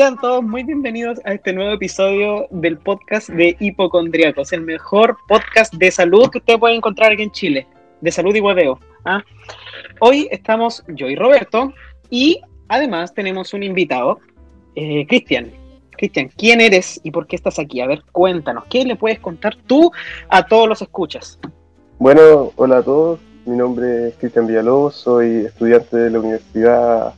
Sean 0.00 0.16
todos 0.16 0.42
muy 0.42 0.62
bienvenidos 0.62 1.20
a 1.26 1.34
este 1.34 1.52
nuevo 1.52 1.72
episodio 1.72 2.46
del 2.48 2.78
podcast 2.78 3.28
de 3.28 3.54
Hipocondriacos, 3.60 4.50
el 4.54 4.62
mejor 4.62 5.18
podcast 5.28 5.74
de 5.74 5.90
salud 5.90 6.30
que 6.30 6.38
usted 6.38 6.58
puede 6.58 6.74
encontrar 6.74 7.12
aquí 7.12 7.24
en 7.24 7.30
Chile, 7.32 7.66
de 8.00 8.10
salud 8.10 8.34
y 8.34 8.40
hueveo. 8.40 8.80
¿ah? 9.04 9.22
Hoy 10.00 10.26
estamos 10.30 10.82
yo 10.88 11.06
y 11.06 11.16
Roberto 11.16 11.74
y 12.08 12.40
además 12.68 13.12
tenemos 13.12 13.52
un 13.52 13.62
invitado, 13.62 14.20
eh, 14.74 15.06
Cristian. 15.06 15.52
Cristian, 15.90 16.30
¿quién 16.34 16.62
eres 16.62 16.98
y 17.04 17.10
por 17.10 17.26
qué 17.26 17.36
estás 17.36 17.58
aquí? 17.58 17.82
A 17.82 17.86
ver, 17.86 18.02
cuéntanos, 18.10 18.64
¿qué 18.70 18.86
le 18.86 18.96
puedes 18.96 19.20
contar 19.20 19.54
tú 19.66 19.92
a 20.30 20.46
todos 20.46 20.66
los 20.66 20.80
escuchas? 20.80 21.38
Bueno, 21.98 22.52
hola 22.56 22.78
a 22.78 22.82
todos, 22.82 23.20
mi 23.44 23.54
nombre 23.54 24.08
es 24.08 24.14
Cristian 24.14 24.46
Villalobos, 24.46 24.94
soy 24.94 25.44
estudiante 25.44 25.94
de 25.94 26.10
la 26.10 26.20
Universidad 26.20 27.14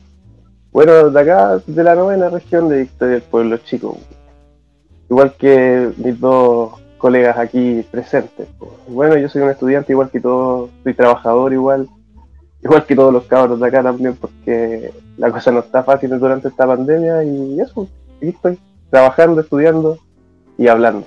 bueno, 0.73 1.11
de 1.11 1.21
acá, 1.21 1.61
de 1.65 1.83
la 1.83 1.93
novena 1.93 2.29
región 2.29 2.67
de 2.67 2.79
Victoria 2.79 3.13
del 3.13 3.23
Pueblo 3.23 3.57
Chico. 3.57 3.97
Igual 5.07 5.33
que 5.37 5.91
mis 5.97 6.19
dos 6.19 6.73
colegas 6.97 7.37
aquí 7.37 7.85
presentes. 7.91 8.47
Bueno, 8.87 9.15
yo 9.17 9.29
soy 9.29 9.43
un 9.43 9.51
estudiante 9.51 9.93
igual 9.93 10.09
que 10.09 10.19
todos, 10.19 10.71
soy 10.83 10.95
trabajador 10.95 11.53
igual, 11.53 11.87
igual 12.63 12.85
que 12.85 12.95
todos 12.95 13.13
los 13.13 13.25
cabros 13.25 13.59
de 13.59 13.67
acá 13.67 13.83
también, 13.83 14.15
porque 14.15 14.91
la 15.17 15.29
cosa 15.31 15.51
no 15.51 15.59
está 15.59 15.83
fácil 15.83 16.17
durante 16.17 16.47
esta 16.47 16.65
pandemia 16.65 17.23
y 17.23 17.59
eso, 17.59 17.87
aquí 18.17 18.29
estoy, 18.29 18.57
trabajando, 18.89 19.41
estudiando 19.41 19.99
y 20.57 20.67
hablando. 20.67 21.05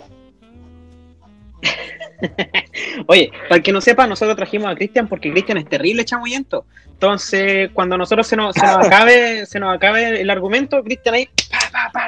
Oye, 3.06 3.30
para 3.48 3.56
el 3.56 3.62
que 3.62 3.72
no 3.72 3.80
sepa, 3.80 4.06
nosotros 4.06 4.36
trajimos 4.36 4.70
a 4.70 4.74
Cristian 4.74 5.08
porque 5.08 5.30
Cristian 5.30 5.58
es 5.58 5.68
terrible 5.68 6.04
chamuyento. 6.04 6.64
Entonces, 6.86 7.70
cuando 7.72 7.98
nosotros 7.98 8.26
se 8.26 8.36
nos, 8.36 8.56
acabe, 8.56 9.46
se 9.46 9.60
nos 9.60 9.74
acabe 9.74 10.20
el 10.20 10.30
argumento, 10.30 10.82
Cristian 10.82 11.14
ahí 11.14 11.28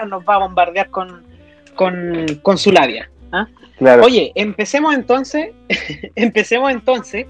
nos 0.06 0.23
va 0.23 0.37
a 0.37 0.38
bombardear 0.38 0.91
con, 0.91 1.23
con, 1.74 2.59
su 2.59 2.73
labia. 2.73 3.10
¿ah? 3.32 3.46
Oye, 4.02 4.32
empecemos 4.35 4.95
entonces, 4.95 5.51
empecemos 6.15 6.73
entonces 6.73 7.27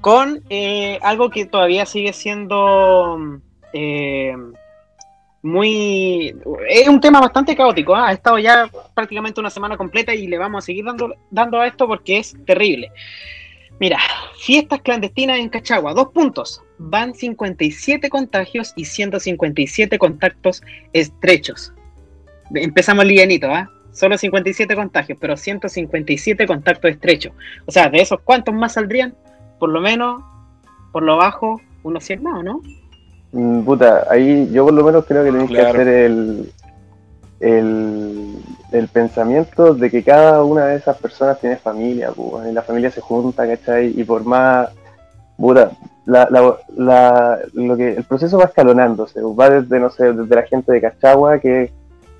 con 0.00 0.42
eh, 0.50 0.98
algo 1.02 1.30
que 1.30 1.46
todavía 1.46 1.86
sigue 1.86 2.12
siendo 2.12 3.40
eh, 3.72 4.34
muy... 5.44 6.34
Es 6.68 6.88
un 6.88 7.00
tema 7.00 7.20
bastante 7.20 7.54
caótico, 7.54 7.94
¿ah? 7.94 8.08
ha 8.08 8.12
estado 8.12 8.38
ya 8.38 8.68
prácticamente 8.94 9.40
una 9.40 9.50
semana 9.50 9.76
completa 9.76 10.14
y 10.14 10.26
le 10.26 10.38
vamos 10.38 10.64
a 10.64 10.66
seguir 10.66 10.84
dando, 10.86 11.14
dando 11.30 11.60
a 11.60 11.66
esto 11.66 11.86
porque 11.86 12.18
es 12.18 12.34
terrible. 12.46 12.90
Mira, 13.78 13.98
fiestas 14.38 14.80
clandestinas 14.80 15.38
en 15.38 15.50
Cachagua, 15.50 15.92
dos 15.92 16.08
puntos. 16.08 16.62
Van 16.78 17.14
57 17.14 18.08
contagios 18.08 18.72
y 18.74 18.86
157 18.86 19.98
contactos 19.98 20.62
estrechos. 20.92 21.74
Empezamos 22.54 23.04
livianito, 23.04 23.50
¿ah? 23.50 23.70
Solo 23.92 24.16
57 24.16 24.74
contagios, 24.74 25.18
pero 25.20 25.36
157 25.36 26.46
contactos 26.46 26.90
estrechos. 26.90 27.32
O 27.66 27.70
sea, 27.70 27.90
de 27.90 27.98
esos, 27.98 28.20
¿cuántos 28.24 28.54
más 28.54 28.72
saldrían? 28.72 29.14
Por 29.58 29.70
lo 29.70 29.80
menos, 29.80 30.22
por 30.90 31.02
lo 31.02 31.18
bajo, 31.18 31.60
unos 31.82 32.02
100 32.04 32.22
más, 32.22 32.42
¿no? 32.42 32.62
Mm, 33.34 33.64
puta, 33.64 34.06
ahí 34.08 34.48
yo 34.52 34.64
por 34.64 34.74
lo 34.74 34.84
menos 34.84 35.04
creo 35.06 35.24
que 35.24 35.32
tenéis 35.32 35.50
que 35.50 35.60
hacer 35.60 35.88
el, 35.88 36.52
el, 37.40 38.88
pensamiento 38.92 39.74
de 39.74 39.90
que 39.90 40.04
cada 40.04 40.44
una 40.44 40.66
de 40.66 40.76
esas 40.76 40.96
personas 40.98 41.40
tiene 41.40 41.56
familia, 41.56 42.12
pues, 42.12 42.48
y 42.48 42.52
la 42.52 42.62
familia 42.62 42.92
se 42.92 43.00
junta, 43.00 43.44
¿cachai? 43.44 43.92
Y 44.00 44.04
por 44.04 44.24
más, 44.24 44.68
puta, 45.36 45.72
la, 46.06 46.28
la, 46.76 47.40
lo 47.54 47.76
que, 47.76 47.94
el 47.94 48.04
proceso 48.04 48.38
va 48.38 48.44
escalonándose, 48.44 49.20
va 49.20 49.50
desde, 49.50 49.80
no 49.80 49.90
sé, 49.90 50.12
desde 50.12 50.34
la 50.36 50.42
gente 50.42 50.70
de 50.70 50.80
Cachagua, 50.80 51.40
que 51.40 51.64
es 51.64 51.70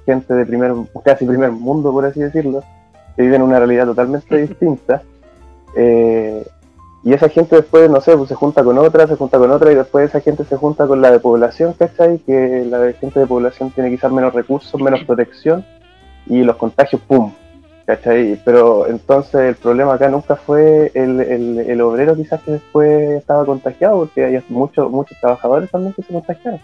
gente 0.07 0.35
de 0.35 0.45
primer, 0.45 0.73
casi 1.05 1.27
primer 1.27 1.53
mundo, 1.53 1.93
por 1.93 2.07
así 2.07 2.19
decirlo, 2.19 2.65
que 3.15 3.23
vive 3.23 3.37
en 3.37 3.43
una 3.43 3.59
realidad 3.61 3.87
totalmente 3.87 4.37
distinta, 4.49 5.01
eh, 5.77 6.45
y 7.05 7.13
esa 7.13 7.29
gente 7.29 7.57
después, 7.57 7.91
no 7.91 8.01
sé, 8.01 8.17
pues 8.17 8.31
se 8.31 8.35
junta 8.35 8.65
con 8.65 8.79
otra, 8.79 9.07
se 9.07 9.17
junta 9.17 9.39
con 9.39 9.51
otra 9.51 9.71
y 9.71 9.75
después 9.75 10.09
esa 10.09 10.21
gente 10.21 10.45
se 10.45 10.57
junta 10.57 10.87
con 10.87 11.03
la 11.03 11.11
de 11.11 11.21
población, 11.21 11.75
¿cachai? 11.75 12.19
Que 12.21 12.65
la 12.67 12.79
de 12.79 12.95
gente 12.95 13.21
de 13.21 13.27
población 13.27 13.71
tiene 13.71 13.91
quizás 13.91 14.11
menos 14.11 14.33
recursos, 14.33 14.81
menos 14.81 15.05
protección 15.05 15.65
y 16.27 16.43
los 16.43 16.57
contagios, 16.57 17.03
¡pum! 17.03 17.33
¿cachai? 17.85 18.41
Pero 18.45 18.87
entonces 18.87 19.35
el 19.43 19.55
problema 19.57 19.95
acá 19.95 20.09
nunca 20.09 20.37
fue 20.37 20.91
el, 20.95 21.21
el, 21.21 21.81
obrero 21.83 22.17
quizás 22.17 22.41
que 22.43 22.53
después 22.53 23.19
estaba 23.19 23.45
contagiado, 23.45 23.99
porque 24.01 24.25
hay 24.25 24.43
muchos 24.49 24.91
muchos 24.91 25.19
trabajadores 25.21 25.71
también 25.71 25.93
que 25.93 26.03
se 26.03 26.13
contagiaron, 26.13 26.61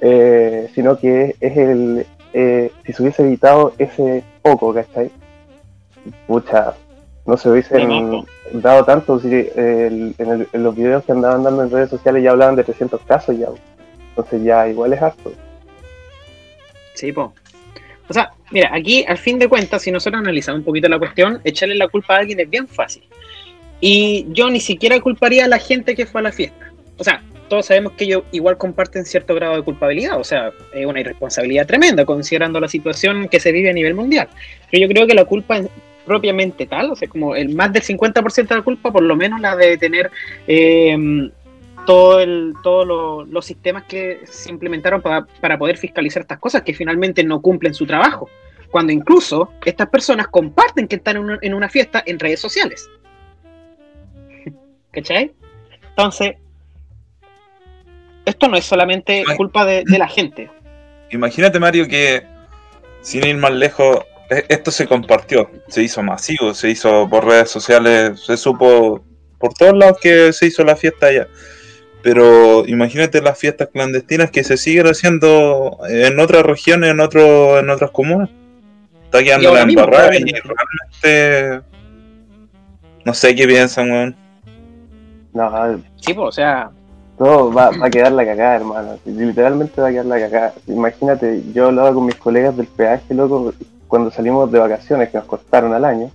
eh, 0.00 0.70
sino 0.74 0.96
que 0.96 1.36
es 1.38 1.56
el, 1.56 2.06
eh, 2.32 2.72
si 2.86 2.92
se 2.92 3.02
hubiese 3.02 3.22
evitado 3.22 3.74
ese 3.76 4.24
poco, 4.42 4.72
¿cachai? 4.72 5.10
Pucha, 6.26 6.74
no 7.30 7.36
se 7.36 7.48
hubiesen 7.48 8.26
dado 8.52 8.84
tanto. 8.84 9.20
Si, 9.20 9.28
en, 9.32 10.14
los 10.52 10.74
videos 10.74 11.04
que 11.04 11.12
andaban 11.12 11.44
dando 11.44 11.62
en 11.62 11.70
redes 11.70 11.88
sociales 11.88 12.24
ya 12.24 12.32
hablaban 12.32 12.56
de 12.56 12.64
300 12.64 13.00
casos 13.02 13.38
ya. 13.38 13.46
Entonces 14.10 14.42
ya 14.42 14.68
igual 14.68 14.92
es 14.92 15.00
harto. 15.00 15.32
Sí, 16.94 17.12
po. 17.12 17.32
O 18.08 18.12
sea, 18.12 18.32
mira, 18.50 18.70
aquí 18.72 19.04
al 19.06 19.16
fin 19.16 19.38
de 19.38 19.48
cuentas, 19.48 19.82
si 19.82 19.92
nosotros 19.92 20.20
analizamos 20.20 20.58
un 20.58 20.64
poquito 20.64 20.88
la 20.88 20.98
cuestión, 20.98 21.40
echarle 21.44 21.76
la 21.76 21.86
culpa 21.86 22.16
a 22.16 22.18
alguien 22.18 22.40
es 22.40 22.50
bien 22.50 22.66
fácil. 22.66 23.04
Y 23.80 24.26
yo 24.30 24.50
ni 24.50 24.58
siquiera 24.58 24.98
culparía 25.00 25.44
a 25.44 25.48
la 25.48 25.58
gente 25.58 25.94
que 25.94 26.04
fue 26.04 26.20
a 26.20 26.24
la 26.24 26.32
fiesta. 26.32 26.72
O 26.98 27.04
sea, 27.04 27.22
todos 27.48 27.66
sabemos 27.66 27.92
que 27.92 28.04
ellos 28.04 28.24
igual 28.32 28.58
comparten 28.58 29.04
cierto 29.04 29.36
grado 29.36 29.54
de 29.54 29.62
culpabilidad, 29.62 30.18
o 30.18 30.24
sea, 30.24 30.52
es 30.74 30.84
una 30.84 31.00
irresponsabilidad 31.00 31.66
tremenda 31.66 32.04
considerando 32.04 32.60
la 32.60 32.68
situación 32.68 33.28
que 33.28 33.40
se 33.40 33.52
vive 33.52 33.70
a 33.70 33.72
nivel 33.72 33.94
mundial. 33.94 34.28
Pero 34.70 34.86
yo 34.86 34.92
creo 34.92 35.06
que 35.06 35.14
la 35.14 35.24
culpa 35.24 35.60
propiamente 36.10 36.66
tal, 36.66 36.90
o 36.90 36.96
sea, 36.96 37.06
como 37.06 37.36
el 37.36 37.54
más 37.54 37.72
del 37.72 37.84
50% 37.84 38.48
de 38.48 38.56
la 38.56 38.62
culpa, 38.62 38.90
por 38.90 39.04
lo 39.04 39.14
menos 39.14 39.40
la 39.40 39.54
de 39.54 39.78
tener 39.78 40.10
eh, 40.48 40.98
todo 41.86 42.18
el, 42.18 42.52
todos 42.64 43.28
los 43.28 43.46
sistemas 43.46 43.84
que 43.84 44.22
se 44.24 44.50
implementaron 44.50 45.00
para, 45.02 45.24
para 45.40 45.56
poder 45.56 45.76
fiscalizar 45.76 46.22
estas 46.22 46.40
cosas 46.40 46.62
que 46.62 46.74
finalmente 46.74 47.22
no 47.22 47.40
cumplen 47.40 47.74
su 47.74 47.86
trabajo. 47.86 48.28
Cuando 48.72 48.92
incluso 48.92 49.52
estas 49.64 49.88
personas 49.88 50.26
comparten 50.26 50.88
que 50.88 50.96
están 50.96 51.18
en 51.18 51.22
una, 51.22 51.38
en 51.42 51.54
una 51.54 51.68
fiesta 51.68 52.02
en 52.04 52.18
redes 52.18 52.40
sociales. 52.40 52.90
¿Cachai? 54.90 55.30
Entonces, 55.90 56.32
esto 58.24 58.48
no 58.48 58.56
es 58.56 58.64
solamente 58.64 59.22
culpa 59.36 59.64
de, 59.64 59.84
de 59.86 59.96
la 59.96 60.08
gente. 60.08 60.50
Imagínate, 61.12 61.60
Mario, 61.60 61.86
que 61.86 62.24
sin 63.00 63.24
ir 63.24 63.36
más 63.36 63.52
lejos, 63.52 64.00
esto 64.30 64.70
se 64.70 64.86
compartió, 64.86 65.50
se 65.68 65.82
hizo 65.82 66.02
masivo, 66.02 66.54
se 66.54 66.70
hizo 66.70 67.08
por 67.08 67.26
redes 67.26 67.50
sociales, 67.50 68.20
se 68.20 68.36
supo 68.36 69.02
por 69.38 69.54
todos 69.54 69.76
lados 69.76 69.98
que 70.00 70.32
se 70.32 70.46
hizo 70.46 70.64
la 70.64 70.76
fiesta 70.76 71.06
allá. 71.06 71.26
Pero 72.02 72.66
imagínate 72.66 73.20
las 73.20 73.38
fiestas 73.38 73.68
clandestinas 73.72 74.30
que 74.30 74.44
se 74.44 74.56
siguen 74.56 74.86
haciendo 74.86 75.78
en 75.88 76.18
otras 76.18 76.44
regiones, 76.44 76.90
en 76.90 77.00
otro, 77.00 77.58
en 77.58 77.68
otras 77.68 77.90
comunas. 77.90 78.30
Está 79.04 79.22
quedando 79.22 79.52
la 79.52 79.62
embarrada 79.62 80.16
y 80.16 80.24
realmente 80.24 81.66
no 83.04 83.14
sé 83.14 83.34
qué 83.34 83.46
piensan, 83.46 83.90
weón. 83.90 84.16
No, 85.32 85.82
sí, 85.96 86.14
pues, 86.14 86.28
o 86.28 86.32
sea. 86.32 86.70
No, 87.18 87.52
va, 87.52 87.70
va, 87.70 87.86
a 87.86 87.90
quedar 87.90 88.12
la 88.12 88.24
cagada, 88.24 88.56
hermano. 88.56 88.98
Literalmente 89.04 89.78
va 89.78 89.88
a 89.88 89.90
quedar 89.90 90.06
la 90.06 90.20
cagada. 90.20 90.54
Imagínate, 90.66 91.42
yo 91.52 91.66
hablaba 91.66 91.92
con 91.92 92.06
mis 92.06 92.14
colegas 92.14 92.56
del 92.56 92.66
peaje, 92.66 93.12
loco, 93.12 93.52
cuando 93.90 94.10
salimos 94.10 94.50
de 94.50 94.58
vacaciones, 94.58 95.10
que 95.10 95.18
nos 95.18 95.26
costaron 95.26 95.74
al 95.74 95.84
año, 95.84 96.10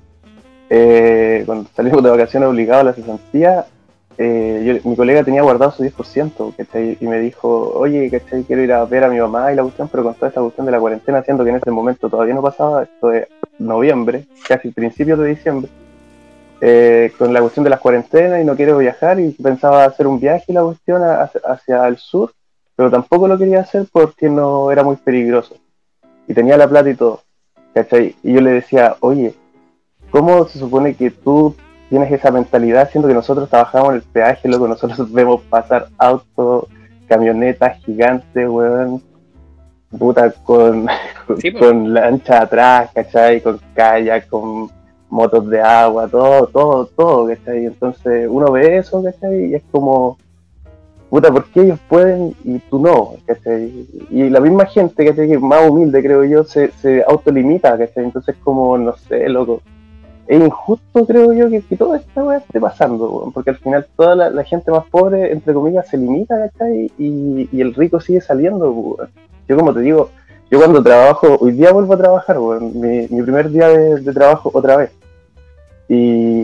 eh, 0.69 1.44
cuando 1.46 1.69
salimos 1.75 2.02
de 2.02 2.09
vacaciones 2.09 2.50
obligados 2.50 2.81
a 2.81 2.86
la 2.86 2.94
cesantía, 2.94 3.66
eh, 4.18 4.81
mi 4.86 4.96
colega 4.96 5.24
tenía 5.24 5.41
guardado 5.41 5.72
su 5.72 5.84
10%, 5.84 6.53
Y 7.02 7.06
me 7.06 7.19
dijo, 7.19 7.74
oye, 7.75 8.09
¿cachai? 8.09 8.44
Quiero 8.44 8.64
ir 8.64 8.72
a 8.72 8.85
ver 8.85 9.03
a 9.03 9.09
mi 9.09 9.19
mamá 9.19 9.52
y 9.52 9.56
la 9.56 9.64
cuestión, 9.64 9.90
pero 9.90 10.03
con 10.03 10.16
toda 10.16 10.30
esta 10.30 10.41
cuestión 10.41 10.66
de 10.66 10.72
la 10.72 10.80
cuarentena, 10.80 11.22
siendo 11.22 11.44
que 11.44 11.50
en 11.50 11.58
ese 11.58 11.70
momento 11.70 12.09
todavía 12.09 12.34
no 12.34 12.41
pasaba, 12.41 12.84
esto 12.84 13.09
de 13.09 13.28
noviembre, 13.59 14.26
casi 14.47 14.72
principios 14.72 15.20
de 15.20 15.28
diciembre, 15.28 15.70
eh, 16.61 17.11
con 17.17 17.34
la 17.34 17.41
cuestión 17.41 17.66
de 17.66 17.70
las 17.70 17.82
cuarentenas 17.82 18.41
y 18.41 18.46
no 18.46 18.55
quiero 18.55 18.78
viajar 18.78 19.20
y 19.20 19.32
pensaba 19.32 19.84
hacer 19.84 20.08
un 20.08 20.20
viaje 20.20 20.53
la 20.53 20.64
cuestión 20.64 21.02
hacia 21.03 21.85
el 21.88 21.97
sur, 21.97 22.32
pero 22.76 22.90
tampoco 22.90 23.28
lo 23.28 23.38
quería 23.38 23.59
hacer 23.59 23.85
porque 23.91 24.29
no 24.29 24.72
era 24.72 24.84
muy 24.84 24.96
peligroso. 24.96 25.58
Y 26.28 26.34
tenía 26.34 26.58
la 26.58 26.67
plata 26.67 26.90
y 26.90 26.96
todo. 26.96 27.25
¿Cachai? 27.76 28.16
Y 28.24 28.34
yo 28.34 28.42
le 28.42 28.52
decía, 28.52 28.96
oye, 29.02 29.36
¿cómo 30.10 30.46
se 30.46 30.58
supone 30.58 30.96
que 30.96 31.12
tú 31.12 31.54
tienes 31.90 32.12
esa 32.12 32.32
mentalidad 32.32 32.90
siendo 32.90 33.08
que 33.08 33.14
nosotros 33.14 33.50
trabajamos 33.50 33.90
en 33.90 33.96
el 33.98 34.02
peaje, 34.02 34.48
luego 34.48 34.68
nosotros 34.68 35.12
vemos 35.14 35.42
pasar 35.50 35.90
autos, 35.98 36.66
camionetas 37.08 37.78
gigantes, 37.84 38.50
weón, 38.50 39.04
puta, 40.00 40.32
con, 40.44 40.88
pues. 41.28 41.44
con 41.60 41.94
lancha 41.94 42.42
atrás, 42.42 42.90
¿cachai? 42.94 43.42
Con 43.42 43.60
kayak, 43.76 44.28
con 44.30 44.70
motos 45.10 45.48
de 45.50 45.62
agua, 45.62 46.08
todo, 46.08 46.48
todo, 46.48 46.86
todo, 46.88 47.28
¿cachai? 47.28 47.66
Entonces 47.66 48.28
uno 48.30 48.52
ve 48.54 48.78
eso, 48.78 49.04
¿cachai? 49.04 49.52
Y 49.52 49.56
es 49.56 49.64
como, 49.70 50.18
puta, 51.16 51.32
¿por 51.32 51.46
qué 51.46 51.62
ellos 51.62 51.79
pueden 51.88 52.35
y 52.44 52.59
tú 52.59 52.78
no? 52.78 53.14
¿cachai? 53.26 53.88
Y 54.09 54.29
la 54.29 54.41
misma 54.41 54.66
gente, 54.66 55.06
¿cachai? 55.06 55.29
Que 55.29 55.35
es 55.35 55.41
más 55.41 55.70
humilde, 55.70 56.03
creo 56.03 56.26
yo, 56.26 56.44
se, 56.44 56.72
se 56.73 57.06
autolimita, 57.08 57.78
¿cachai? 57.78 58.03
Entonces, 58.03 58.35
como, 58.44 58.78
no 58.78 58.97
sé, 58.97 59.29
loco. 59.29 59.62
Es 60.28 60.41
injusto, 60.41 61.06
creo 61.06 61.32
yo, 61.32 61.50
que, 61.50 61.62
que 61.62 61.78
toda 61.78 62.00
esta 62.00 62.22
weá 62.22 62.40
esté 62.40 62.59
pasando, 62.59 63.09
weón, 63.09 63.32
porque 63.32 63.52
al 63.52 63.56
final 63.56 63.88
toda 63.96 64.14
la, 64.14 64.29
la 64.29 64.44
gente 64.44 64.72
más 64.72 64.84
pobre, 64.88 65.32
entre 65.32 65.53
comillas, 65.53 65.88
se 65.88 65.97
limita, 65.97 66.35
¿cachai? 66.50 66.91
Y, 66.97 67.47
y 67.50 67.62
el 67.62 67.73
rico 67.73 68.02
sigue 68.02 68.20
saliendo, 68.20 68.70
weón. 68.72 69.09
Yo, 69.47 69.56
como 69.56 69.73
te 69.73 69.79
digo, 69.79 70.09
yo 70.52 70.59
cuando 70.59 70.84
trabajo, 70.84 71.38
hoy 71.40 71.53
día 71.53 71.72
vuelvo 71.72 71.94
a 71.94 71.97
trabajar, 71.97 72.40
weón, 72.40 72.78
mi, 72.78 73.08
mi 73.08 73.22
primer 73.22 73.50
día 73.52 73.70
de, 73.70 74.02
de 74.02 74.14
trabajo 74.14 74.52
otra 74.53 74.76
vez. 74.76 74.91
Y 75.88 76.44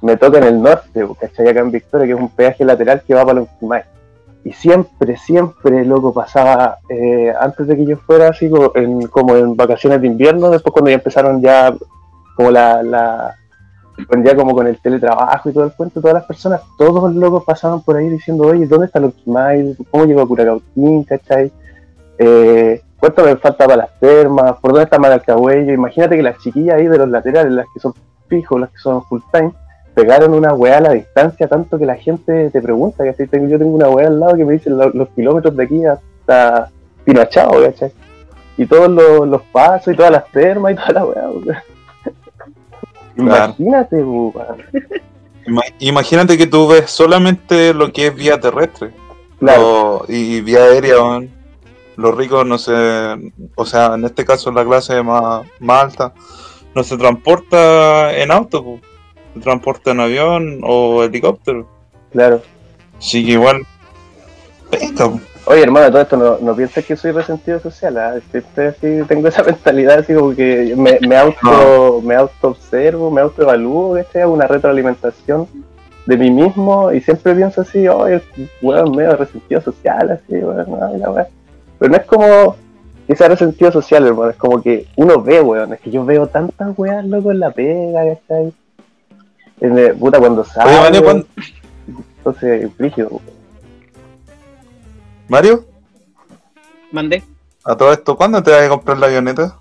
me 0.00 0.16
toca 0.16 0.38
en 0.38 0.44
el 0.44 0.62
norte, 0.62 1.06
¿cachai? 1.20 1.48
Acá 1.48 1.60
en 1.60 1.72
Victoria, 1.72 2.06
que 2.06 2.12
es 2.14 2.18
un 2.18 2.30
peaje 2.30 2.64
lateral 2.64 3.02
que 3.06 3.12
va 3.12 3.26
para 3.26 3.40
los 3.40 3.48
Quimay. 3.60 3.82
Y 4.48 4.52
siempre, 4.54 5.18
siempre, 5.18 5.84
loco, 5.84 6.14
pasaba, 6.14 6.78
eh, 6.88 7.30
antes 7.38 7.66
de 7.66 7.76
que 7.76 7.84
yo 7.84 7.98
fuera 7.98 8.28
así, 8.28 8.48
como 9.10 9.36
en, 9.36 9.54
vacaciones 9.54 10.00
de 10.00 10.06
invierno, 10.06 10.48
después 10.48 10.72
cuando 10.72 10.88
ya 10.88 10.94
empezaron 10.94 11.42
ya, 11.42 11.74
como 12.34 12.50
la, 12.50 13.36
ya 14.24 14.34
como 14.34 14.54
con 14.54 14.66
el 14.66 14.80
teletrabajo 14.80 15.50
y 15.50 15.52
todo 15.52 15.64
el 15.64 15.72
cuento, 15.72 16.00
todas 16.00 16.14
las 16.14 16.24
personas, 16.24 16.62
todos 16.78 17.12
los 17.12 17.14
locos 17.16 17.44
pasaban 17.44 17.82
por 17.82 17.98
ahí 17.98 18.08
diciendo, 18.08 18.46
oye, 18.46 18.66
¿dónde 18.66 18.86
está 18.86 19.00
los 19.00 19.12
Quimay? 19.16 19.76
¿Cómo 19.90 20.06
llegó 20.06 20.22
a 20.22 20.26
Curacautín? 20.26 21.04
¿Cachai? 21.04 21.52
Eh, 22.16 22.80
¿Cuánto 22.98 23.24
me 23.24 23.36
falta 23.36 23.66
para 23.66 23.76
las 23.76 24.00
termas? 24.00 24.52
¿Por 24.62 24.70
dónde 24.70 24.84
está 24.84 24.98
Maracagüello? 24.98 25.74
Imagínate 25.74 26.16
que 26.16 26.22
las 26.22 26.38
chiquillas 26.38 26.76
ahí 26.76 26.86
de 26.86 26.96
los 26.96 27.08
laterales, 27.10 27.52
las 27.52 27.66
que 27.74 27.80
son 27.80 27.92
fijos, 28.28 28.58
las 28.58 28.70
que 28.70 28.78
son 28.78 29.04
full 29.04 29.20
time, 29.30 29.52
pegaron 30.00 30.32
una 30.32 30.54
weá 30.54 30.78
a 30.78 30.80
la 30.80 30.92
distancia 30.92 31.48
tanto 31.48 31.76
que 31.78 31.84
la 31.86 31.96
gente 31.96 32.50
te 32.50 32.62
pregunta, 32.62 33.04
Yo 33.04 33.14
tengo 33.58 33.74
una 33.74 33.88
weá 33.88 34.06
al 34.06 34.20
lado 34.20 34.36
que 34.36 34.44
me 34.44 34.52
dice 34.52 34.70
lo- 34.70 34.90
los 34.90 35.08
kilómetros 35.10 35.56
de 35.56 35.64
aquí 35.64 35.84
hasta 35.84 36.70
Pinachao, 37.04 37.60
¿cachai? 37.62 37.90
Y 38.56 38.66
todos 38.66 38.88
los, 38.88 39.26
los 39.28 39.42
pasos 39.52 39.92
y 39.92 39.96
todas 39.96 40.12
las 40.12 40.30
termas 40.30 40.72
y 40.72 40.76
toda 40.76 40.92
la 40.92 41.04
weá, 41.04 41.28
weón. 41.30 41.56
Imagínate. 43.16 43.96
Ima- 45.46 45.62
Imagínate 45.80 46.38
que 46.38 46.46
tú 46.46 46.68
ves 46.68 46.90
solamente 46.90 47.74
lo 47.74 47.92
que 47.92 48.06
es 48.08 48.14
vía 48.14 48.38
terrestre 48.38 48.92
Claro, 49.40 50.04
y 50.08 50.40
vía 50.42 50.60
aérea. 50.64 50.96
weón. 51.02 51.30
Los 51.96 52.16
ricos 52.16 52.46
no 52.46 52.58
se. 52.58 52.72
O 53.56 53.66
sea, 53.66 53.94
en 53.94 54.04
este 54.04 54.24
caso, 54.24 54.52
la 54.52 54.64
clase 54.64 55.02
más, 55.02 55.44
más 55.58 55.82
alta 55.84 56.12
no 56.74 56.84
se 56.84 56.96
transporta 56.96 58.16
en 58.16 58.30
auto. 58.30 58.78
Se 59.38 59.44
transporta 59.44 59.92
en 59.92 60.00
avión 60.00 60.60
o 60.62 61.02
helicóptero. 61.02 61.66
claro. 62.12 62.42
Así 62.98 63.24
que 63.24 63.32
igual. 63.32 63.62
Venga. 64.72 65.20
Oye, 65.44 65.62
hermano, 65.62 65.88
todo 65.90 66.02
esto 66.02 66.16
no, 66.16 66.38
no 66.40 66.54
pienses 66.54 66.84
que 66.84 66.94
soy 66.94 67.12
resentido 67.12 67.58
social. 67.58 68.22
Siempre 68.30 68.68
así 68.68 69.00
tengo 69.08 69.28
esa 69.28 69.42
mentalidad 69.44 70.00
así 70.00 70.12
como 70.12 70.34
que 70.34 70.74
me, 70.76 70.98
me 71.06 71.16
auto 71.16 72.02
me 72.04 72.14
auto 72.16 72.48
observo, 72.48 73.10
me 73.10 73.22
auto 73.22 73.42
evalúo, 73.42 73.98
que 74.12 74.20
hago 74.20 74.34
una 74.34 74.46
retroalimentación 74.46 75.48
de 76.04 76.16
mí 76.16 76.30
mismo 76.30 76.92
y 76.92 77.00
siempre 77.00 77.34
pienso 77.34 77.62
así, 77.62 77.88
oye, 77.88 78.20
weón, 78.60 78.96
medio 78.96 79.16
resentido 79.16 79.60
social, 79.60 80.10
así, 80.10 80.36
weón, 80.36 80.66
ay, 80.82 80.98
la. 80.98 81.28
Pero 81.78 81.92
no 81.92 81.96
es 81.96 82.04
como 82.04 82.56
que 83.06 83.16
sea 83.16 83.28
resentido 83.28 83.72
social, 83.72 84.06
hermano, 84.06 84.30
es 84.30 84.36
como 84.36 84.60
que 84.60 84.86
uno 84.96 85.22
ve, 85.22 85.40
weón, 85.40 85.72
es 85.72 85.80
que 85.80 85.90
yo 85.90 86.04
veo 86.04 86.26
tantas 86.26 86.78
weas, 86.78 87.06
loco, 87.06 87.30
en 87.30 87.40
la 87.40 87.50
pega, 87.52 88.02
¿cachai? 88.04 88.52
En 89.60 89.78
el- 89.78 89.94
puta, 89.96 90.18
cuando 90.18 90.44
salgo, 90.44 90.70
Oye, 90.70 90.80
Mario, 90.80 91.04
¿cuándo- 91.04 91.26
entonces, 92.18 92.70
rígido, 92.78 93.20
Mario, 95.28 95.64
Mandé. 96.92 97.22
a 97.64 97.76
todo 97.76 97.92
esto, 97.92 98.16
¿cuándo 98.16 98.42
te 98.42 98.50
vas 98.50 98.62
a 98.62 98.68
comprar 98.68 98.98
la 98.98 99.06
avioneta? 99.06 99.58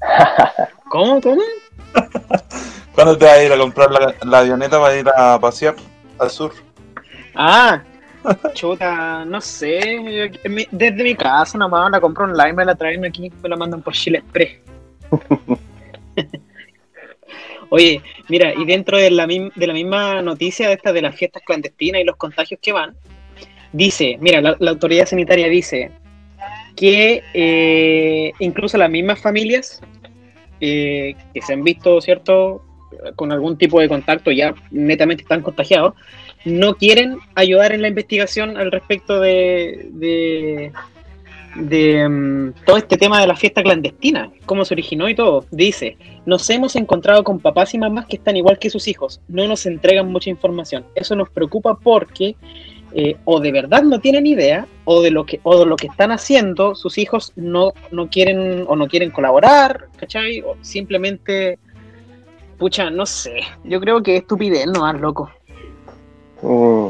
¿Cómo? 0.88 1.20
¿Cómo? 1.20 1.42
¿Cuándo 2.94 3.16
te 3.18 3.24
vas 3.24 3.34
a 3.34 3.42
ir 3.44 3.52
a 3.52 3.58
comprar 3.58 3.90
la, 3.90 4.14
la 4.24 4.38
avioneta 4.38 4.80
para 4.80 4.96
ir 4.96 5.08
a 5.16 5.38
pasear 5.40 5.74
al 6.18 6.30
sur? 6.30 6.52
Ah, 7.34 7.82
chuta, 8.54 9.24
no 9.24 9.40
sé. 9.40 10.30
Desde 10.70 11.02
mi 11.04 11.14
casa 11.16 11.58
nomás 11.58 11.90
la 11.90 12.00
compro 12.00 12.24
online, 12.24 12.52
me 12.52 12.64
la 12.64 12.74
traen 12.74 13.04
aquí, 13.04 13.32
me 13.42 13.48
la 13.48 13.56
mandan 13.56 13.82
por 13.82 13.92
Chile 13.94 14.18
Express. 14.18 14.58
Oye, 17.68 18.00
mira, 18.28 18.52
y 18.54 18.64
dentro 18.64 18.98
de 18.98 19.10
la, 19.10 19.26
de 19.26 19.66
la 19.66 19.72
misma 19.72 20.22
noticia 20.22 20.68
de 20.68 20.74
esta 20.74 20.92
de 20.92 21.02
las 21.02 21.16
fiestas 21.16 21.42
clandestinas 21.44 22.00
y 22.00 22.04
los 22.04 22.16
contagios 22.16 22.60
que 22.62 22.72
van, 22.72 22.94
dice, 23.72 24.16
mira, 24.20 24.40
la, 24.40 24.70
autoridad 24.70 25.06
sanitaria 25.06 25.48
dice 25.48 25.90
que 26.76 27.22
eh, 27.34 28.32
incluso 28.38 28.78
las 28.78 28.90
mismas 28.90 29.20
familias 29.20 29.80
eh, 30.60 31.14
que 31.32 31.42
se 31.42 31.52
han 31.52 31.64
visto, 31.64 32.00
¿cierto?, 32.00 32.62
con 33.16 33.32
algún 33.32 33.58
tipo 33.58 33.80
de 33.80 33.88
contacto, 33.88 34.30
ya 34.30 34.54
netamente 34.70 35.22
están 35.22 35.42
contagiados, 35.42 35.94
no 36.44 36.74
quieren 36.74 37.18
ayudar 37.34 37.72
en 37.72 37.82
la 37.82 37.88
investigación 37.88 38.56
al 38.56 38.70
respecto 38.70 39.20
de, 39.20 40.72
de, 41.56 42.08
mm, 42.08 42.52
todo 42.64 42.76
este 42.76 42.96
tema 42.96 43.20
de 43.20 43.26
la 43.26 43.36
fiesta 43.36 43.62
clandestina, 43.62 44.30
cómo 44.46 44.64
se 44.64 44.74
originó 44.74 45.08
y 45.08 45.14
todo. 45.14 45.44
Dice, 45.50 45.96
nos 46.26 46.48
hemos 46.50 46.76
encontrado 46.76 47.24
con 47.24 47.40
papás 47.40 47.74
y 47.74 47.78
mamás 47.78 48.06
que 48.06 48.16
están 48.16 48.36
igual 48.36 48.58
que 48.58 48.70
sus 48.70 48.88
hijos, 48.88 49.20
no 49.28 49.46
nos 49.46 49.66
entregan 49.66 50.10
mucha 50.10 50.30
información. 50.30 50.84
Eso 50.94 51.14
nos 51.16 51.30
preocupa 51.30 51.78
porque 51.78 52.36
eh, 52.96 53.16
o 53.24 53.40
de 53.40 53.50
verdad 53.50 53.82
no 53.82 54.00
tienen 54.00 54.24
idea 54.24 54.68
o 54.84 55.02
de 55.02 55.10
lo 55.10 55.26
que 55.26 55.40
o 55.42 55.58
de 55.58 55.66
lo 55.66 55.74
que 55.74 55.88
están 55.88 56.12
haciendo 56.12 56.76
sus 56.76 56.96
hijos 56.96 57.32
no, 57.34 57.72
no 57.90 58.08
quieren 58.08 58.64
o 58.68 58.76
no 58.76 58.86
quieren 58.86 59.10
colaborar, 59.10 59.88
¿cachai? 59.96 60.42
O 60.42 60.56
simplemente, 60.60 61.58
pucha, 62.56 62.90
no 62.90 63.04
sé, 63.04 63.40
yo 63.64 63.80
creo 63.80 64.02
que 64.02 64.16
es 64.16 64.22
estupidez, 64.22 64.66
no 64.66 64.80
más 64.80 65.00
loco. 65.00 65.30
Mm. 66.42 66.88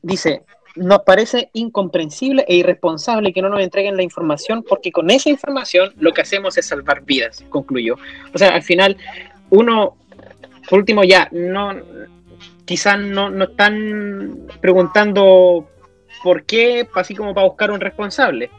Dice, 0.00 0.42
nos 0.78 1.00
parece 1.00 1.50
incomprensible 1.52 2.44
e 2.48 2.56
irresponsable 2.56 3.32
que 3.32 3.42
no 3.42 3.48
nos 3.48 3.60
entreguen 3.60 3.96
la 3.96 4.02
información 4.02 4.64
porque 4.66 4.92
con 4.92 5.10
esa 5.10 5.28
información 5.28 5.92
lo 5.98 6.12
que 6.12 6.22
hacemos 6.22 6.56
es 6.58 6.66
salvar 6.66 7.04
vidas, 7.04 7.44
concluyó. 7.48 7.96
O 8.34 8.38
sea, 8.38 8.50
al 8.50 8.62
final, 8.62 8.96
uno, 9.50 9.96
por 10.68 10.78
último 10.78 11.04
ya, 11.04 11.28
no, 11.32 11.74
quizás 12.64 12.98
no, 12.98 13.30
no 13.30 13.44
están 13.44 14.36
preguntando 14.60 15.68
por 16.22 16.44
qué, 16.44 16.86
así 16.94 17.14
como 17.14 17.34
para 17.34 17.46
buscar 17.46 17.70
un 17.70 17.80
responsable. 17.80 18.50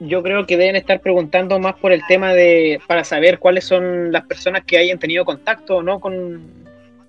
Yo 0.00 0.22
creo 0.22 0.46
que 0.46 0.56
deben 0.56 0.76
estar 0.76 1.00
preguntando 1.00 1.58
más 1.58 1.74
por 1.74 1.92
el 1.92 2.02
tema 2.06 2.32
de, 2.32 2.80
para 2.86 3.04
saber 3.04 3.38
cuáles 3.38 3.64
son 3.64 4.12
las 4.12 4.26
personas 4.26 4.64
que 4.64 4.78
hayan 4.78 4.98
tenido 4.98 5.24
contacto 5.24 5.76
o 5.76 5.82
no 5.82 6.00
con, 6.00 6.42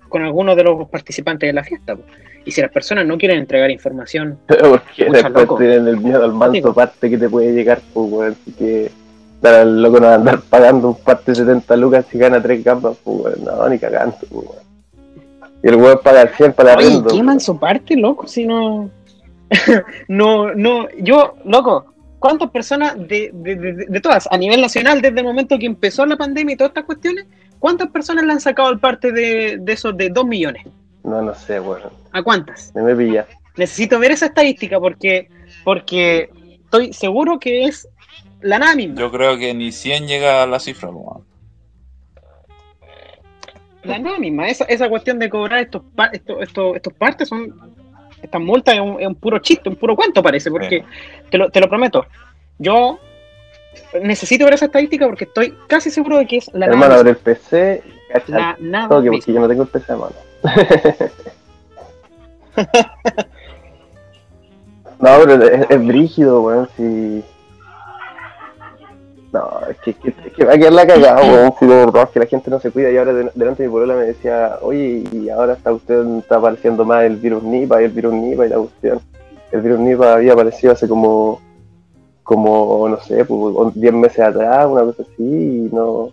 con 0.08 0.22
algunos 0.22 0.56
de 0.56 0.64
los 0.64 0.88
participantes 0.88 1.48
de 1.48 1.52
la 1.52 1.64
fiesta. 1.64 1.96
Y 2.46 2.52
si 2.52 2.62
las 2.62 2.70
personas 2.70 3.04
no 3.06 3.18
quieren 3.18 3.38
entregar 3.38 3.70
información, 3.70 4.38
Porque 4.46 5.04
después 5.10 5.32
loco. 5.34 5.56
tienen 5.58 5.86
el 5.88 5.96
miedo 5.98 6.24
al 6.24 6.32
manso 6.32 6.72
parte 6.72 7.10
que 7.10 7.18
te 7.18 7.28
puede 7.28 7.52
llegar, 7.52 7.80
pues, 7.92 8.10
weón. 8.10 8.32
Así 8.40 8.52
que, 8.52 8.90
para 9.40 9.62
el 9.62 9.82
loco 9.82 10.00
no 10.00 10.06
va 10.06 10.12
a 10.12 10.14
andar 10.16 10.40
pagando 10.48 10.88
un 10.88 10.94
parte 10.96 11.32
de 11.32 11.34
70 11.36 11.76
lucas 11.76 12.06
si 12.10 12.16
gana 12.18 12.40
3 12.40 12.64
gambas, 12.64 12.96
pues, 13.04 13.18
weón. 13.36 13.44
No, 13.44 13.68
ni 13.68 13.78
cagando, 13.78 14.16
pues, 14.20 14.30
weón. 14.32 14.66
Y 15.62 15.68
el 15.68 15.74
weón 15.76 15.98
paga 16.02 16.22
el 16.22 16.28
100 16.30 16.52
para 16.52 16.76
oye, 16.76 16.86
arriendo. 16.86 17.08
queman 17.10 17.40
su 17.40 17.58
parte, 17.58 17.96
loco, 17.96 18.26
si 18.28 18.46
no... 18.46 18.88
no, 20.08 20.54
no, 20.54 20.88
yo, 21.00 21.34
loco, 21.44 21.86
¿cuántas 22.18 22.50
personas 22.50 22.96
de, 22.96 23.30
de, 23.32 23.54
de- 23.56 23.86
de 23.88 24.00
todas, 24.00 24.28
a 24.30 24.36
nivel 24.36 24.60
nacional, 24.60 25.00
desde 25.00 25.20
el 25.20 25.24
momento 25.26 25.58
que 25.58 25.66
empezó 25.66 26.04
la 26.06 26.16
pandemia 26.16 26.54
y 26.54 26.56
todas 26.56 26.70
estas 26.70 26.84
cuestiones, 26.84 27.26
cuántas 27.58 27.88
personas 27.90 28.24
le 28.24 28.32
han 28.32 28.40
sacado 28.40 28.70
el 28.70 28.78
parte 28.80 29.12
de, 29.12 29.58
de 29.60 29.72
esos 29.72 29.96
de 29.96 30.10
2 30.10 30.26
millones? 30.26 30.64
No, 31.06 31.22
no 31.22 31.34
sé, 31.34 31.60
weón. 31.60 31.82
¿A 32.12 32.22
cuántas? 32.22 32.74
Me 32.74 32.82
me 32.82 32.94
pilla. 32.96 33.26
Necesito 33.56 33.98
ver 33.98 34.10
esa 34.10 34.26
estadística 34.26 34.78
porque, 34.78 35.28
porque 35.64 36.28
estoy 36.64 36.92
seguro 36.92 37.38
que 37.38 37.64
es 37.64 37.88
la 38.42 38.58
nada 38.58 38.74
misma. 38.74 39.00
Yo 39.00 39.10
creo 39.10 39.38
que 39.38 39.54
ni 39.54 39.72
100 39.72 40.06
llega 40.08 40.42
a 40.42 40.46
la 40.46 40.58
cifra, 40.60 40.90
weón. 40.90 41.24
La 43.84 43.98
nada 43.98 44.18
misma. 44.18 44.48
Esa, 44.48 44.64
esa 44.64 44.88
cuestión 44.88 45.18
de 45.18 45.30
cobrar 45.30 45.60
estos, 45.60 45.82
pa- 45.94 46.10
estos, 46.12 46.42
estos, 46.42 46.76
estos 46.76 46.92
partes 46.94 47.28
son. 47.28 47.76
Estas 48.22 48.40
multas 48.40 48.74
es 48.74 48.80
un, 48.80 49.00
es 49.00 49.06
un 49.06 49.14
puro 49.14 49.38
chiste, 49.38 49.68
un 49.68 49.76
puro 49.76 49.94
cuento 49.94 50.22
parece, 50.22 50.50
porque 50.50 50.84
te, 51.30 51.38
lo, 51.38 51.50
te 51.50 51.60
lo 51.60 51.68
prometo. 51.68 52.06
Yo 52.58 52.98
necesito 54.02 54.44
ver 54.46 54.54
esa 54.54 54.64
estadística 54.64 55.06
porque 55.06 55.24
estoy 55.24 55.54
casi 55.68 55.90
seguro 55.90 56.16
de 56.18 56.26
que 56.26 56.38
es 56.38 56.50
la 56.54 56.66
Hermano, 56.66 56.88
nada 56.88 57.00
abre 57.00 57.12
misma. 57.12 57.30
el 57.30 57.36
PC, 57.36 57.82
cacha 58.12 58.32
La 58.32 58.56
nada 58.58 58.88
toque, 58.88 59.10
misma. 59.10 59.18
porque 59.18 59.32
yo 59.34 59.40
no 59.40 59.48
tengo 59.48 59.62
el 59.62 59.68
PC 59.68 59.92
mano. 59.92 60.25
No, 65.00 65.10
pero 65.24 65.44
es, 65.44 65.66
es 65.70 65.86
brígido, 65.86 66.42
weón, 66.42 66.68
si... 66.76 67.22
No, 69.32 69.50
es 69.68 69.76
que, 69.78 69.92
que, 69.94 70.12
que 70.12 70.44
va 70.44 70.54
a 70.54 70.56
quedar 70.56 70.72
la 70.72 70.86
cagada, 70.86 71.20
weón, 71.20 71.52
si 71.58 71.66
de 71.66 71.74
verdad 71.74 72.08
que 72.10 72.20
la 72.20 72.26
gente 72.26 72.50
no 72.50 72.58
se 72.60 72.70
cuida. 72.70 72.90
Y 72.90 72.96
ahora 72.96 73.12
de- 73.12 73.30
delante 73.34 73.62
de 73.62 73.68
mi 73.68 73.72
polola 73.74 73.94
me 73.94 74.04
decía, 74.04 74.58
oye, 74.62 75.04
y 75.12 75.28
ahora 75.28 75.54
está 75.54 75.72
usted 75.72 76.06
está 76.18 76.36
apareciendo 76.36 76.84
más 76.84 77.04
el 77.04 77.16
virus 77.16 77.42
Nipa 77.42 77.82
y 77.82 77.84
el 77.86 77.90
virus 77.90 78.14
Nipa 78.14 78.46
y 78.46 78.48
la 78.48 78.56
cuestión. 78.56 79.00
El 79.52 79.60
virus 79.60 79.80
Nipa 79.80 80.14
había 80.14 80.32
aparecido 80.32 80.72
hace 80.72 80.88
como, 80.88 81.40
como 82.22 82.88
no 82.88 82.98
sé, 83.00 83.24
pues, 83.26 83.74
10 83.74 83.92
meses 83.92 84.20
atrás, 84.20 84.66
una 84.66 84.82
cosa 84.82 85.02
así, 85.02 85.22
y 85.22 85.68
no, 85.72 86.10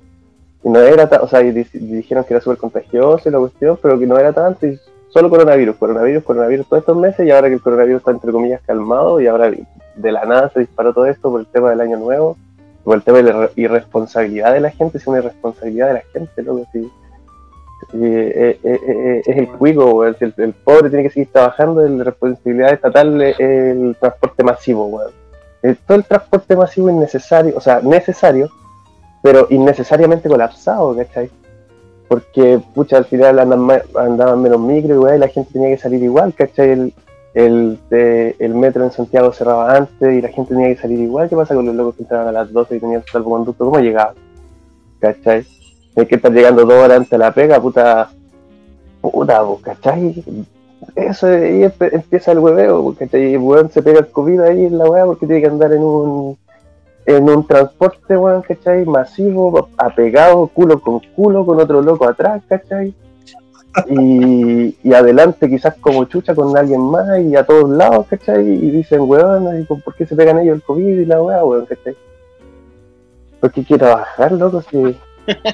no 0.64 0.80
era 0.80 1.08
tan, 1.10 1.22
o 1.22 1.28
sea, 1.28 1.42
y 1.42 1.52
di- 1.52 1.68
dijeron 1.74 2.24
que 2.24 2.34
era 2.34 2.42
súper 2.42 2.58
contagioso 2.58 3.28
y 3.28 3.32
la 3.32 3.40
cuestión, 3.40 3.78
pero 3.82 4.00
que 4.00 4.08
no 4.08 4.18
era 4.18 4.32
tanto, 4.34 4.66
y 4.68 4.80
solo 5.10 5.30
coronavirus, 5.30 5.76
coronavirus, 5.76 6.24
coronavirus 6.24 6.68
todos 6.68 6.82
estos 6.82 6.98
meses, 6.98 7.28
y 7.28 7.32
ahora 7.32 7.48
que 7.50 7.56
el 7.56 7.62
coronavirus 7.62 8.00
está 8.00 8.12
entre 8.12 8.32
comillas 8.32 8.62
calmado, 8.66 9.20
y 9.22 9.28
ahora 9.28 9.52
de 9.96 10.12
la 10.12 10.26
nada 10.26 10.50
se 10.54 10.62
disparó 10.62 10.94
todo 10.94 11.06
esto 11.06 11.30
por 11.30 11.40
el 11.42 11.48
tema 11.48 11.70
del 11.70 11.82
año 11.82 11.98
nuevo, 11.98 12.38
por 12.84 12.96
el 12.96 13.04
tema 13.04 13.18
de 13.20 13.24
la 13.24 13.32
irre- 13.34 13.52
irresponsabilidad 13.56 14.54
de 14.54 14.60
la 14.62 14.72
gente, 14.72 14.98
es 14.98 15.08
una 15.08 15.20
irresponsabilidad 15.20 15.88
de 15.88 15.94
la 15.94 16.04
gente, 16.14 16.42
loco, 16.44 16.66
sí. 16.72 16.92
Sí, 17.92 18.00
eh, 18.02 18.58
eh, 18.64 18.80
eh, 18.88 19.22
es 19.26 19.38
el 19.38 19.50
cuico, 19.50 20.06
el, 20.06 20.16
el 20.38 20.54
pobre 20.54 20.90
tiene 20.90 21.04
que 21.04 21.10
seguir 21.10 21.30
trabajando, 21.32 21.86
la 21.86 22.06
responsabilidad 22.06 22.72
estatal 22.74 23.22
es 23.22 23.38
el 23.40 23.96
transporte 24.00 24.44
masivo, 24.44 24.86
weón. 24.88 25.12
Eh, 25.62 25.76
Todo 25.86 25.98
el 25.98 26.06
transporte 26.06 26.56
masivo 26.56 26.90
innecesario, 26.90 27.54
o 27.58 27.60
sea, 27.62 27.82
necesario, 27.82 28.50
pero 29.24 29.48
innecesariamente 29.50 30.30
colapsado, 30.30 30.96
¿cachai? 30.96 31.32
Porque, 32.08 32.60
pucha, 32.76 32.98
al 32.98 33.06
final 33.06 33.40
andan 33.40 33.60
ma- 33.62 33.82
andaban 33.96 34.40
menos 34.42 34.60
micro 34.60 34.94
y 34.94 34.98
weón, 35.00 35.16
y 35.16 35.20
la 35.20 35.28
gente 35.30 35.54
tenía 35.54 35.70
que 35.70 35.78
salir 35.82 36.04
igual, 36.04 36.34
¿cachai? 36.36 36.70
El, 36.70 36.94
el, 37.34 37.80
de- 37.90 38.36
el 38.38 38.54
metro 38.54 38.84
en 38.84 38.92
Santiago 38.92 39.32
cerraba 39.34 39.76
antes 39.76 40.14
y 40.14 40.22
la 40.22 40.28
gente 40.28 40.54
tenía 40.54 40.68
que 40.76 40.82
salir 40.82 41.00
igual. 41.00 41.28
¿Qué 41.30 41.36
pasa 41.36 41.56
con 41.56 41.66
los 41.66 41.74
locos 41.74 41.96
que 41.96 42.04
entraban 42.04 42.28
a 42.28 42.32
las 42.32 42.52
12 42.54 42.76
y 42.76 42.80
tenían 42.80 43.04
salvoconducto? 43.12 43.66
¿Cómo 43.66 43.80
llegaban? 43.80 44.14
¿Cachai? 45.00 45.44
Hay 45.96 46.06
que 46.06 46.16
estar 46.16 46.32
llegando 46.32 46.66
dos 46.66 46.74
horas 46.74 46.98
antes 46.98 47.14
a 47.14 47.18
la 47.18 47.34
pega, 47.34 47.60
puta. 47.60 48.10
Puta, 49.02 49.42
¿cachai? 49.64 50.24
Eso, 50.96 51.28
ahí 51.28 51.64
empieza 51.64 52.34
el 52.34 52.40
hueveo, 52.40 52.84
porque 52.84 53.08
el 53.12 53.38
weón 53.38 53.72
se 53.72 53.82
pega 53.82 54.00
el 54.00 54.08
COVID 54.08 54.40
ahí 54.42 54.66
en 54.66 54.78
la 54.78 54.86
weá 54.90 55.06
porque 55.06 55.26
tiene 55.26 55.42
que 55.42 55.48
andar 55.48 55.72
en 55.74 55.82
un 55.82 56.38
en 57.06 57.30
un 57.30 57.46
transporte, 57.46 58.18
weón, 58.18 58.42
¿cachai? 58.44 58.86
Masivo, 58.86 59.70
apegado, 59.78 60.48
culo 60.48 60.80
con 60.80 61.00
culo, 61.16 61.46
con 61.46 61.60
otro 61.60 61.82
loco 61.82 62.08
atrás, 62.08 62.42
¿cachai? 62.48 62.94
Y, 63.90 64.78
y 64.84 64.94
adelante 64.94 65.50
quizás 65.50 65.76
como 65.82 66.06
chucha 66.06 66.36
con 66.36 66.56
alguien 66.56 66.80
más 66.82 67.20
y 67.22 67.36
a 67.36 67.44
todos 67.46 67.70
lados, 67.70 68.06
¿cachai? 68.08 68.48
Y 68.48 68.70
dicen, 68.72 69.02
weón, 69.02 69.62
¿y 69.62 69.64
por 69.66 69.96
qué 69.96 70.06
se 70.06 70.16
pegan 70.16 70.40
ellos 70.40 70.56
el 70.58 70.64
COVID 70.64 71.00
y 71.00 71.06
la 71.06 71.22
weá, 71.22 71.44
weón, 71.44 71.66
¿cachai? 71.66 71.96
Porque 73.42 73.62
hay 73.62 73.66
que 73.66 73.78
trabajar, 73.78 74.32
loco, 74.32 74.62
si, 74.62 74.96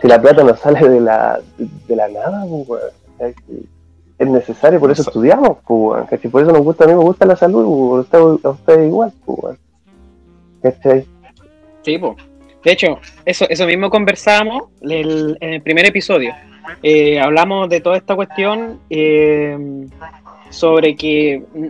si 0.02 0.08
la 0.08 0.22
plata 0.22 0.44
no 0.44 0.56
sale 0.56 0.88
de 0.88 1.00
la, 1.00 1.40
de 1.88 1.96
la 1.96 2.08
nada, 2.10 2.46
pues, 2.48 2.68
weón. 2.70 3.34
Es 4.20 4.28
necesario, 4.28 4.82
por 4.82 4.92
eso 4.92 5.02
estudiamos, 5.04 5.58
pues, 5.66 5.80
weón, 5.96 6.06
¿cachai? 6.08 6.30
Por 6.30 6.42
eso 6.44 6.52
nos 6.52 6.62
gusta, 6.62 6.84
a 6.84 6.88
mí 6.88 6.94
me 6.94 7.00
gusta 7.00 7.26
la 7.26 7.36
salud, 7.38 7.66
pues, 7.66 8.14
a 8.14 8.24
ustedes- 8.24 8.46
a 8.46 8.50
ustedes 8.50 8.88
igual, 8.88 9.14
weón. 9.26 9.58
¿Cachai? 10.62 11.08
De 12.64 12.72
hecho, 12.72 13.00
eso, 13.26 13.46
eso 13.50 13.66
mismo 13.66 13.90
conversábamos 13.90 14.64
en 14.82 15.38
el 15.42 15.62
primer 15.62 15.86
episodio. 15.86 16.36
Eh, 16.84 17.20
hablamos 17.20 17.70
de 17.70 17.82
toda 17.82 17.98
esta 17.98 18.16
cuestión 18.16 18.80
eh, 18.90 19.58
sobre 20.50 20.96
que 20.96 21.42
mm, 21.54 21.68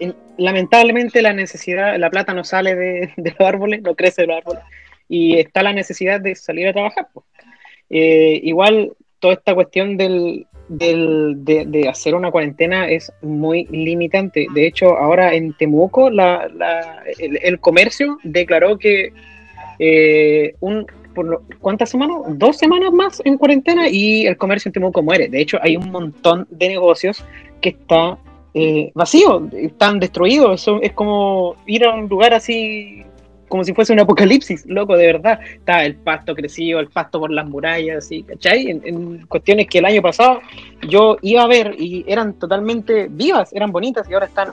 en- 0.00 0.14
lamentablemente 0.38 1.22
la 1.22 1.32
necesidad, 1.32 1.96
la 1.98 2.10
plata 2.10 2.34
no 2.34 2.44
sale 2.44 2.74
de, 2.74 3.10
los 3.16 3.40
árboles, 3.40 3.82
no 3.82 3.94
crece 3.94 4.22
de 4.22 4.28
los 4.28 4.36
árboles, 4.38 4.62
y 5.08 5.38
está 5.38 5.62
la 5.62 5.72
necesidad 5.72 6.20
de 6.20 6.34
salir 6.34 6.68
a 6.68 6.72
trabajar. 6.72 7.08
Eh, 7.90 8.40
igual, 8.42 8.92
toda 9.20 9.34
esta 9.34 9.54
cuestión 9.54 9.96
del, 9.98 10.46
del- 10.68 11.36
de, 11.44 11.88
hacer 11.88 12.14
una 12.14 12.30
cuarentena 12.30 12.88
es 12.88 13.12
muy 13.20 13.66
limitante. 13.66 14.46
De 14.54 14.66
hecho, 14.66 14.96
ahora 14.96 15.34
en 15.34 15.52
Temuco, 15.52 16.10
la- 16.10 16.50
el 17.18 17.60
comercio 17.60 18.18
declaró 18.24 18.78
que 18.78 19.12
eh, 19.84 20.54
un, 20.60 20.86
por 21.14 21.24
lo- 21.26 21.42
¿cuántas 21.60 21.90
semanas? 21.90 22.18
Dos 22.28 22.56
semanas 22.56 22.92
más 22.92 23.20
en 23.24 23.36
cuarentena 23.36 23.88
y 23.88 24.26
el 24.26 24.36
comercio 24.36 24.68
en 24.68 24.74
Temuco 24.74 25.02
muere. 25.02 25.28
De 25.28 25.40
hecho, 25.40 25.58
hay 25.60 25.76
un 25.76 25.90
montón 25.90 26.46
de 26.50 26.68
negocios 26.68 27.24
que 27.60 27.70
está 27.70 28.16
eh, 28.54 28.92
vacío, 28.94 29.48
están 29.52 29.98
destruidos. 29.98 30.60
Eso 30.62 30.80
es 30.80 30.92
como 30.92 31.56
ir 31.66 31.84
a 31.84 31.94
un 31.94 32.08
lugar 32.08 32.32
así, 32.32 33.02
como 33.48 33.64
si 33.64 33.72
fuese 33.74 33.92
un 33.92 34.00
apocalipsis, 34.00 34.64
loco, 34.66 34.96
de 34.96 35.06
verdad. 35.06 35.40
Está 35.54 35.84
el 35.84 35.96
pasto 35.96 36.34
crecido, 36.34 36.78
el 36.78 36.88
pasto 36.88 37.18
por 37.18 37.30
las 37.30 37.46
murallas, 37.48 38.04
así, 38.04 38.22
¿cachai? 38.22 38.70
En, 38.70 38.82
en 38.84 39.26
cuestiones 39.26 39.66
que 39.66 39.78
el 39.78 39.86
año 39.86 40.00
pasado 40.02 40.40
yo 40.88 41.16
iba 41.22 41.42
a 41.42 41.48
ver 41.48 41.74
y 41.78 42.04
eran 42.06 42.34
totalmente 42.34 43.08
vivas, 43.10 43.52
eran 43.52 43.72
bonitas 43.72 44.08
y 44.08 44.14
ahora 44.14 44.26
están 44.26 44.52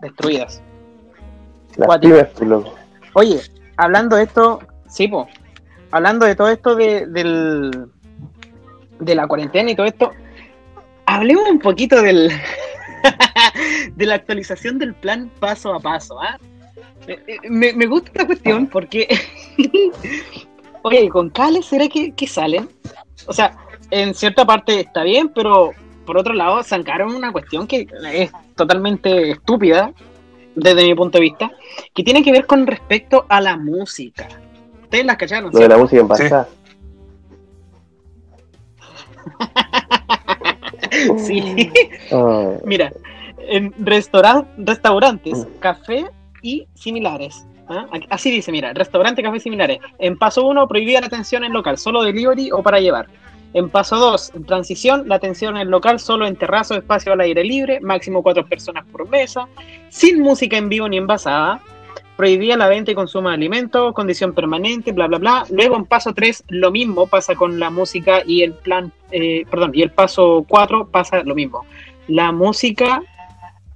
destruidas. 0.00 0.62
Las 1.76 1.88
pues, 1.98 2.48
loco. 2.48 2.74
Oye, 3.12 3.40
hablando 3.76 4.16
de 4.16 4.24
esto, 4.24 4.60
sí, 4.88 5.08
po, 5.08 5.28
hablando 5.90 6.26
de 6.26 6.34
todo 6.34 6.48
esto 6.48 6.74
de, 6.74 7.06
del, 7.06 7.86
de 8.98 9.14
la 9.14 9.26
cuarentena 9.26 9.70
y 9.70 9.76
todo 9.76 9.86
esto, 9.86 10.12
hablemos 11.06 11.48
un 11.48 11.58
poquito 11.58 12.00
del 12.02 12.30
de 13.94 14.06
la 14.06 14.14
actualización 14.16 14.78
del 14.78 14.94
plan 14.94 15.30
paso 15.40 15.74
a 15.74 15.80
paso. 15.80 16.20
¿ah? 16.20 16.38
Me, 17.06 17.18
me- 17.48 17.72
me 17.72 17.86
gusta 17.86 18.10
esta 18.12 18.26
cuestión 18.26 18.66
porque, 18.66 19.06
oye, 20.82 21.08
con 21.08 21.30
Cale, 21.30 21.62
¿será 21.62 21.88
que, 21.88 22.12
que 22.12 22.26
salen? 22.26 22.68
O 23.26 23.32
sea, 23.32 23.56
en 23.90 24.14
cierta 24.14 24.44
parte 24.44 24.80
está 24.80 25.02
bien, 25.02 25.28
pero 25.34 25.72
por 26.04 26.18
otro 26.18 26.34
lado 26.34 26.62
sacaron 26.62 27.14
una 27.14 27.32
cuestión 27.32 27.66
que 27.66 27.86
es 28.12 28.30
totalmente 28.54 29.32
estúpida 29.32 29.92
desde 30.56 30.82
mi 30.84 30.94
punto 30.94 31.18
de 31.18 31.22
vista, 31.22 31.50
que 31.94 32.02
tiene 32.02 32.22
que 32.24 32.32
ver 32.32 32.46
con 32.46 32.66
respecto 32.66 33.24
a 33.28 33.40
la 33.40 33.56
música. 33.56 34.26
Ustedes 34.82 35.04
las 35.06 35.16
cacharon, 35.16 35.52
Lo 35.52 35.58
de 35.60 35.68
la 35.68 35.76
música 35.78 36.00
en 36.00 36.08
pasada. 36.08 36.48
Sí. 41.18 41.70
Ah, 42.12 42.52
Mira, 42.64 42.92
en 43.38 43.72
restauran- 43.84 44.46
restaurantes, 44.56 45.46
café 45.60 46.06
y 46.42 46.66
similares. 46.74 47.44
¿ah? 47.68 47.86
Así 48.08 48.30
dice, 48.30 48.50
mira, 48.52 48.72
restaurante, 48.72 49.22
café 49.22 49.36
y 49.36 49.40
similares. 49.40 49.78
En 49.98 50.16
paso 50.16 50.46
1, 50.46 50.66
prohibida 50.68 51.00
la 51.00 51.08
atención 51.08 51.44
en 51.44 51.52
local, 51.52 51.76
solo 51.76 52.02
delivery 52.02 52.50
o 52.52 52.62
para 52.62 52.80
llevar. 52.80 53.08
En 53.56 53.70
paso 53.70 53.96
2, 53.96 54.32
en 54.34 54.44
transición, 54.44 55.08
la 55.08 55.14
atención 55.14 55.56
en 55.56 55.70
local 55.70 55.98
solo 55.98 56.26
en 56.26 56.36
terrazo, 56.36 56.74
espacio 56.74 57.14
al 57.14 57.22
aire 57.22 57.42
libre, 57.42 57.80
máximo 57.80 58.22
cuatro 58.22 58.46
personas 58.46 58.84
por 58.84 59.08
mesa, 59.08 59.48
sin 59.88 60.20
música 60.20 60.58
en 60.58 60.68
vivo 60.68 60.86
ni 60.90 60.98
envasada. 60.98 61.62
Prohibida 62.18 62.58
la 62.58 62.68
venta 62.68 62.90
y 62.90 62.94
consumo 62.94 63.30
de 63.30 63.34
alimentos, 63.34 63.94
condición 63.94 64.34
permanente, 64.34 64.92
bla, 64.92 65.06
bla, 65.06 65.16
bla. 65.16 65.46
Luego 65.48 65.76
en 65.76 65.86
paso 65.86 66.12
3, 66.12 66.44
lo 66.48 66.70
mismo 66.70 67.06
pasa 67.06 67.34
con 67.34 67.58
la 67.58 67.70
música 67.70 68.22
y 68.26 68.42
el 68.42 68.52
plan, 68.52 68.92
eh, 69.10 69.46
perdón, 69.50 69.70
y 69.72 69.80
el 69.80 69.90
paso 69.90 70.44
4 70.46 70.88
pasa 70.88 71.22
lo 71.22 71.34
mismo. 71.34 71.64
La 72.08 72.32
música 72.32 73.00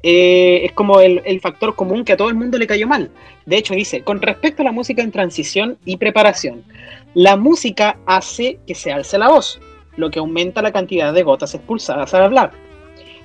eh, 0.03 0.61
es 0.63 0.73
como 0.73 1.01
el 1.01 1.41
factor 1.41 1.75
común 1.75 2.05
que 2.05 2.13
a 2.13 2.19
todo 2.19 2.29
el 2.29 2.35
mundo 2.35 2.59
le 2.59 2.67
cayó 2.67 2.87
mal. 2.87 3.11
De 3.47 3.57
hecho, 3.57 3.73
dice, 3.73 4.03
con 4.03 4.21
respecto 4.21 4.61
a 4.61 4.67
la 4.67 4.73
música 4.73 5.01
en 5.01 5.11
transición 5.11 5.79
y 5.87 5.97
preparación, 5.97 6.65
la 7.15 7.39
música 7.39 7.97
hace 8.05 8.59
que 8.67 8.75
se 8.75 8.93
alce 8.93 9.17
la 9.17 9.31
voz, 9.31 9.59
lo 10.01 10.11
que 10.11 10.19
aumenta 10.19 10.63
la 10.63 10.73
cantidad 10.73 11.13
de 11.13 11.23
gotas 11.23 11.55
expulsadas 11.55 12.13
al 12.15 12.23
hablar. 12.23 12.51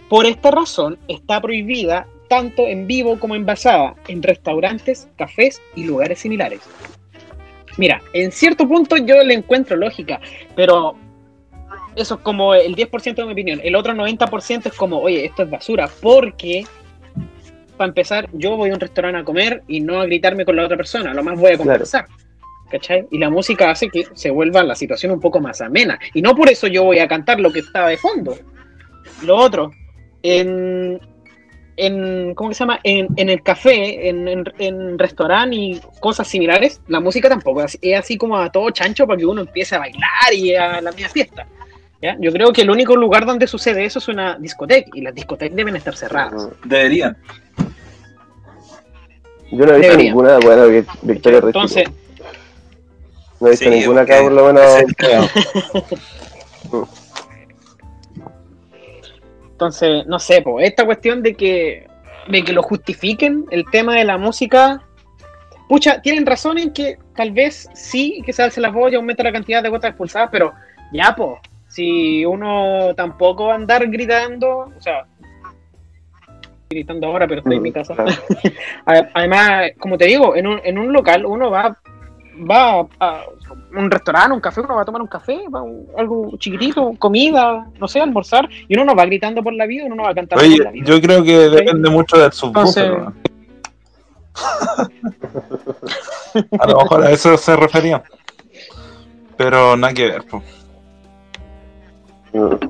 Por 0.09 0.25
esta 0.25 0.51
razón, 0.51 0.99
está 1.07 1.41
prohibida 1.41 2.07
tanto 2.27 2.67
en 2.67 2.87
vivo 2.87 3.19
como 3.19 3.35
envasada 3.35 3.95
en 4.07 4.21
restaurantes, 4.21 5.07
cafés 5.15 5.61
y 5.75 5.85
lugares 5.85 6.19
similares. 6.19 6.61
Mira, 7.77 8.01
en 8.13 8.31
cierto 8.31 8.67
punto 8.67 8.97
yo 8.97 9.23
le 9.23 9.33
encuentro 9.33 9.75
lógica, 9.75 10.19
pero 10.55 10.95
eso 11.95 12.15
es 12.15 12.21
como 12.21 12.53
el 12.53 12.75
10% 12.75 13.15
de 13.15 13.25
mi 13.25 13.31
opinión. 13.31 13.59
El 13.63 13.75
otro 13.75 13.93
90% 13.93 14.67
es 14.67 14.73
como, 14.73 14.99
oye, 14.99 15.25
esto 15.25 15.43
es 15.43 15.49
basura, 15.49 15.89
porque 16.01 16.65
para 17.77 17.89
empezar, 17.89 18.29
yo 18.33 18.55
voy 18.55 18.69
a 18.69 18.73
un 18.73 18.79
restaurante 18.79 19.19
a 19.19 19.23
comer 19.23 19.63
y 19.67 19.81
no 19.81 19.99
a 19.99 20.05
gritarme 20.05 20.45
con 20.45 20.55
la 20.55 20.63
otra 20.65 20.77
persona, 20.77 21.13
lo 21.13 21.23
más 21.23 21.39
voy 21.39 21.53
a 21.53 21.57
conversar. 21.57 22.05
¿Cachai? 22.69 23.07
Y 23.11 23.19
la 23.19 23.29
música 23.29 23.69
hace 23.69 23.89
que 23.89 24.07
se 24.13 24.31
vuelva 24.31 24.63
la 24.63 24.75
situación 24.75 25.11
un 25.11 25.19
poco 25.19 25.39
más 25.39 25.61
amena. 25.61 25.99
Y 26.13 26.21
no 26.21 26.35
por 26.35 26.49
eso 26.49 26.67
yo 26.67 26.83
voy 26.83 26.99
a 26.99 27.07
cantar 27.07 27.39
lo 27.39 27.51
que 27.51 27.59
estaba 27.59 27.89
de 27.89 27.97
fondo. 27.97 28.37
Lo 29.23 29.37
otro, 29.37 29.71
en, 30.23 30.99
en 31.77 32.33
¿cómo 32.33 32.49
que 32.49 32.55
se 32.55 32.59
llama? 32.63 32.79
En, 32.83 33.07
en 33.17 33.29
el 33.29 33.43
café, 33.43 34.09
en, 34.09 34.27
en, 34.27 34.43
en 34.57 34.97
restaurante 34.99 35.55
y 35.55 35.81
cosas 35.99 36.27
similares, 36.27 36.81
la 36.87 36.99
música 36.99 37.29
tampoco 37.29 37.63
es, 37.63 37.77
es 37.81 37.99
así 37.99 38.17
como 38.17 38.35
a 38.37 38.51
todo 38.51 38.69
chancho 38.71 39.05
para 39.05 39.17
que 39.17 39.25
uno 39.25 39.41
empiece 39.41 39.75
a 39.75 39.79
bailar 39.79 40.33
y 40.33 40.55
a 40.55 40.81
la 40.81 40.91
misma 40.91 41.09
fiesta. 41.09 41.47
¿ya? 42.01 42.17
Yo 42.19 42.31
creo 42.31 42.51
que 42.51 42.61
el 42.63 42.69
único 42.71 42.95
lugar 42.95 43.25
donde 43.27 43.45
sucede 43.45 43.85
eso 43.85 43.99
es 43.99 44.07
una 44.07 44.37
discoteca 44.39 44.89
y 44.93 45.01
las 45.01 45.13
discotecas 45.13 45.55
deben 45.55 45.75
estar 45.75 45.95
cerradas. 45.95 46.49
Deberían. 46.63 47.15
Yo 49.51 49.65
no 49.65 49.73
he 49.73 49.77
visto 49.77 49.91
Debería. 49.91 49.97
ninguna, 50.11 50.39
bueno, 50.39 50.65
que 50.67 50.83
Victoria. 51.03 51.39
Entonces, 51.43 51.87
No 53.39 53.47
he 53.47 53.51
visto 53.51 53.65
Sí, 53.65 53.71
ninguna 53.71 54.01
acá, 54.01 54.21
por 54.21 54.31
lo 54.31 54.45
menos. 54.53 54.63
Entonces, 59.51 60.05
no 60.07 60.19
sé, 60.19 60.41
po, 60.41 60.59
esta 60.59 60.85
cuestión 60.85 61.23
de 61.23 61.33
que, 61.35 61.87
de 62.27 62.43
que 62.43 62.51
lo 62.53 62.61
justifiquen, 62.63 63.45
el 63.51 63.65
tema 63.71 63.95
de 63.95 64.03
la 64.03 64.17
música, 64.17 64.81
pucha, 65.69 66.01
tienen 66.01 66.25
razón 66.25 66.57
en 66.57 66.73
que 66.73 66.97
tal 67.15 67.31
vez 67.31 67.69
sí 67.73 68.21
que 68.25 68.33
se 68.33 68.43
alce 68.43 68.59
la 68.59 68.69
voz 68.69 68.91
y 68.91 68.95
aumenta 68.95 69.23
la 69.23 69.31
cantidad 69.31 69.63
de 69.63 69.69
gotas 69.69 69.89
expulsadas, 69.91 70.29
pero 70.31 70.53
ya, 70.91 71.15
po, 71.15 71.39
si 71.67 72.25
uno 72.25 72.93
tampoco 72.95 73.45
va 73.47 73.53
a 73.53 73.55
andar 73.55 73.87
gritando, 73.89 74.71
o 74.77 74.81
sea, 74.81 75.05
gritando 76.69 77.07
ahora, 77.07 77.25
pero 77.27 77.39
estoy 77.39 77.55
en 77.57 77.61
mi 77.63 77.71
casa. 77.71 77.95
Claro. 77.95 78.11
A- 78.85 79.07
Además, 79.13 79.71
como 79.79 79.97
te 79.97 80.05
digo, 80.05 80.35
en 80.35 80.47
un, 80.47 80.59
en 80.65 80.77
un 80.77 80.91
local 80.91 81.25
uno 81.25 81.49
va, 81.49 81.77
va 82.49 82.85
a 82.99 83.21
un 83.77 83.91
restaurante, 83.91 84.33
un 84.33 84.39
café, 84.41 84.61
uno 84.61 84.75
va 84.75 84.81
a 84.81 84.85
tomar 84.85 85.01
un 85.01 85.07
café, 85.07 85.39
va 85.53 85.59
a 85.59 85.63
un- 85.63 85.87
algo 85.97 86.31
chiquitito, 86.37 86.93
comida, 86.99 87.67
no 87.79 87.87
sé, 87.87 88.01
almorzar, 88.01 88.47
y 88.67 88.75
uno 88.75 88.85
no 88.85 88.95
va 88.95 89.05
gritando 89.05 89.41
por 89.43 89.53
la 89.53 89.65
vida, 89.65 89.85
uno 89.85 89.95
no 89.95 90.03
va 90.03 90.13
cantando 90.13 90.43
Oye, 90.43 90.57
por 90.57 90.65
la 90.65 90.71
vida. 90.71 90.85
yo 90.85 91.01
creo 91.01 91.23
que 91.23 91.49
depende 91.49 91.89
mucho 91.89 92.17
del 92.17 92.31
subwoofer. 92.31 92.85
Entonces-. 92.85 93.13
A 96.59 96.67
lo 96.67 96.77
mejor 96.79 97.03
a 97.05 97.11
eso 97.11 97.37
se 97.37 97.55
refería. 97.55 98.03
Pero 99.37 99.75
nada 99.77 99.93
que 99.93 100.05
ver. 100.09 100.23
po. 100.25 100.41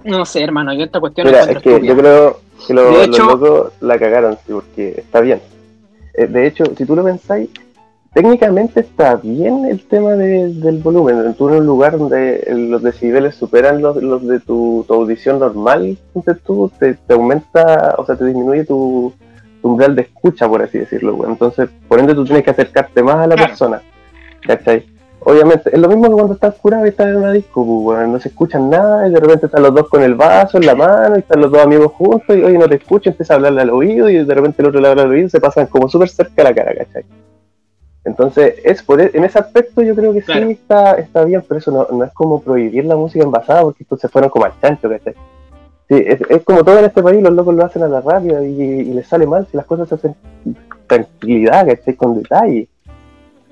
No 0.04 0.26
sé, 0.26 0.44
hermano, 0.44 0.74
yo 0.74 0.84
esta 0.86 1.00
cuestión 1.00 1.28
Mira, 1.28 1.42
es 1.44 1.58
que 1.60 1.82
yo 1.84 1.98
creo 1.98 2.40
que 2.68 2.74
lo- 2.74 2.92
De 2.92 3.08
los 3.08 3.08
hecho- 3.08 3.26
locos 3.26 3.74
la 3.82 3.98
cagaron, 3.98 4.38
sí, 4.46 4.54
porque 4.54 4.90
está 4.98 5.22
bien. 5.22 5.42
Eh, 6.14 6.28
De 6.28 6.48
hecho, 6.48 6.64
si 6.78 6.86
tú 6.86 6.96
lo 6.96 7.04
pensáis, 7.04 7.50
técnicamente 8.16 8.80
está 8.80 9.16
bien 9.18 9.66
el 9.66 9.86
tema 9.86 10.14
de- 10.14 10.48
del 10.54 10.78
volumen. 10.80 11.34
Tú 11.36 11.50
en 11.50 11.56
un 11.58 11.66
lugar 11.66 11.98
donde 11.98 12.44
los 12.50 12.82
decibeles 12.82 13.36
superan 13.36 13.82
los, 13.82 14.02
los 14.02 14.26
de 14.26 14.40
tu, 14.40 14.86
tu 14.88 14.94
audición 14.94 15.38
normal, 15.40 15.98
ponte 16.14 16.34
tú, 16.34 16.72
te, 16.80 16.94
te 16.96 17.14
aumenta, 17.14 17.94
o 17.98 18.06
sea, 18.06 18.16
te 18.16 18.24
disminuye 18.26 18.64
tu, 18.64 19.12
tu 19.62 19.68
umbral 19.68 19.96
de 19.96 20.04
escucha, 20.04 20.48
por 20.48 20.62
así 20.64 20.78
decirlo. 20.80 21.14
güey. 21.16 21.30
Entonces, 21.30 21.70
por 21.90 22.00
ende, 22.00 22.16
tú 22.16 22.24
tienes 22.24 22.44
que 22.46 22.52
acercarte 22.52 23.04
más 23.04 23.18
a 23.18 23.28
la 23.28 23.36
Claro. 23.36 23.50
persona. 23.50 23.82
¿Cachai? 24.48 24.86
Obviamente, 25.28 25.72
es 25.74 25.80
lo 25.80 25.88
mismo 25.90 26.04
que 26.08 26.14
cuando 26.14 26.34
estás 26.36 26.54
curado 26.56 26.86
y 26.86 26.90
estás 26.90 27.08
en 27.08 27.16
una 27.18 27.32
disco, 27.34 27.66
pues, 27.84 28.08
no 28.08 28.20
se 28.20 28.30
escuchan 28.30 28.70
nada 28.70 29.10
y 29.10 29.12
de 29.12 29.20
repente 29.20 29.48
están 29.48 29.64
los 29.64 29.74
dos 29.76 29.90
con 29.90 30.04
el 30.04 30.16
vaso 30.16 30.58
en 30.58 30.68
la 30.68 30.76
mano 30.76 31.16
y 31.18 31.20
están 31.20 31.42
los 31.42 31.52
dos 31.52 31.62
amigos 31.64 31.92
juntos 31.94 32.38
y 32.38 32.44
oye, 32.44 32.58
no 32.58 32.70
te 32.70 32.76
escucho, 32.76 33.10
empieza 33.10 33.34
a 33.34 33.38
hablarle 33.38 33.62
al 33.62 33.72
oído 33.72 34.08
y 34.10 34.24
de 34.24 34.34
repente 34.36 34.62
el 34.62 34.70
otro 34.70 34.80
le 34.80 34.88
habla 34.88 35.02
al 35.04 35.10
oído 35.10 35.26
y 35.28 35.30
se 35.30 35.42
pasan 35.42 35.66
como 35.66 35.90
súper 35.90 36.08
cerca 36.10 36.44
a 36.44 36.46
la 36.46 36.54
cara, 36.54 36.76
¿cachai? 36.76 37.04
Entonces, 38.06 38.56
es 38.64 38.84
por 38.84 39.02
e- 39.02 39.12
en 39.14 39.24
ese 39.24 39.40
aspecto 39.40 39.82
yo 39.82 39.96
creo 39.96 40.14
que 40.14 40.22
Claro. 40.22 40.46
sí 40.46 40.52
está, 40.54 40.94
está 40.94 41.26
bien, 41.26 41.44
pero 41.48 41.58
eso 41.58 41.72
no, 41.72 41.88
no 41.92 42.04
es 42.06 42.14
como 42.14 42.40
prohibir 42.42 42.86
la 42.86 42.96
música 42.96 43.26
envasada 43.26 43.64
porque 43.64 43.84
estos 43.84 44.00
se 44.00 44.08
fueron 44.08 44.30
como 44.30 44.46
al 44.46 44.54
chancho, 44.62 44.88
¿cachai? 44.90 45.14
Sí, 45.90 46.04
es, 46.06 46.20
es 46.30 46.44
como 46.44 46.64
todo 46.64 46.80
en 46.80 46.86
este 46.86 47.02
país, 47.04 47.22
los 47.22 47.34
locos 47.34 47.54
lo 47.56 47.66
hacen 47.66 47.84
a 47.84 47.88
la 47.88 48.02
rápida 48.02 48.44
y, 48.44 48.62
y 48.62 48.94
les 48.94 49.08
sale 49.08 49.26
mal 49.28 49.48
si 49.50 49.58
las 49.58 49.66
cosas 49.66 49.90
se 49.90 49.96
hacen 49.96 50.16
tranquilidad, 50.88 51.68
¿cachai? 51.68 51.96
Con 51.96 52.16
detalle. 52.22 52.68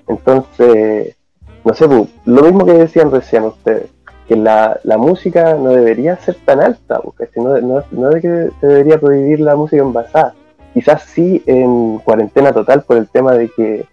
Entonces, 0.08 1.16
no 1.64 1.74
sé, 1.74 1.88
pu, 1.88 2.08
lo 2.26 2.44
mismo 2.44 2.66
que 2.66 2.74
decían 2.74 3.12
recién 3.12 3.44
ustedes, 3.44 3.90
que 4.28 4.36
la, 4.36 4.80
la 4.84 4.98
música 4.98 5.56
no 5.56 5.70
debería 5.72 6.16
ser 6.18 6.36
tan 6.46 6.62
alta, 6.62 7.00
porque 7.02 7.28
no, 7.36 7.60
no, 7.60 7.84
no 7.92 8.10
de 8.10 8.22
que 8.22 8.50
se 8.60 8.68
debería 8.68 9.00
prohibir 9.00 9.40
la 9.40 9.56
música 9.56 9.82
envasada. 9.82 10.34
Quizás 10.74 11.04
sí 11.04 11.44
en 11.46 12.00
cuarentena 12.00 12.52
total 12.52 12.84
por 12.84 12.98
el 12.98 13.08
tema 13.08 13.34
de 13.34 13.50
que 13.50 13.86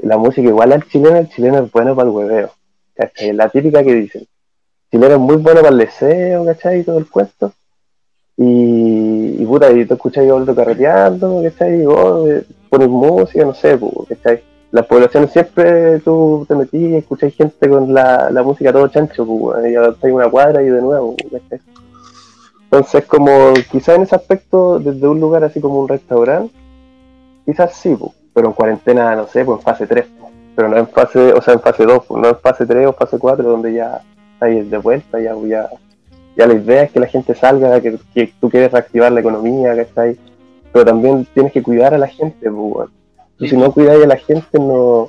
la 0.00 0.16
música 0.16 0.48
igual 0.48 0.72
al 0.72 0.86
chileno, 0.88 1.16
el 1.16 1.28
chileno 1.28 1.58
es 1.58 1.72
bueno 1.72 1.94
para 1.94 2.08
el 2.08 2.14
hueveo. 2.14 2.50
¿cachai? 2.96 3.32
La 3.32 3.48
típica 3.48 3.82
que 3.82 3.94
dicen, 3.94 4.22
el 4.22 4.90
chileno 4.90 5.14
es 5.14 5.20
muy 5.20 5.36
bueno 5.36 5.60
para 5.60 5.72
el 5.72 5.78
deseo, 5.78 6.44
¿cachai? 6.44 6.80
Y 6.80 6.84
todo 6.84 6.98
el 6.98 7.08
cuento. 7.08 7.52
Y, 8.36 9.42
y 9.42 9.46
puta, 9.46 9.70
y 9.72 9.84
tú 9.86 9.94
escuchas 9.94 10.28
a 10.28 10.34
otro 10.34 10.54
carreteando, 10.54 11.42
¿cachai? 11.42 11.82
Y 11.82 11.86
vos 11.86 12.28
eh, 12.28 12.44
pones 12.68 12.88
música, 12.88 13.44
no 13.44 13.54
sé, 13.54 13.78
¿cachai? 14.08 14.42
Las 14.72 14.86
poblaciones 14.86 15.30
siempre 15.30 16.00
tú 16.00 16.44
te 16.48 16.54
metís 16.54 17.04
y 17.08 17.30
gente 17.30 17.68
con 17.68 17.94
la, 17.94 18.30
la 18.30 18.42
música 18.42 18.72
todo 18.72 18.88
chancho, 18.88 19.24
pues, 19.24 19.70
y 19.70 19.76
avanzáis 19.76 20.12
una 20.12 20.28
cuadra 20.28 20.62
y 20.62 20.66
de 20.66 20.82
nuevo, 20.82 21.16
¿cachai? 21.30 21.60
Entonces, 22.64 23.04
como 23.06 23.54
quizás 23.70 23.96
en 23.96 24.02
ese 24.02 24.16
aspecto, 24.16 24.80
desde 24.80 25.06
un 25.06 25.20
lugar 25.20 25.44
así 25.44 25.60
como 25.60 25.78
un 25.78 25.88
restaurante, 25.88 26.52
quizás 27.44 27.74
sí, 27.74 27.94
pues, 27.98 28.12
pero 28.36 28.48
en 28.48 28.52
cuarentena, 28.52 29.16
no 29.16 29.26
sé, 29.26 29.46
pues 29.46 29.60
en 29.60 29.64
fase 29.64 29.86
3, 29.86 30.06
pues, 30.20 30.32
pero 30.54 30.68
no 30.68 30.76
en 30.76 30.86
fase, 30.88 31.32
o 31.32 31.40
sea, 31.40 31.54
en 31.54 31.60
fase 31.60 31.86
2, 31.86 32.04
pues, 32.06 32.22
no 32.22 32.28
en 32.28 32.36
fase 32.36 32.66
3 32.66 32.86
o 32.86 32.92
fase 32.92 33.18
4, 33.18 33.48
donde 33.48 33.72
ya 33.72 34.02
estáis 34.34 34.70
de 34.70 34.76
vuelta, 34.76 35.18
ya, 35.18 35.34
ya, 35.46 35.70
ya 36.36 36.46
la 36.46 36.52
idea 36.52 36.82
es 36.82 36.92
que 36.92 37.00
la 37.00 37.06
gente 37.06 37.34
salga, 37.34 37.80
que, 37.80 37.98
que 38.12 38.34
tú 38.38 38.50
quieres 38.50 38.70
reactivar 38.70 39.10
la 39.10 39.20
economía, 39.20 39.74
¿cachai? 39.74 40.18
Pero 40.70 40.84
también 40.84 41.26
tienes 41.32 41.50
que 41.50 41.62
cuidar 41.62 41.94
a 41.94 41.98
la 41.98 42.08
gente, 42.08 42.50
pues, 42.50 42.90
si 43.48 43.56
no 43.56 43.72
cuidáis 43.72 44.04
a 44.04 44.08
la 44.08 44.18
gente, 44.18 44.58
no, 44.58 45.08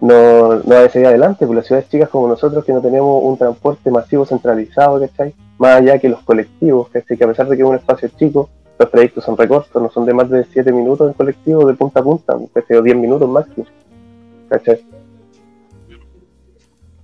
no, 0.00 0.54
no 0.56 0.74
va 0.74 0.82
a 0.82 0.88
seguir 0.88 1.06
adelante, 1.06 1.46
pues 1.46 1.56
las 1.56 1.66
ciudades 1.66 1.88
chicas 1.90 2.08
como 2.08 2.26
nosotros 2.26 2.64
que 2.64 2.72
no 2.72 2.80
tenemos 2.80 3.22
un 3.22 3.38
transporte 3.38 3.88
masivo 3.88 4.26
centralizado, 4.26 4.98
¿cachai? 4.98 5.32
Más 5.58 5.76
allá 5.76 5.96
que 6.00 6.08
los 6.08 6.22
colectivos, 6.22 6.88
¿cachai? 6.88 7.16
Que 7.16 7.22
a 7.22 7.28
pesar 7.28 7.46
de 7.46 7.56
que 7.56 7.62
es 7.62 7.68
un 7.68 7.76
espacio 7.76 8.08
chico, 8.18 8.50
los 8.82 8.90
trayectos 8.90 9.24
son 9.24 9.36
recortos, 9.36 9.82
no 9.82 9.90
son 9.90 10.04
de 10.04 10.14
más 10.14 10.28
de 10.28 10.44
7 10.44 10.72
minutos 10.72 11.08
en 11.08 11.14
colectivo, 11.14 11.66
de 11.66 11.74
punta 11.74 12.00
a 12.00 12.02
punta. 12.02 12.34
O 12.36 12.82
10 12.82 12.96
minutos 12.96 13.28
máximo, 13.28 13.66
¿cachai? 14.48 14.84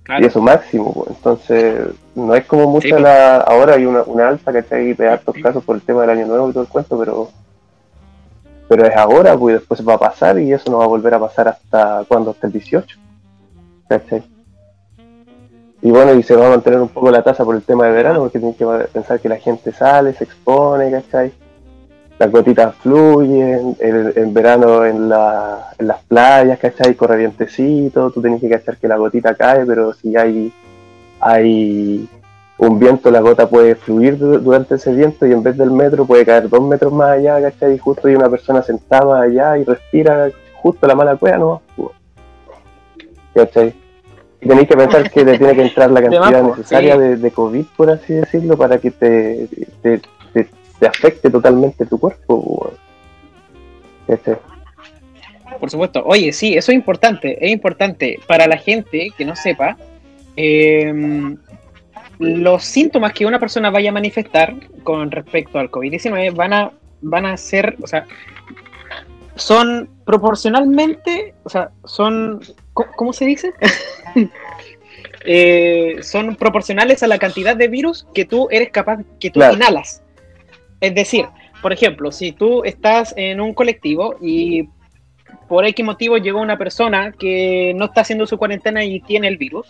Claro. 0.03 0.23
Y 0.23 0.27
eso 0.27 0.41
máximo, 0.41 0.93
pues. 0.93 1.09
entonces 1.09 1.87
no 2.15 2.33
es 2.33 2.45
como 2.45 2.67
mucha 2.67 2.87
Sí, 2.87 2.91
pues. 2.91 3.03
la... 3.03 3.37
Ahora 3.37 3.75
hay 3.75 3.85
una, 3.85 4.01
una 4.03 4.27
alza, 4.27 4.51
¿cachai? 4.51 4.93
De 4.93 5.07
hartos 5.07 5.35
casos 5.41 5.63
por 5.63 5.75
el 5.75 5.81
tema 5.81 6.01
del 6.01 6.09
año 6.11 6.25
nuevo 6.25 6.49
y 6.49 6.53
todo 6.53 6.63
el 6.63 6.69
cuento, 6.69 6.97
pero 6.97 7.29
pero 8.69 8.85
es 8.85 8.95
ahora, 8.95 9.35
pues 9.35 9.55
después 9.55 9.85
va 9.85 9.95
a 9.95 9.97
pasar 9.97 10.37
y 10.37 10.53
eso 10.53 10.69
no 10.69 10.77
va 10.77 10.83
a 10.83 10.87
volver 10.87 11.15
a 11.15 11.19
pasar 11.19 11.47
hasta 11.47 12.05
cuando, 12.07 12.29
hasta 12.29 12.45
el 12.45 12.53
18. 12.53 12.99
¿Cachai? 13.87 14.23
Y 15.81 15.89
bueno, 15.89 16.13
y 16.13 16.21
se 16.21 16.35
va 16.35 16.47
a 16.47 16.49
mantener 16.51 16.79
un 16.79 16.89
poco 16.89 17.09
la 17.09 17.23
tasa 17.23 17.43
por 17.43 17.55
el 17.55 17.63
tema 17.63 17.85
de 17.85 17.93
verano, 17.93 18.19
porque 18.19 18.37
tienes 18.37 18.57
que 18.57 18.65
pensar 18.93 19.19
que 19.19 19.29
la 19.29 19.37
gente 19.37 19.71
sale, 19.71 20.13
se 20.13 20.25
expone, 20.25 20.91
¿cachai? 20.91 21.31
Las 22.19 22.31
gotitas 22.31 22.75
fluyen, 22.75 23.77
en, 23.79 24.13
en 24.13 24.33
verano 24.33 24.85
en, 24.85 25.07
la, 25.07 25.71
en 25.77 25.87
las 25.87 26.03
playas, 26.03 26.59
¿cachai? 26.59 26.93
Corre 26.95 27.15
vientecito, 27.17 28.11
tú 28.11 28.21
tienes 28.21 28.41
que 28.41 28.49
cachar 28.49 28.75
que 28.77 28.89
la 28.89 28.97
gotita 28.97 29.33
cae, 29.35 29.65
pero 29.65 29.93
si 29.93 30.15
hay, 30.17 30.51
hay 31.21 32.07
un 32.57 32.77
viento, 32.77 33.09
la 33.09 33.21
gota 33.21 33.47
puede 33.47 33.75
fluir 33.75 34.17
du- 34.17 34.37
durante 34.39 34.75
ese 34.75 34.91
viento 34.93 35.25
y 35.25 35.31
en 35.31 35.41
vez 35.41 35.55
del 35.57 35.71
metro 35.71 36.05
puede 36.05 36.25
caer 36.25 36.49
dos 36.49 36.61
metros 36.61 36.91
más 36.91 37.11
allá, 37.11 37.41
¿cachai? 37.41 37.75
Y 37.75 37.77
justo 37.77 38.09
hay 38.09 38.15
una 38.15 38.29
persona 38.29 38.61
sentada 38.63 39.05
más 39.05 39.21
allá 39.23 39.57
y 39.57 39.63
respira 39.63 40.29
justo 40.61 40.85
la 40.87 40.95
mala 40.95 41.15
cueva, 41.15 41.37
¿no? 41.37 41.61
¿Cachai? 43.33 43.73
Y 44.41 44.47
tenéis 44.47 44.67
que 44.67 44.75
pensar 44.77 45.09
que 45.09 45.23
le 45.23 45.37
tiene 45.37 45.55
que 45.55 45.61
entrar 45.63 45.89
la 45.91 46.01
cantidad 46.21 46.43
necesaria 46.43 46.97
de 47.17 47.31
COVID, 47.31 47.65
por 47.77 47.89
así 47.91 48.13
decirlo, 48.13 48.57
para 48.57 48.77
que 48.77 48.91
te, 48.91 49.47
te, 49.81 50.01
te- 50.33 50.49
te 50.79 50.87
afecte 50.87 51.29
totalmente 51.29 51.85
tu 51.85 51.99
cuerpo. 51.99 52.25
po, 52.27 52.73
¿Cachai? 54.07 54.37
Por 55.59 55.69
supuesto. 55.69 56.03
Oye, 56.05 56.31
sí, 56.31 56.55
eso 56.55 56.71
es 56.71 56.75
importante. 56.77 57.37
Es 57.45 57.51
importante 57.51 58.19
para 58.27 58.47
la 58.47 58.57
gente 58.57 59.09
que 59.17 59.25
no 59.25 59.35
sepa. 59.35 59.77
eh, 60.35 61.35
los 62.19 62.63
síntomas 62.65 63.13
que 63.13 63.25
una 63.25 63.39
persona 63.39 63.69
vaya 63.69 63.89
a 63.91 63.93
manifestar 63.93 64.53
con 64.83 65.09
respecto 65.09 65.57
al 65.57 65.71
COVID-19 65.71 66.35
van 66.35 66.51
a, 66.53 66.71
van 67.01 67.25
a 67.25 67.37
ser, 67.37 67.77
o 67.81 67.87
sea, 67.87 68.05
son 69.35 69.89
proporcionalmente, 70.05 71.33
o 71.43 71.49
sea, 71.49 71.69
son, 71.85 72.41
¿cómo, 72.73 72.91
cómo 72.95 73.13
se 73.13 73.25
dice? 73.25 73.53
Eh, 75.25 75.97
son 76.01 76.37
proporcionales 76.37 77.03
a 77.03 77.07
la 77.07 77.17
cantidad 77.19 77.53
de 77.55 77.67
virus 77.67 78.07
que 78.13 78.23
tú 78.23 78.47
eres 78.51 78.69
capaz, 78.71 78.99
que 79.19 79.29
tú 79.29 79.41
Claro. 79.41 79.55
inhalas. 79.55 80.01
Es 80.81 80.95
decir, 80.95 81.25
por 81.61 81.73
ejemplo, 81.73 82.11
si 82.11 82.31
tú 82.31 82.63
estás 82.63 83.13
en 83.17 83.41
un 83.41 83.53
colectivo 83.53 84.15
y 84.21 84.69
por 85.47 85.65
X 85.65 85.85
motivo 85.85 86.17
llegó 86.17 86.39
una 86.39 86.57
persona 86.57 87.11
que 87.11 87.73
no 87.75 87.85
está 87.85 88.01
haciendo 88.01 88.25
su 88.27 88.37
cuarentena 88.37 88.83
y 88.83 89.01
tiene 89.01 89.27
el 89.27 89.37
virus 89.37 89.67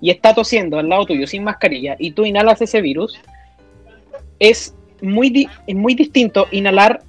y 0.00 0.10
está 0.10 0.34
tosiendo 0.34 0.78
al 0.78 0.88
lado 0.88 1.06
tuyo 1.06 1.26
sin 1.26 1.44
mascarilla 1.44 1.96
y 1.98 2.10
tú 2.10 2.24
inhalas 2.24 2.60
ese 2.60 2.80
virus, 2.80 3.18
es 4.38 4.74
muy, 5.00 5.48
es 5.66 5.76
muy 5.76 5.94
distinto 5.94 6.46
inhalar 6.50 7.02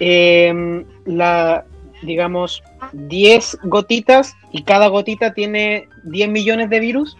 eh, 0.00 0.84
la, 1.06 1.64
digamos, 2.02 2.62
10 2.92 3.58
gotitas 3.64 4.36
y 4.52 4.62
cada 4.62 4.88
gotita 4.88 5.32
tiene 5.32 5.88
10 6.04 6.28
millones 6.28 6.70
de 6.70 6.80
virus 6.80 7.16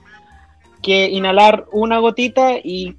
que 0.82 1.08
inhalar 1.08 1.64
una 1.72 1.98
gotita 1.98 2.58
y, 2.62 2.96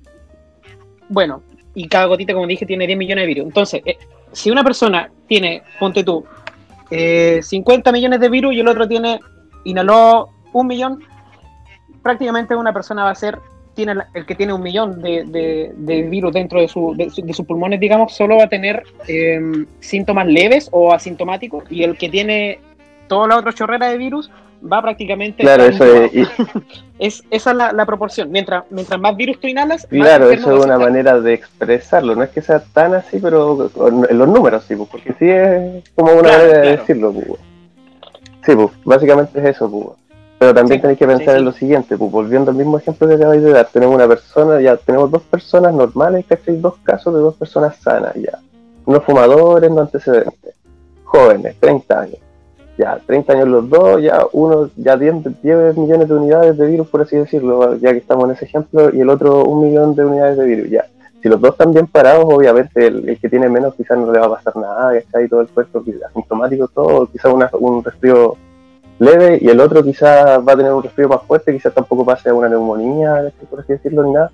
bueno, 1.09 1.43
y 1.79 1.87
cada 1.87 2.05
gotita, 2.05 2.33
como 2.33 2.47
dije, 2.47 2.65
tiene 2.65 2.87
10 2.87 2.97
millones 2.97 3.21
de 3.23 3.27
virus. 3.27 3.45
Entonces, 3.45 3.81
eh, 3.85 3.97
si 4.31 4.49
una 4.49 4.63
persona 4.63 5.11
tiene, 5.27 5.61
ponte 5.79 6.03
tú, 6.03 6.25
eh, 6.89 7.39
50 7.43 7.91
millones 7.91 8.19
de 8.19 8.29
virus 8.29 8.53
y 8.55 8.59
el 8.61 8.67
otro 8.67 8.87
tiene, 8.87 9.19
inhaló 9.63 10.29
un 10.53 10.65
millón, 10.67 11.03
prácticamente 12.01 12.55
una 12.55 12.73
persona 12.73 13.03
va 13.03 13.11
a 13.11 13.15
ser, 13.15 13.37
tiene 13.75 13.93
el 14.15 14.25
que 14.25 14.33
tiene 14.33 14.53
un 14.53 14.63
millón 14.63 15.01
de, 15.03 15.23
de- 15.75 16.01
virus 16.09 16.33
dentro 16.33 16.59
de, 16.61 16.67
su, 16.67 16.95
de, 16.95 17.09
su- 17.11 17.21
de 17.21 17.33
sus 17.33 17.45
pulmones, 17.45 17.79
digamos, 17.79 18.15
solo 18.15 18.37
va 18.37 18.45
a 18.45 18.49
tener 18.49 18.83
eh, 19.07 19.39
síntomas 19.79 20.25
leves 20.25 20.69
o 20.71 20.91
asintomáticos, 20.93 21.63
y 21.69 21.83
el 21.83 21.95
que 21.97 22.09
tiene 22.09 22.59
toda 23.07 23.27
la 23.27 23.37
otra 23.37 23.53
chorrera 23.53 23.89
de 23.89 23.97
virus 23.97 24.31
va 24.61 24.81
prácticamente... 24.81 25.43
Claro, 25.43 25.63
eso 25.63 25.83
es, 25.85 26.13
y- 26.13 26.27
Es, 26.99 27.23
esa 27.29 27.51
es 27.51 27.57
la, 27.57 27.71
la 27.73 27.85
proporción. 27.85 28.31
Mientras, 28.31 28.63
mientras 28.71 28.99
más 28.99 29.15
virus 29.15 29.39
tú 29.39 29.47
inhalas, 29.47 29.85
claro, 29.87 30.31
eso 30.31 30.57
es 30.57 30.65
una 30.65 30.79
manera 30.79 31.19
de 31.21 31.33
expresarlo. 31.33 32.15
No 32.15 32.23
es 32.23 32.29
que 32.31 32.41
sea 32.41 32.59
tan 32.73 32.95
así, 32.95 33.19
pero 33.19 33.69
en 34.09 34.17
los 34.17 34.27
números 34.27 34.63
sí, 34.67 34.75
pues, 34.75 34.89
porque 34.89 35.13
sí 35.19 35.29
es 35.29 35.83
como 35.93 36.11
una 36.13 36.21
Claro, 36.21 36.37
manera 36.39 36.57
de 36.57 36.61
claro. 36.63 36.77
decirlo. 36.79 37.11
Pues. 37.13 37.39
Sí, 38.45 38.55
pues, 38.55 38.69
básicamente 38.83 39.39
es 39.39 39.45
eso. 39.45 39.69
Pues. 39.69 39.85
Pero 40.39 40.53
también 40.55 40.77
Sí, 40.77 40.81
tenéis 40.81 40.97
que 40.99 41.07
pensar 41.07 41.33
sí, 41.35 41.39
en 41.39 41.45
lo 41.45 41.51
siguiente, 41.51 41.97
pues, 41.97 42.11
volviendo 42.11 42.49
al 42.51 42.57
mismo 42.57 42.77
ejemplo 42.79 43.07
que 43.07 43.13
acabáis 43.13 43.43
de 43.43 43.51
dar, 43.51 43.67
tenemos 43.71 43.93
una 43.95 44.07
persona, 44.07 44.59
ya 44.61 44.75
tenemos 44.77 45.11
dos 45.11 45.21
personas 45.23 45.73
normales, 45.75 46.25
¿cachai? 46.27 46.57
Dos 46.59 46.75
casos 46.83 47.13
de 47.13 47.19
dos 47.19 47.35
personas 47.35 47.75
sanas, 47.77 48.13
ya. 48.15 48.39
Unos 48.85 49.03
fumadores, 49.03 49.69
no 49.69 49.81
antecedentes. 49.81 50.55
Jóvenes, 51.03 51.55
30 51.59 51.99
años. 52.01 52.17
Ya, 52.77 52.99
30 53.05 53.33
años 53.33 53.47
los 53.47 53.69
dos, 53.69 54.01
ya 54.01 54.23
uno, 54.33 54.69
ya 54.75 54.95
10, 54.95 55.41
10 55.41 55.77
millones 55.77 56.07
de 56.07 56.13
unidades 56.13 56.57
de 56.57 56.67
virus, 56.67 56.87
por 56.87 57.01
así 57.01 57.17
decirlo, 57.17 57.75
ya 57.77 57.91
que 57.91 57.97
estamos 57.97 58.25
en 58.25 58.35
ese 58.35 58.45
ejemplo, 58.45 58.93
y 58.93 59.01
el 59.01 59.09
otro 59.09 59.45
un 59.45 59.63
millón 59.63 59.95
de 59.95 60.05
unidades 60.05 60.37
de 60.37 60.45
virus, 60.45 60.69
ya. 60.69 60.85
Si 61.23 61.27
los 61.27 61.41
dos 61.41 61.51
están 61.51 61.73
bien 61.73 61.87
parados, 61.87 62.25
obviamente 62.27 62.85
el, 62.85 63.17
que 63.19 63.29
tiene 63.29 63.49
menos 63.49 63.73
quizás 63.73 63.97
no 63.97 64.11
le 64.11 64.19
va 64.19 64.27
a 64.27 64.35
pasar 64.35 64.55
nada, 64.57 64.93
¿cachai? 64.93 65.27
Todo 65.27 65.41
el 65.41 65.47
cuerpo 65.47 65.83
asintomático, 66.07 66.67
todo, 66.67 67.07
quizás 67.07 67.33
un 67.53 67.83
resfrío 67.83 68.37
leve, 68.99 69.39
y 69.41 69.49
el 69.49 69.59
otro 69.59 69.83
quizás 69.83 70.39
va 70.47 70.53
a 70.53 70.57
tener 70.57 70.71
un 70.71 70.83
resfrío 70.83 71.09
más 71.09 71.23
fuerte, 71.23 71.53
quizás 71.53 71.73
tampoco 71.73 72.05
pase 72.05 72.29
a 72.29 72.33
una 72.35 72.47
neumonía, 72.47 73.15
¿cachai? 73.15 73.47
por 73.49 73.59
así 73.61 73.73
decirlo, 73.73 74.03
ni 74.03 74.11
nada, 74.11 74.31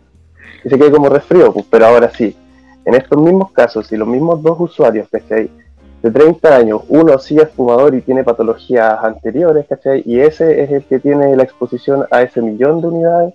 y 0.65 0.69
se 0.69 0.77
quede 0.77 0.91
como 0.91 1.07
resfrío, 1.07 1.53
pues, 1.53 1.65
pero 1.69 1.85
ahora 1.85 2.09
sí, 2.09 2.35
en 2.83 2.93
estos 2.93 3.21
mismos 3.21 3.51
casos, 3.51 3.87
si 3.87 3.95
los 3.95 4.07
mismos 4.07 4.41
dos 4.43 4.59
usuarios, 4.59 5.07
¿cachai? 5.09 5.49
De 6.03 6.11
30 6.11 6.55
años, 6.55 6.81
uno 6.89 7.17
sí 7.17 7.37
es 7.37 7.49
fumador 7.49 7.95
y 7.95 8.01
tiene 8.01 8.25
patologías 8.25 9.01
anteriores, 9.01 9.65
¿cachai? 9.67 10.03
Y 10.05 10.19
ese 10.19 10.61
es 10.61 10.69
el 10.69 10.83
que 10.83 10.99
tiene 10.99 11.33
la 11.35 11.43
exposición 11.43 12.05
a 12.11 12.21
ese 12.21 12.41
millón 12.41 12.81
de 12.81 12.87
unidades, 12.87 13.33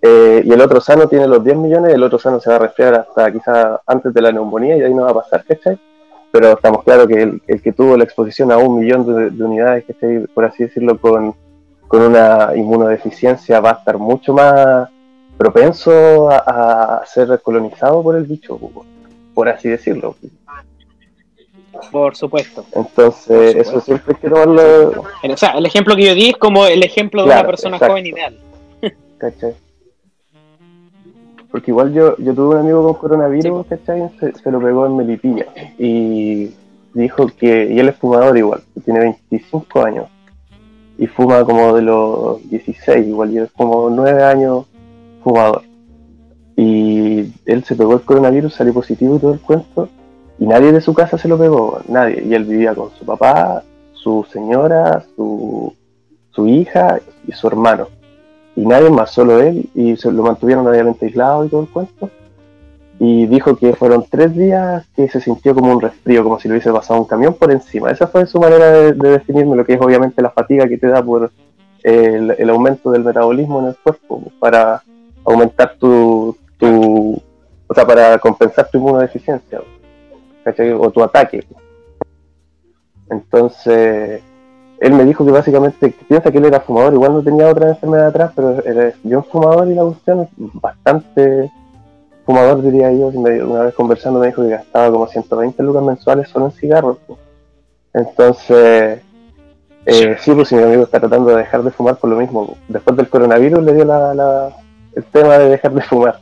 eh, 0.00 0.42
y 0.42 0.50
el 0.50 0.62
otro 0.62 0.80
sano 0.80 1.08
tiene 1.08 1.28
los 1.28 1.44
10 1.44 1.58
millones, 1.58 1.92
el 1.92 2.02
otro 2.02 2.18
sano 2.18 2.40
se 2.40 2.48
va 2.48 2.56
a 2.56 2.60
resfriar 2.60 2.94
hasta 2.94 3.30
quizás 3.30 3.80
antes 3.86 4.14
de 4.14 4.22
la 4.22 4.32
neumonía 4.32 4.78
y 4.78 4.82
ahí 4.82 4.94
no 4.94 5.02
va 5.02 5.10
a 5.10 5.14
pasar, 5.14 5.44
¿cachai? 5.44 5.78
Pero 6.32 6.52
estamos 6.52 6.82
claros 6.84 7.06
que 7.06 7.38
el, 7.46 7.62
que 7.62 7.72
tuvo 7.72 7.98
la 7.98 8.04
exposición 8.04 8.50
a 8.50 8.56
un 8.56 8.80
millón 8.80 9.04
de, 9.04 9.28
de 9.28 9.44
unidades, 9.44 9.84
¿cachai? 9.84 10.26
Por 10.28 10.46
así 10.46 10.62
decirlo, 10.62 10.98
con, 10.98 11.34
con 11.86 12.00
una 12.00 12.52
inmunodeficiencia 12.56 13.60
va 13.60 13.72
a 13.72 13.74
estar 13.74 13.98
mucho 13.98 14.32
más 14.32 14.88
propenso 15.36 16.30
a, 16.30 17.00
a 17.00 17.06
ser 17.06 17.38
colonizado 17.42 18.02
por 18.02 18.16
el 18.16 18.24
bicho, 18.24 18.58
por 19.34 19.48
así 19.50 19.68
decirlo. 19.68 20.16
Por 21.90 22.16
supuesto. 22.16 22.64
Entonces, 22.72 23.54
Por 23.54 23.62
eso 23.62 23.80
siempre 23.80 24.14
hay 24.14 24.20
que 24.20 24.28
tomarlo, 24.28 25.02
O 25.22 25.36
sea, 25.36 25.50
el 25.50 25.66
ejemplo 25.66 25.96
que 25.96 26.04
yo 26.06 26.14
di 26.14 26.30
es 26.30 26.36
como 26.36 26.66
el 26.66 26.82
ejemplo 26.82 27.22
de 27.22 27.30
una 27.30 27.46
persona 27.46 27.76
exacto. 27.76 27.92
joven 27.92 28.06
ideal. 28.06 28.38
¿cachai? 29.18 29.54
Porque 31.50 31.70
igual 31.70 31.92
yo, 31.92 32.16
yo 32.18 32.34
tuve 32.34 32.54
un 32.54 32.60
amigo 32.60 32.84
con 32.84 32.94
coronavirus, 32.94 33.66
¿cachai? 33.66 34.08
Se, 34.18 34.32
se 34.32 34.50
lo 34.50 34.60
pegó 34.60 34.86
en 34.86 34.96
Melipilla. 34.96 35.46
Y 35.78 36.50
dijo 36.94 37.26
que, 37.26 37.66
y 37.70 37.78
él 37.78 37.88
es 37.88 37.96
fumador 37.96 38.36
igual, 38.36 38.62
tiene 38.84 39.00
25 39.00 39.84
años. 39.84 40.06
Y 40.98 41.06
fuma 41.06 41.44
como 41.44 41.74
de 41.74 41.82
los 41.82 42.48
16, 42.50 43.06
igual, 43.06 43.32
y 43.32 43.38
es 43.38 43.50
como 43.52 43.90
9 43.90 44.22
años 44.22 44.66
fumador. 45.22 45.62
Y 46.56 47.32
él 47.46 47.64
se 47.64 47.74
pegó 47.74 47.94
el 47.94 48.02
coronavirus, 48.02 48.54
salió 48.54 48.74
positivo 48.74 49.16
y 49.16 49.18
todo 49.18 49.32
el 49.32 49.40
cuento. 49.40 49.88
Y 50.40 50.46
nadie 50.46 50.72
de 50.72 50.80
su 50.80 50.92
casa 50.94 51.18
se 51.18 51.28
lo 51.28 51.38
pegó, 51.38 51.80
nadie. 51.86 52.24
Y 52.26 52.34
él 52.34 52.44
vivía 52.44 52.74
con 52.74 52.90
su 52.98 53.04
papá, 53.04 53.62
su 53.92 54.26
señora, 54.32 55.04
su, 55.14 55.72
su 56.32 56.48
hija 56.48 56.98
y 57.28 57.32
su 57.32 57.46
hermano 57.46 57.86
y 58.56 58.66
nadie 58.66 58.90
más, 58.90 59.10
solo 59.10 59.40
él, 59.40 59.68
y 59.74 59.96
se 59.96 60.10
lo 60.12 60.22
mantuvieron 60.22 60.66
obviamente 60.66 61.06
aislado 61.06 61.44
y 61.44 61.48
todo 61.48 61.62
el 61.62 61.68
cuento. 61.68 62.10
Y 62.98 63.26
dijo 63.26 63.56
que 63.56 63.74
fueron 63.74 64.04
tres 64.10 64.36
días 64.36 64.86
que 64.94 65.08
se 65.08 65.20
sintió 65.20 65.54
como 65.54 65.72
un 65.72 65.80
resfrío, 65.80 66.22
como 66.22 66.38
si 66.38 66.48
le 66.48 66.54
hubiese 66.54 66.70
pasado 66.70 67.00
un 67.00 67.06
camión 67.06 67.32
por 67.34 67.50
encima. 67.50 67.90
Esa 67.90 68.06
fue 68.06 68.26
su 68.26 68.38
manera 68.38 68.70
de, 68.70 68.92
de 68.92 69.10
definirme 69.12 69.56
lo 69.56 69.64
que 69.64 69.74
es 69.74 69.80
obviamente 69.80 70.20
la 70.20 70.30
fatiga 70.30 70.68
que 70.68 70.76
te 70.76 70.88
da 70.88 71.02
por 71.02 71.30
el, 71.82 72.34
el 72.36 72.50
aumento 72.50 72.90
del 72.90 73.04
metabolismo 73.04 73.60
en 73.60 73.66
el 73.68 73.76
cuerpo, 73.76 74.22
para 74.38 74.82
aumentar 75.24 75.76
tu, 75.78 76.36
tu 76.58 77.22
o 77.66 77.74
sea, 77.74 77.86
para 77.86 78.18
compensar 78.18 78.68
tu 78.70 78.76
inmunodeficiencia, 78.76 79.62
¿cachai? 80.50 80.72
o 80.72 80.90
tu 80.90 81.02
ataque. 81.02 81.44
Entonces, 83.10 84.22
él 84.78 84.92
me 84.94 85.04
dijo 85.04 85.24
que 85.24 85.32
básicamente 85.32 85.94
piensa 86.08 86.30
que 86.30 86.38
él 86.38 86.44
era 86.46 86.60
fumador, 86.60 86.94
igual 86.94 87.12
no 87.14 87.22
tenía 87.22 87.48
otra 87.48 87.70
enfermedad 87.70 88.06
atrás, 88.08 88.32
pero 88.34 88.64
era 88.64 88.92
yo 89.02 89.22
fumador 89.22 89.68
y 89.68 89.74
la 89.74 89.82
cuestión 89.82 90.28
bastante 90.36 91.50
fumador 92.24 92.62
diría 92.62 92.92
yo, 92.92 93.08
una 93.08 93.62
vez 93.64 93.74
conversando 93.74 94.20
me 94.20 94.28
dijo 94.28 94.42
que 94.42 94.50
gastaba 94.50 94.90
como 94.92 95.06
120 95.08 95.62
lucas 95.62 95.82
mensuales 95.82 96.28
solo 96.28 96.46
en 96.46 96.52
cigarros. 96.52 96.98
Entonces, 97.92 99.00
eh, 99.86 100.16
sí, 100.20 100.32
pues 100.32 100.48
si 100.48 100.54
mi 100.54 100.62
amigo 100.62 100.84
está 100.84 101.00
tratando 101.00 101.30
de 101.30 101.38
dejar 101.38 101.62
de 101.64 101.72
fumar 101.72 101.96
por 101.96 102.10
lo 102.10 102.16
mismo, 102.16 102.56
después 102.68 102.96
del 102.96 103.08
coronavirus 103.08 103.62
le 103.64 103.74
dio 103.74 103.84
la, 103.84 104.14
la- 104.14 104.56
el 104.94 105.04
tema 105.04 105.38
de 105.38 105.48
dejar 105.48 105.72
de 105.72 105.82
fumar. 105.82 106.20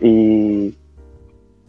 Y, 0.00 0.74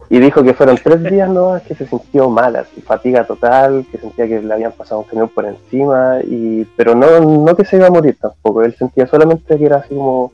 y 0.09 0.19
dijo 0.19 0.41
que 0.41 0.53
fueron 0.53 0.77
tres 0.81 1.03
días 1.03 1.29
nomás 1.29 1.63
que 1.63 1.75
se 1.75 1.85
sintió 1.85 2.29
mal, 2.29 2.55
así, 2.55 2.81
fatiga 2.81 3.25
total, 3.25 3.85
que 3.91 3.97
sentía 3.97 4.27
que 4.27 4.41
le 4.41 4.53
habían 4.53 4.71
pasado 4.71 5.01
un 5.01 5.07
camión 5.07 5.27
por 5.29 5.45
encima, 5.45 6.19
y 6.23 6.65
pero 6.77 6.95
no, 6.95 7.19
no 7.19 7.55
que 7.55 7.65
se 7.65 7.75
iba 7.75 7.87
a 7.87 7.91
morir 7.91 8.17
tampoco, 8.19 8.63
él 8.63 8.73
sentía 8.75 9.05
solamente 9.07 9.57
que 9.57 9.65
era 9.65 9.77
así 9.77 9.93
como, 9.93 10.31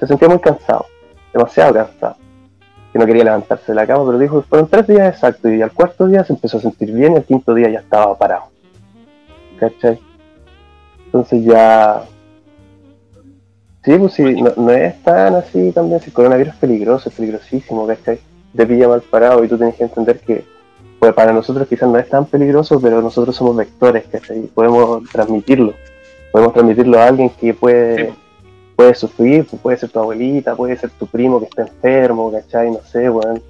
se 0.00 0.06
sentía 0.06 0.28
muy 0.28 0.40
cansado, 0.40 0.86
demasiado 1.32 1.74
cansado, 1.74 2.16
que 2.92 2.98
no 2.98 3.06
quería 3.06 3.24
levantarse 3.24 3.70
de 3.70 3.76
la 3.76 3.86
cama, 3.86 4.04
pero 4.06 4.18
dijo 4.18 4.40
que 4.42 4.48
fueron 4.48 4.68
tres 4.68 4.86
días 4.88 5.14
exactos, 5.14 5.52
y 5.52 5.62
al 5.62 5.72
cuarto 5.72 6.08
día 6.08 6.24
se 6.24 6.32
empezó 6.32 6.58
a 6.58 6.62
sentir 6.62 6.92
bien, 6.92 7.12
y 7.12 7.16
al 7.16 7.24
quinto 7.24 7.54
día 7.54 7.70
ya 7.70 7.78
estaba 7.78 8.18
parado, 8.18 8.44
¿cachai? 9.58 10.00
Entonces 11.06 11.44
ya... 11.44 12.02
Sí, 13.84 13.96
pues 13.98 14.14
sí, 14.14 14.42
no, 14.42 14.50
no 14.56 14.70
es 14.70 15.00
tan 15.02 15.34
así 15.34 15.70
también, 15.70 16.00
si 16.00 16.06
el 16.06 16.14
coronavirus 16.14 16.54
es 16.54 16.58
peligroso, 16.58 17.08
es 17.10 17.14
peligrosísimo, 17.14 17.86
¿cachai? 17.86 18.18
Te 18.56 18.66
pilla 18.66 18.88
mal 18.88 19.02
parado 19.02 19.44
y 19.44 19.48
tú 19.48 19.56
tienes 19.56 19.74
que 19.76 19.84
entender 19.84 20.20
que 20.20 20.44
pues 20.98 21.12
para 21.12 21.32
nosotros 21.32 21.68
quizás 21.68 21.88
no 21.90 21.98
es 21.98 22.08
tan 22.08 22.24
peligroso, 22.24 22.80
pero 22.80 23.02
nosotros 23.02 23.36
somos 23.36 23.56
vectores, 23.56 24.04
¿cachai? 24.10 24.42
Podemos 24.54 25.02
transmitirlo. 25.10 25.74
Podemos 26.32 26.54
transmitirlo 26.54 26.98
a 26.98 27.08
alguien 27.08 27.28
que 27.30 27.52
puede, 27.52 28.06
Sí. 28.06 28.14
puede 28.74 28.94
sufrir, 28.94 29.46
puede 29.62 29.76
ser 29.76 29.90
tu 29.90 29.98
abuelita, 29.98 30.56
puede 30.56 30.76
ser 30.76 30.90
tu 30.90 31.06
primo 31.06 31.40
que 31.40 31.46
está 31.46 31.62
enfermo, 31.62 32.32
¿cachai? 32.32 32.70
No 32.70 32.80
sé, 32.90 33.10
weón. 33.10 33.42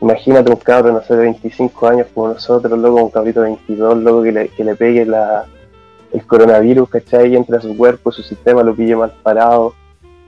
Imagínate 0.00 0.50
un 0.50 0.56
cabro, 0.58 0.92
no 0.92 1.02
sé, 1.02 1.16
de 1.16 1.22
25 1.22 1.88
años 1.88 2.06
como 2.14 2.28
nosotros, 2.28 2.78
luego 2.78 3.02
un 3.02 3.10
cabrito 3.10 3.40
de 3.40 3.48
22, 3.48 3.98
luego 3.98 4.22
que 4.22 4.30
le, 4.32 4.48
que 4.50 4.62
le 4.62 4.76
pegue 4.76 5.04
la, 5.04 5.46
el 6.12 6.24
coronavirus, 6.26 6.88
¿cachai? 6.88 7.32
Y 7.32 7.36
entre 7.36 7.56
a 7.56 7.60
su 7.60 7.76
cuerpo, 7.76 8.12
su 8.12 8.22
sistema 8.22 8.62
lo 8.62 8.74
pille 8.74 8.94
mal 8.94 9.12
parado 9.22 9.74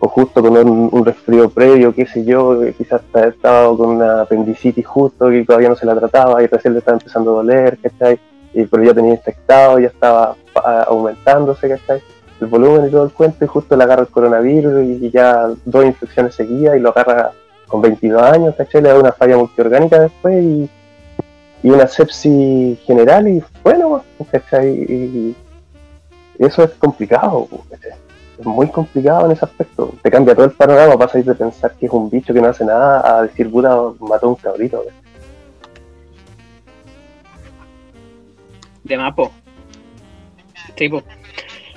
o 0.03 0.09
justo 0.09 0.43
con 0.43 0.57
un, 0.57 0.89
un 0.91 1.05
resfrío 1.05 1.51
previo, 1.51 1.95
qué 1.95 2.07
sé 2.07 2.25
yo, 2.25 2.59
quizás 2.77 3.03
estaba 3.15 3.77
con 3.77 3.91
una 3.91 4.23
apendicitis 4.23 4.87
justo, 4.87 5.29
que 5.29 5.45
todavía 5.45 5.69
no 5.69 5.77
se 5.77 5.85
la 5.85 5.95
trataba 5.95 6.43
y 6.43 6.47
recién 6.47 6.73
le 6.73 6.79
estaba 6.79 6.97
empezando 6.97 7.33
a 7.33 7.35
doler, 7.35 7.79
¿cachai? 7.79 8.19
Y, 8.55 8.65
pero 8.65 8.83
ya 8.83 8.95
tenía 8.95 9.13
infectado, 9.13 9.79
ya 9.79 9.89
estaba 9.89 10.35
ah, 10.57 10.87
aumentándose, 10.89 11.69
¿cachai? 11.69 12.01
El 12.41 12.47
volumen 12.47 12.87
y 12.87 12.91
todo 12.91 13.05
el 13.05 13.13
cuento, 13.13 13.45
y 13.45 13.49
justo 13.49 13.77
le 13.77 13.85
agarra 13.85 14.03
el 14.03 14.09
coronavirus 14.09 14.83
y 14.83 15.11
ya 15.11 15.51
dos 15.67 15.85
infecciones 15.85 16.35
seguidas 16.35 16.79
y 16.79 16.81
lo 16.81 16.89
agarra 16.89 17.33
con 17.69 17.83
22 17.83 18.23
años, 18.23 18.55
¿cachai? 18.57 18.81
Le 18.81 18.89
da 18.89 18.99
una 18.99 19.13
falla 19.13 19.37
multiorgánica 19.37 20.01
después 20.01 20.43
y, 20.43 20.71
y 21.63 21.71
una 21.71 21.87
sepsis 21.87 22.81
general 22.87 23.29
y 23.29 23.45
bueno, 23.63 24.03
¿cachai? 24.33 24.71
Y, 24.71 25.37
y 26.39 26.45
eso 26.47 26.65
es 26.65 26.71
complicado, 26.71 27.47
¿cachai? 27.69 27.93
Es 28.40 28.46
muy 28.46 28.68
complicado 28.68 29.26
en 29.26 29.33
ese 29.33 29.44
aspecto. 29.44 29.94
Te 30.03 30.11
cambia 30.11 30.35
todo 30.35 30.46
el 30.46 30.53
panorama, 30.53 30.96
vas 30.96 31.14
a 31.14 31.18
ir 31.18 31.24
de 31.24 31.35
pensar 31.35 31.74
que 31.74 31.87
es 31.87 31.92
un 31.92 32.11
bicho 32.11 32.33
que 32.33 32.40
no 32.40 32.48
hace 32.48 32.64
nada 32.64 33.18
a 33.18 33.22
decir, 33.22 33.50
puta, 33.50 33.76
mató 34.00 34.26
a 34.26 34.29
un 34.31 34.35
cabrito. 34.37 34.83
¿ves? 34.85 34.94
De 38.85 38.96
mapo. 38.96 39.31
Sí, 40.76 40.88
po. 40.88 41.03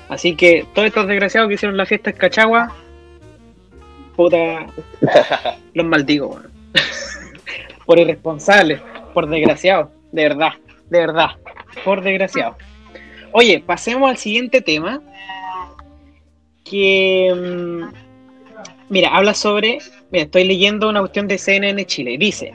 Así 0.08 0.34
que 0.36 0.66
todos 0.74 0.88
estos 0.88 1.06
desgraciados 1.06 1.48
que 1.48 1.54
hicieron 1.54 1.76
la 1.76 1.86
fiesta 1.86 2.10
en 2.10 2.16
Cachagua, 2.16 2.72
puta, 4.16 4.66
los 5.74 5.86
maldigo, 5.86 6.28
weón. 6.28 6.50
por 7.86 7.98
irresponsables, 7.98 8.80
por 9.12 9.28
desgraciados, 9.28 9.90
de 10.12 10.22
verdad, 10.22 10.52
de 10.88 10.98
verdad, 10.98 11.30
por 11.84 12.02
desgraciados. 12.02 12.56
Oye, 13.32 13.62
pasemos 13.64 14.08
al 14.08 14.16
siguiente 14.16 14.60
tema. 14.60 15.02
Que. 16.64 17.32
mm, 17.34 18.04
Mira, 18.88 19.16
habla 19.16 19.34
sobre. 19.34 19.78
Mira, 20.10 20.24
estoy 20.24 20.44
leyendo 20.44 20.88
una 20.88 21.00
cuestión 21.00 21.26
de 21.28 21.38
CNN 21.38 21.84
Chile. 21.86 22.16
Dice: 22.18 22.52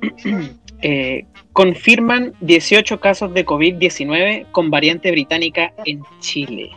eh, 0.82 1.24
Confirman 1.52 2.32
18 2.40 3.00
casos 3.00 3.34
de 3.34 3.44
COVID-19 3.44 4.46
con 4.52 4.70
variante 4.70 5.10
británica 5.10 5.72
en 5.84 6.02
Chile. 6.20 6.70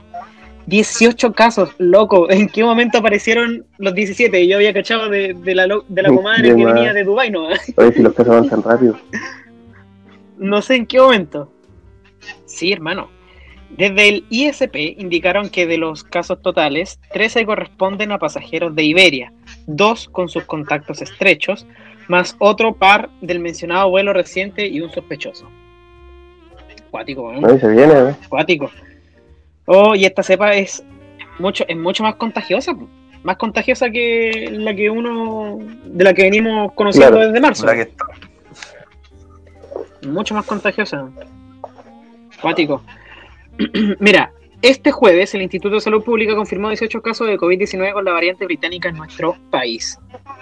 18 0.65 1.33
casos, 1.33 1.69
loco. 1.77 2.29
¿En 2.31 2.47
qué 2.47 2.63
momento 2.63 2.97
aparecieron 2.97 3.65
los 3.77 3.93
17? 3.93 4.47
Yo 4.47 4.57
había 4.57 4.73
cachado 4.73 5.09
de, 5.09 5.33
de 5.33 5.55
la, 5.55 5.67
de 5.87 6.01
la 6.01 6.09
comadre 6.09 6.49
De 6.49 6.55
que 6.55 6.65
venía 6.65 6.93
de 6.93 7.03
Dubai, 7.03 7.29
¿no? 7.29 7.47
Oye, 7.77 7.93
si 7.93 8.01
los 8.01 8.13
casos 8.13 8.33
avanzan 8.33 8.63
rápido. 8.63 8.97
No 10.37 10.61
sé 10.61 10.75
en 10.75 10.85
qué 10.85 10.99
momento. 10.99 11.51
Sí, 12.45 12.71
hermano. 12.71 13.09
Desde 13.77 14.07
el 14.07 14.25
ISP 14.29 14.75
indicaron 14.99 15.49
que 15.49 15.65
de 15.65 15.77
los 15.77 16.03
casos 16.03 16.41
totales, 16.41 16.99
13 17.11 17.45
corresponden 17.45 18.11
a 18.11 18.19
pasajeros 18.19 18.75
de 18.75 18.83
Iberia, 18.83 19.33
dos 19.65 20.07
con 20.09 20.29
sus 20.29 20.43
contactos 20.43 21.01
estrechos, 21.01 21.65
más 22.07 22.35
otro 22.39 22.75
par 22.75 23.09
del 23.21 23.39
mencionado 23.39 23.89
vuelo 23.89 24.13
reciente 24.13 24.67
y 24.67 24.81
un 24.81 24.91
sospechoso. 24.91 25.49
Cuático, 26.91 27.33
¿no? 27.33 27.47
Ahí 27.47 27.59
se 27.59 27.67
viene, 27.69 27.93
¿eh? 27.93 28.15
Cuático. 28.29 28.69
Oh, 29.65 29.95
y 29.95 30.05
esta 30.05 30.21
cepa 30.21 30.53
es 30.53 30.83
mucho, 31.39 31.65
es 31.67 31.75
mucho 31.77 32.03
más 32.03 32.15
contagiosa, 32.15 32.75
más 33.23 33.37
contagiosa 33.37 33.89
que 33.89 34.49
la 34.51 34.75
que 34.75 34.89
uno, 34.89 35.57
de 35.85 36.03
la 36.03 36.13
que 36.13 36.23
venimos 36.23 36.73
conociendo 36.73 37.11
Claro. 37.11 37.27
desde 37.27 37.39
marzo. 37.41 37.65
La 37.65 37.73
que 37.73 37.81
está. 37.81 38.05
Mucho 40.07 40.35
más 40.35 40.45
contagiosa. 40.45 41.09
Cuático. 42.41 42.83
Mira, 43.99 44.31
este 44.61 44.91
jueves 44.91 45.33
el 45.35 45.41
Instituto 45.41 45.75
de 45.75 45.81
Salud 45.81 46.03
Pública 46.03 46.35
confirmó 46.35 46.69
18 46.69 47.01
casos 47.01 47.27
de 47.27 47.37
COVID-19 47.37 47.93
con 47.93 48.05
la 48.05 48.13
variante 48.13 48.45
británica 48.45 48.89
en 48.89 48.95
nuestro 48.95 49.35
país. 49.49 49.99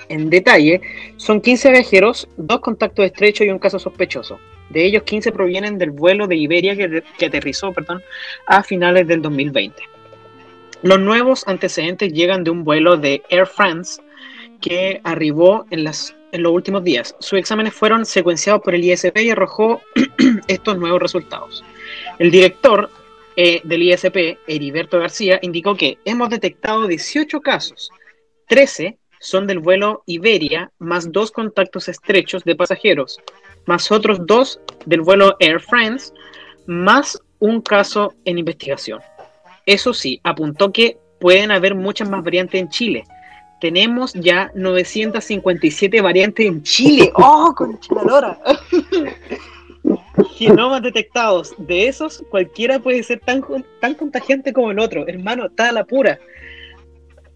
En 0.10 0.30
detalle, 0.30 0.80
son 1.18 1.42
15 1.42 1.72
viajeros, 1.72 2.28
dos 2.38 2.60
contactos 2.60 3.06
estrechos 3.06 3.48
y 3.48 3.50
un 3.50 3.60
caso 3.60 3.80
sospechoso. 3.80 4.40
De 4.70 4.86
ellos, 4.86 5.04
15 5.04 5.32
provienen 5.32 5.78
del 5.78 5.92
vuelo 5.92 6.28
de 6.28 6.36
Iberia 6.36 6.76
que, 6.76 7.04
que 7.18 7.26
aterrizó 7.26 7.74
perdón, 7.74 8.04
a 8.46 8.62
finales 8.62 9.08
del 9.08 9.22
2020. 9.22 9.82
Los 10.84 11.00
nuevos 11.00 11.48
antecedentes 11.48 12.14
llegan 12.14 12.44
de 12.44 12.52
un 12.52 12.64
vuelo 12.64 12.98
de 12.98 13.24
Air 13.30 13.48
France 13.48 14.02
que 14.62 15.02
arribó 15.04 15.66
en, 15.72 15.84
las, 15.84 16.16
en 16.32 16.44
los 16.44 16.54
últimos 16.54 16.84
días. 16.84 17.16
Sus 17.20 17.40
exámenes 17.40 17.74
fueron 17.74 18.06
secuenciados 18.06 18.62
por 18.62 18.76
el 18.76 18.84
ISP 18.84 19.18
y 19.18 19.32
arrojó 19.32 19.82
estos 20.48 20.78
nuevos 20.78 21.02
resultados. 21.02 21.64
El 22.20 22.32
director 22.32 22.90
eh, 23.36 23.62
del 23.64 23.84
ISP, 23.84 24.38
Heriberto 24.48 25.00
García, 25.00 25.40
indicó 25.42 25.76
que 25.76 25.98
hemos 26.06 26.30
detectado 26.30 26.88
18 26.88 27.42
casos, 27.42 27.92
13 28.48 28.98
son 29.22 29.46
del 29.48 29.60
vuelo 29.60 30.04
Iberia, 30.08 30.72
más 30.80 31.12
dos 31.12 31.32
contactos 31.32 31.88
estrechos 31.88 32.44
de 32.44 32.56
pasajeros, 32.56 33.20
más 33.68 33.92
otros 33.92 34.26
dos 34.26 34.60
del 34.86 35.02
vuelo 35.02 35.36
Air 35.40 35.62
France, 35.62 36.12
más 36.66 37.22
un 37.40 37.62
caso 37.62 38.14
en 38.26 38.40
investigación. 38.40 39.00
Eso 39.66 39.94
sí, 39.94 40.20
apuntó 40.24 40.72
que 40.72 40.98
pueden 41.20 41.52
haber 41.52 41.76
muchas 41.76 42.10
más 42.10 42.24
variantes 42.24 42.60
en 42.60 42.70
Chile. 42.70 43.04
Tenemos 43.62 44.14
ya 44.14 44.52
957 44.56 46.02
variantes 46.02 46.46
en 46.48 46.64
Chile. 46.64 47.12
¡Oh, 47.16 47.54
la 47.96 48.04
lora! 48.04 48.40
Genomas 50.36 50.82
detectados. 50.82 51.54
De 51.58 51.88
esos, 51.88 52.24
cualquiera 52.30 52.80
puede 52.80 53.04
ser 53.04 53.20
tan, 53.20 53.44
tan 53.80 53.96
contagiante 53.96 54.54
como 54.54 54.72
el 54.72 54.80
otro. 54.80 55.08
Hermano, 55.08 55.46
está 55.48 55.70
a 55.70 55.72
la 55.72 55.84
pura. 55.84 56.20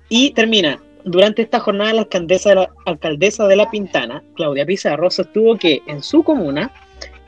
Y 0.10 0.32
termina. 0.32 0.80
Durante 1.04 1.44
esta 1.44 1.60
jornada, 1.60 1.94
la 1.94 2.02
alcaldesa 2.02 2.50
de 2.50 2.56
la, 2.56 2.70
alcaldesa 2.86 3.48
de 3.48 3.56
la 3.56 3.70
Pintana, 3.70 4.24
Claudia 4.36 4.66
Pizarro, 4.66 5.12
sostuvo 5.12 5.56
que 5.56 5.84
en 5.86 6.02
su 6.02 6.24
comuna 6.24 6.72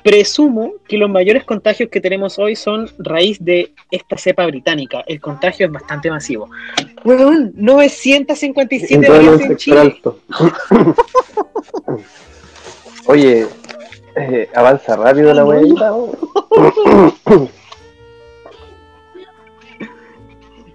presumo 0.03 0.73
que 0.87 0.97
los 0.97 1.09
mayores 1.09 1.43
contagios 1.43 1.89
que 1.89 1.99
tenemos 1.99 2.39
hoy 2.39 2.55
son 2.55 2.89
raíz 2.97 3.43
de 3.43 3.73
esta 3.91 4.17
cepa 4.17 4.45
británica. 4.45 5.03
El 5.05 5.19
contagio 5.19 5.65
es 5.65 5.71
bastante 5.71 6.09
masivo. 6.09 6.49
Weón, 7.03 7.51
957 7.55 8.93
En 8.95 9.01
variantes 9.01 9.57
Chile. 9.57 9.79
alto. 9.79 10.19
Oye, 13.05 13.45
eh, 14.17 14.49
avanza 14.53 14.95
rápido 14.95 15.33
la 15.33 15.45
huevita. 15.45 15.91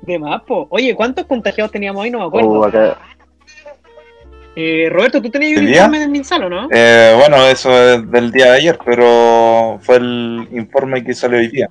De 0.02 0.18
más, 0.18 0.42
po. 0.42 0.66
Oye, 0.70 0.94
¿cuántos 0.96 1.26
contagiados 1.26 1.70
teníamos 1.70 2.02
hoy? 2.02 2.10
No 2.10 2.18
me 2.18 2.24
acuerdo. 2.26 2.64
Acá. 2.64 2.98
Eh, 4.54 4.88
Roberto, 4.90 5.22
tú 5.22 5.30
tenías 5.30 5.60
un 5.60 5.68
informe 5.68 6.00
del 6.00 6.10
Minsalo, 6.10 6.50
¿no? 6.50 6.68
Eh, 6.70 7.14
bueno, 7.16 7.46
eso 7.46 7.70
es 7.72 8.10
del 8.10 8.30
día 8.32 8.46
de 8.46 8.58
ayer, 8.58 8.78
pero 8.84 9.78
fue 9.80 9.96
el 9.96 10.48
informe 10.52 11.02
que 11.02 11.14
salió 11.14 11.38
hoy 11.38 11.48
día. 11.48 11.68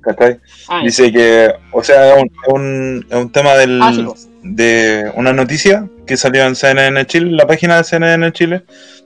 ¿Cachai? 0.00 0.40
Ah, 0.68 0.80
Dice 0.82 1.12
que, 1.12 1.52
o 1.72 1.84
sea, 1.84 2.16
es 2.16 2.22
un, 2.22 2.26
es 2.26 2.48
un, 2.48 3.06
un 3.18 3.30
tema 3.30 3.54
del, 3.54 3.80
Ah, 3.82 3.92
sí, 3.94 4.06
de 4.42 5.12
una 5.14 5.32
noticia 5.32 5.86
que 6.06 6.16
salió 6.16 6.44
en 6.44 6.56
CNN 6.56 7.04
Chile, 7.06 7.32
la 7.32 7.46
página 7.46 7.76
de 7.76 7.84
CNN 7.84 8.32
Chile. 8.32 8.62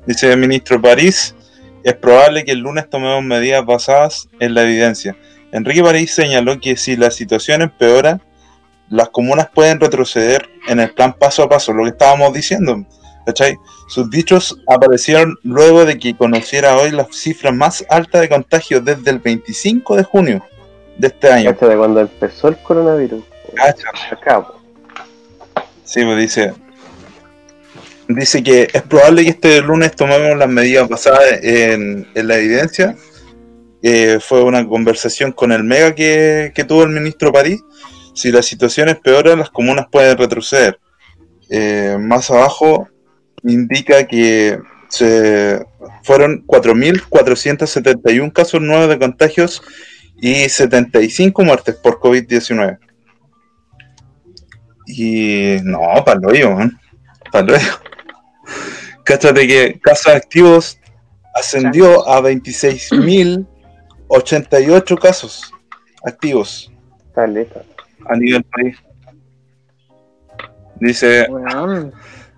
Dice 0.06 0.32
el 0.32 0.38
ministro 0.38 0.80
París, 0.80 1.34
es 1.84 1.94
probable 1.94 2.44
que 2.44 2.52
el 2.52 2.58
lunes 2.58 2.88
tomemos 2.90 3.22
medidas 3.22 3.64
basadas 3.64 4.28
en 4.40 4.54
la 4.54 4.62
evidencia. 4.62 5.16
Enrique 5.52 5.82
París 5.82 6.14
señaló 6.14 6.58
que 6.58 6.76
si 6.76 6.96
la 6.96 7.10
situación 7.10 7.62
empeora, 7.62 8.20
las 8.88 9.10
comunas 9.10 9.48
pueden 9.54 9.78
retroceder 9.78 10.48
en 10.66 10.80
el 10.80 10.90
plan 10.92 11.12
paso 11.12 11.44
a 11.44 11.48
paso, 11.48 11.72
lo 11.72 11.84
que 11.84 11.90
estábamos 11.90 12.32
diciendo. 12.32 12.84
¿cachai? 13.24 13.56
Sus 13.88 14.10
dichos 14.10 14.58
aparecieron 14.66 15.38
luego 15.42 15.84
de 15.84 15.98
que 15.98 16.16
conociera 16.16 16.76
hoy 16.76 16.90
las 16.90 17.08
cifras 17.14 17.54
más 17.54 17.84
altas 17.88 18.20
de 18.20 18.28
contagios 18.28 18.84
desde 18.84 19.10
el 19.10 19.18
25 19.18 19.96
de 19.96 20.04
junio 20.04 20.44
de 20.96 21.08
este 21.08 21.30
año. 21.30 21.52
Cacha 21.52 21.68
de 21.68 21.76
cuando 21.76 22.00
empezó 22.00 22.48
el 22.48 22.56
coronavirus. 22.58 23.24
Cacha. 23.54 23.88
Acá, 24.10 24.46
po. 24.46 24.60
Sí, 25.84 26.04
pues 26.04 26.18
dice. 26.18 26.54
Dice 28.08 28.42
que 28.42 28.68
es 28.72 28.82
probable 28.82 29.24
que 29.24 29.30
este 29.30 29.62
lunes 29.62 29.96
tomemos 29.96 30.36
las 30.36 30.48
medidas 30.48 30.88
basadas 30.88 31.42
en, 31.42 32.06
la 32.14 32.36
evidencia. 32.36 32.96
Eh, 33.82 34.18
fue 34.20 34.42
una 34.42 34.66
conversación 34.66 35.32
con 35.32 35.52
el 35.52 35.64
Mega 35.64 35.94
que, 35.94 36.52
tuvo 36.68 36.82
el 36.84 36.90
ministro 36.90 37.32
París. 37.32 37.62
Si 38.14 38.30
la 38.30 38.42
situación 38.42 38.90
es 38.90 38.96
peor, 38.96 39.36
las 39.38 39.50
comunas 39.50 39.86
pueden 39.90 40.18
retroceder. 40.18 40.78
Eh, 41.48 41.96
más 41.98 42.30
abajo 42.30 42.88
indica 43.42 44.06
que 44.06 44.58
se 44.88 45.64
fueron 46.02 46.46
4.471 46.46 48.32
casos 48.32 48.60
nuevos 48.60 48.88
de 48.88 48.98
contagios 48.98 49.62
y 50.20 50.48
75 50.48 51.42
muertes 51.42 51.74
por 51.76 51.98
COVID-19. 52.00 52.78
Y 54.86 55.56
no, 55.64 55.80
para 56.04 56.20
lo 56.20 56.30
digo, 56.30 56.50
man. 56.50 56.78
Para 57.32 57.46
lo 57.46 57.54
digo. 57.54 57.93
Cáchate 59.04 59.46
que 59.46 59.78
casos 59.80 60.14
activos 60.14 60.80
ascendió 61.34 62.08
a 62.08 62.22
26.088 62.22 64.98
casos 64.98 65.52
activos 66.04 66.72
Caleta. 67.14 67.62
a 68.06 68.16
nivel 68.16 68.44
país. 68.44 68.76
Dice, 70.80 71.28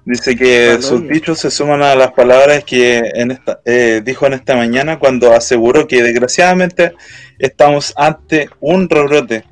dice 0.05 0.37
que 0.37 0.83
sus 0.83 1.09
dichos 1.09 1.41
se 1.41 1.51
suman 1.51 1.83
a 1.83 1.95
las 1.95 2.13
palabras 2.13 2.65
que 2.65 2.99
en 3.15 3.31
esta, 3.31 3.61
eh, 3.65 4.03
dijo 4.05 4.27
en 4.27 4.35
esta 4.35 4.57
mañana 4.57 4.99
cuando 4.99 5.33
aseguró 5.33 5.89
que 5.89 6.03
desgraciadamente 6.03 6.95
estamos 7.39 7.95
ante 7.97 8.51
un 8.61 8.89
rebrote, 8.89 9.45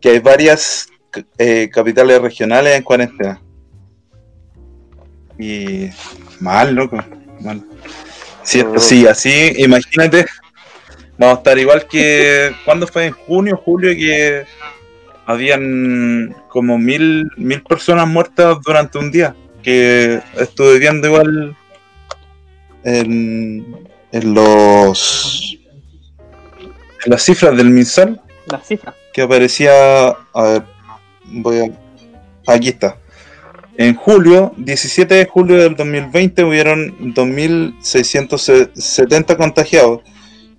que 0.00 0.10
hay 0.10 0.18
varias 0.18 0.88
eh, 1.38 1.68
capitales 1.72 2.20
regionales 2.20 2.76
en 2.76 2.82
cuarentena. 2.82 3.42
Y 5.38 5.90
mal, 6.40 6.74
loco, 6.74 6.98
mal. 7.40 7.62
Si, 8.42 8.60
Oh. 8.62 8.78
si 8.78 9.06
así, 9.06 9.52
imagínate, 9.58 10.26
vamos 11.18 11.36
a 11.36 11.38
estar 11.38 11.58
igual 11.58 11.86
que 11.86 12.52
cuando 12.64 12.86
fue 12.86 13.06
en 13.06 13.12
junio, 13.12 13.56
julio, 13.56 13.90
que 13.94 14.44
habían 15.26 16.34
como 16.48 16.78
mil, 16.78 17.30
mil 17.36 17.62
personas 17.62 18.08
muertas 18.08 18.58
durante 18.64 18.98
un 18.98 19.10
día, 19.12 19.34
que 19.62 20.20
estuve 20.38 20.78
viendo 20.78 21.06
igual 21.06 21.56
en, 22.84 23.86
en 24.12 24.34
los 24.34 25.56
en 27.04 27.10
las 27.12 27.22
cifras 27.22 27.56
del 27.56 27.70
MinSal 27.70 28.20
La 28.46 28.58
cifra. 28.60 28.94
que 29.12 29.22
aparecía, 29.22 30.08
a 30.08 30.42
ver, 30.42 30.62
voy 31.26 31.58
a, 32.46 32.52
aquí 32.52 32.68
está. 32.70 32.96
En 33.80 33.94
julio, 33.94 34.52
17 34.58 35.14
de 35.14 35.24
julio 35.24 35.56
del 35.56 35.74
2020, 35.74 36.44
hubieron 36.44 37.14
2.670 37.14 39.38
contagiados 39.38 40.02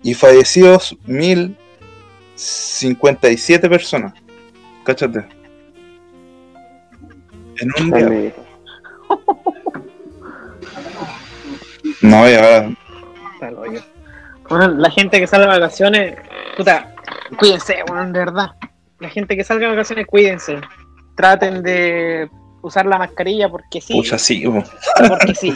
y 0.01 0.15
fallecidos 0.15 0.97
1.057 1.07 3.69
personas. 3.69 4.15
Cáchate. 4.83 5.23
En 7.59 7.69
un 7.79 7.91
día. 7.91 8.33
No, 12.01 12.27
ya. 12.27 12.71
Bueno, 14.49 14.67
la 14.69 14.89
gente 14.89 15.19
que 15.19 15.27
sale 15.27 15.43
de 15.43 15.49
vacaciones, 15.49 16.15
puta, 16.57 16.95
cuídense, 17.37 17.83
weón, 17.87 18.13
de 18.13 18.19
verdad. 18.19 18.55
La 18.97 19.09
gente 19.09 19.37
que 19.37 19.43
salga 19.43 19.67
de 19.67 19.75
vacaciones, 19.75 20.07
cuídense. 20.07 20.59
Traten 21.15 21.61
de 21.61 22.27
usar 22.61 22.85
la 22.85 22.97
mascarilla 22.97 23.49
porque 23.49 23.81
sí. 23.81 23.93
Pucha, 23.93 24.17
sí, 24.17 24.43
po. 24.45 24.63
Porque 25.07 25.35
sí. 25.35 25.53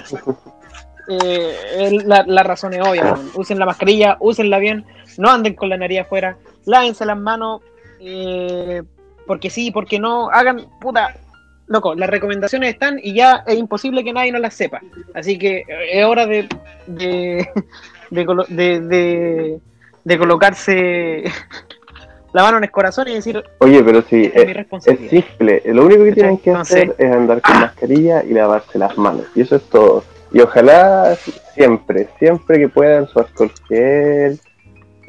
Eh, 1.08 2.00
la, 2.06 2.24
la 2.28 2.44
razón 2.44 2.74
es 2.74 2.82
obvia. 2.82 3.16
Usen 3.36 3.60
la 3.60 3.66
mascarilla, 3.66 4.18
úsenla 4.20 4.58
bien, 4.60 4.86
no 5.18 5.30
anden 5.30 5.54
con 5.54 5.70
la 5.70 5.78
nariz 5.78 6.00
afuera, 6.02 6.38
lávense 6.66 7.06
las 7.06 7.18
manos, 7.18 7.62
eh, 8.00 8.82
porque 9.28 9.50
sí, 9.50 9.72
porque 9.72 10.00
no, 10.00 10.30
hagan, 10.30 10.66
puta, 10.82 11.16
loco, 11.68 11.94
las 11.96 12.10
recomendaciones 12.10 12.74
están 12.74 13.00
y 13.02 13.14
ya 13.14 13.44
es 13.46 13.56
imposible 13.58 14.04
que 14.04 14.14
nadie 14.14 14.32
no 14.32 14.40
las 14.40 14.56
sepa. 14.56 14.82
Así 15.14 15.38
que 15.38 15.58
eh, 15.60 15.66
es 16.00 16.06
hora 16.06 16.26
de, 16.26 16.48
de, 16.88 17.48
de, 18.10 18.80
de- 18.82 19.60
de 20.04 20.18
colocarse 20.20 21.24
la 22.36 22.44
mano 22.44 22.58
en 22.58 22.66
el 22.66 22.72
corazón 22.72 23.08
y 23.08 23.14
decir, 23.14 23.42
Oye, 23.60 23.82
pero 23.82 24.02
sí, 24.02 24.30
es 24.36 24.46
mi 24.46 25.06
es, 25.06 25.10
simple. 25.10 25.62
Lo 25.68 25.86
único 25.86 26.04
que 26.04 26.12
tienen 26.12 26.38
que 26.38 26.50
Entonces- 26.50 26.90
hacer 26.90 26.96
es 26.98 27.16
andar 27.16 27.42
con 27.42 27.62
mascarilla 27.62 28.26
y 28.26 28.34
lavarse 28.34 28.78
las 28.78 28.98
manos. 28.98 29.24
Y 29.36 29.42
eso 29.42 29.56
es 29.56 29.64
todo. 29.64 30.04
Y 30.34 30.42
ojalá 30.42 31.16
siempre, 31.54 32.10
siempre 32.20 32.60
que 32.60 32.68
puedan, 32.68 33.08
su 33.08 33.20
alcohol 33.20 33.50
gel, 33.70 34.38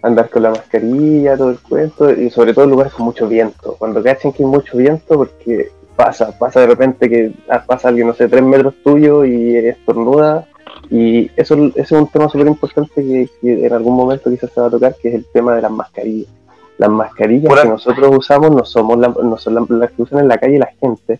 andar 0.04 0.30
con 0.30 0.44
la 0.44 0.50
mascarilla, 0.50 1.36
todo 1.36 1.50
el 1.50 1.58
cuento, 1.58 2.12
y 2.12 2.30
sobre 2.30 2.54
todo 2.54 2.66
en 2.66 2.70
lugares 2.70 2.92
con 2.92 3.06
mucho 3.06 3.26
viento. 3.26 3.74
Cuando 3.76 4.04
cachen 4.04 4.32
que 4.32 4.44
hay 4.44 4.48
mucho 4.48 4.76
viento, 4.76 5.16
porque 5.16 5.70
pasa, 5.96 6.30
pasa 6.38 6.60
de 6.60 6.68
repente 6.68 7.10
que 7.10 7.32
ah, 7.48 7.64
pasa 7.66 7.88
alguien, 7.88 8.06
no 8.06 8.14
sé, 8.14 8.28
tres 8.28 8.44
metros 8.44 8.74
tuyo 8.84 9.24
y 9.24 9.56
estornuda. 9.56 10.46
Y 10.90 11.28
eso, 11.34 11.56
eso 11.56 11.72
es 11.74 11.90
un 11.90 12.06
tema 12.06 12.28
súper 12.28 12.46
importante 12.46 12.94
que, 12.94 13.28
que 13.40 13.66
en 13.66 13.72
algún 13.72 13.96
momento 13.96 14.30
quizás 14.30 14.52
se 14.52 14.60
va 14.60 14.68
a 14.68 14.70
tocar, 14.70 14.94
que 14.94 15.08
es 15.08 15.14
el 15.16 15.24
tema 15.32 15.56
de 15.56 15.62
las 15.62 15.72
mascarillas. 15.72 16.30
Las 16.78 16.90
mascarillas 16.90 17.52
que 17.62 17.68
nosotros 17.68 18.16
usamos 18.16 18.50
no 18.50 18.64
somos 18.64 18.98
la- 18.98 19.08
no 19.22 19.36
son 19.38 19.54
la- 19.54 19.66
las 19.68 19.90
que 19.92 20.02
usan 20.02 20.18
en 20.20 20.28
la 20.28 20.38
calle 20.38 20.58
la 20.58 20.70
gente. 20.80 21.18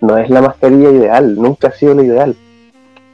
No 0.00 0.16
es 0.18 0.28
la 0.30 0.42
mascarilla 0.42 0.90
ideal, 0.90 1.34
nunca 1.36 1.68
ha 1.68 1.72
sido 1.72 1.94
lo 1.94 2.02
ideal. 2.02 2.36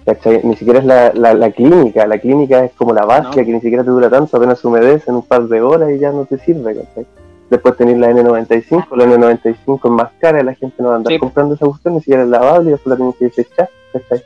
¿Cachai? 0.04 0.40
Ni 0.44 0.54
siquiera 0.56 0.80
es 0.80 0.84
la, 0.84 1.12
la, 1.14 1.32
la 1.32 1.50
clínica, 1.50 2.06
la 2.06 2.18
clínica 2.18 2.62
es 2.64 2.72
como 2.74 2.92
la 2.92 3.06
básica 3.06 3.40
No. 3.40 3.46
que 3.46 3.52
ni 3.52 3.60
siquiera 3.60 3.82
te 3.84 3.90
dura 3.90 4.10
tanto, 4.10 4.36
apenas 4.36 4.62
humedece 4.64 5.08
en 5.10 5.16
un 5.16 5.22
par 5.22 5.44
de 5.48 5.62
horas 5.62 5.90
y 5.92 5.98
ya 5.98 6.10
no 6.12 6.26
te 6.26 6.36
sirve. 6.38 6.74
¿cachai? 6.76 7.06
Después 7.48 7.76
tenés 7.76 7.96
la 7.98 8.10
N95, 8.10 8.96
la 8.96 9.04
N95 9.06 9.80
es 9.84 9.90
más 9.90 10.10
cara, 10.18 10.42
la 10.42 10.54
gente 10.54 10.82
no 10.82 10.88
va 10.88 10.94
a 10.94 10.96
andar 10.98 11.12
Sí. 11.12 11.18
comprando 11.18 11.54
esa 11.54 11.64
cuestión, 11.66 11.94
ni 11.94 12.00
siquiera 12.00 12.22
es 12.24 12.28
lavable 12.28 12.68
y 12.68 12.72
después 12.72 12.90
la 12.90 12.96
tienes 12.96 13.16
que 13.16 13.24
desechar. 13.26 13.68
¿cachai? 13.92 14.22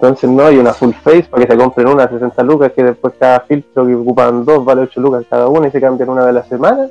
Entonces 0.00 0.30
no 0.30 0.44
hay 0.44 0.58
una 0.58 0.72
full 0.72 0.92
face 0.92 1.24
para 1.24 1.44
que 1.44 1.52
se 1.52 1.58
compren 1.58 1.88
una 1.88 2.04
a 2.04 2.08
60 2.08 2.40
lucas, 2.44 2.72
que 2.72 2.84
después 2.84 3.14
cada 3.18 3.40
filtro 3.40 3.84
que 3.84 3.96
ocupan 3.96 4.44
dos 4.44 4.64
vale 4.64 4.82
8 4.82 5.00
lucas 5.00 5.24
cada 5.28 5.48
una 5.48 5.66
y 5.66 5.70
se 5.72 5.80
cambian 5.80 6.10
una 6.10 6.24
de 6.24 6.32
la 6.32 6.44
semana. 6.44 6.88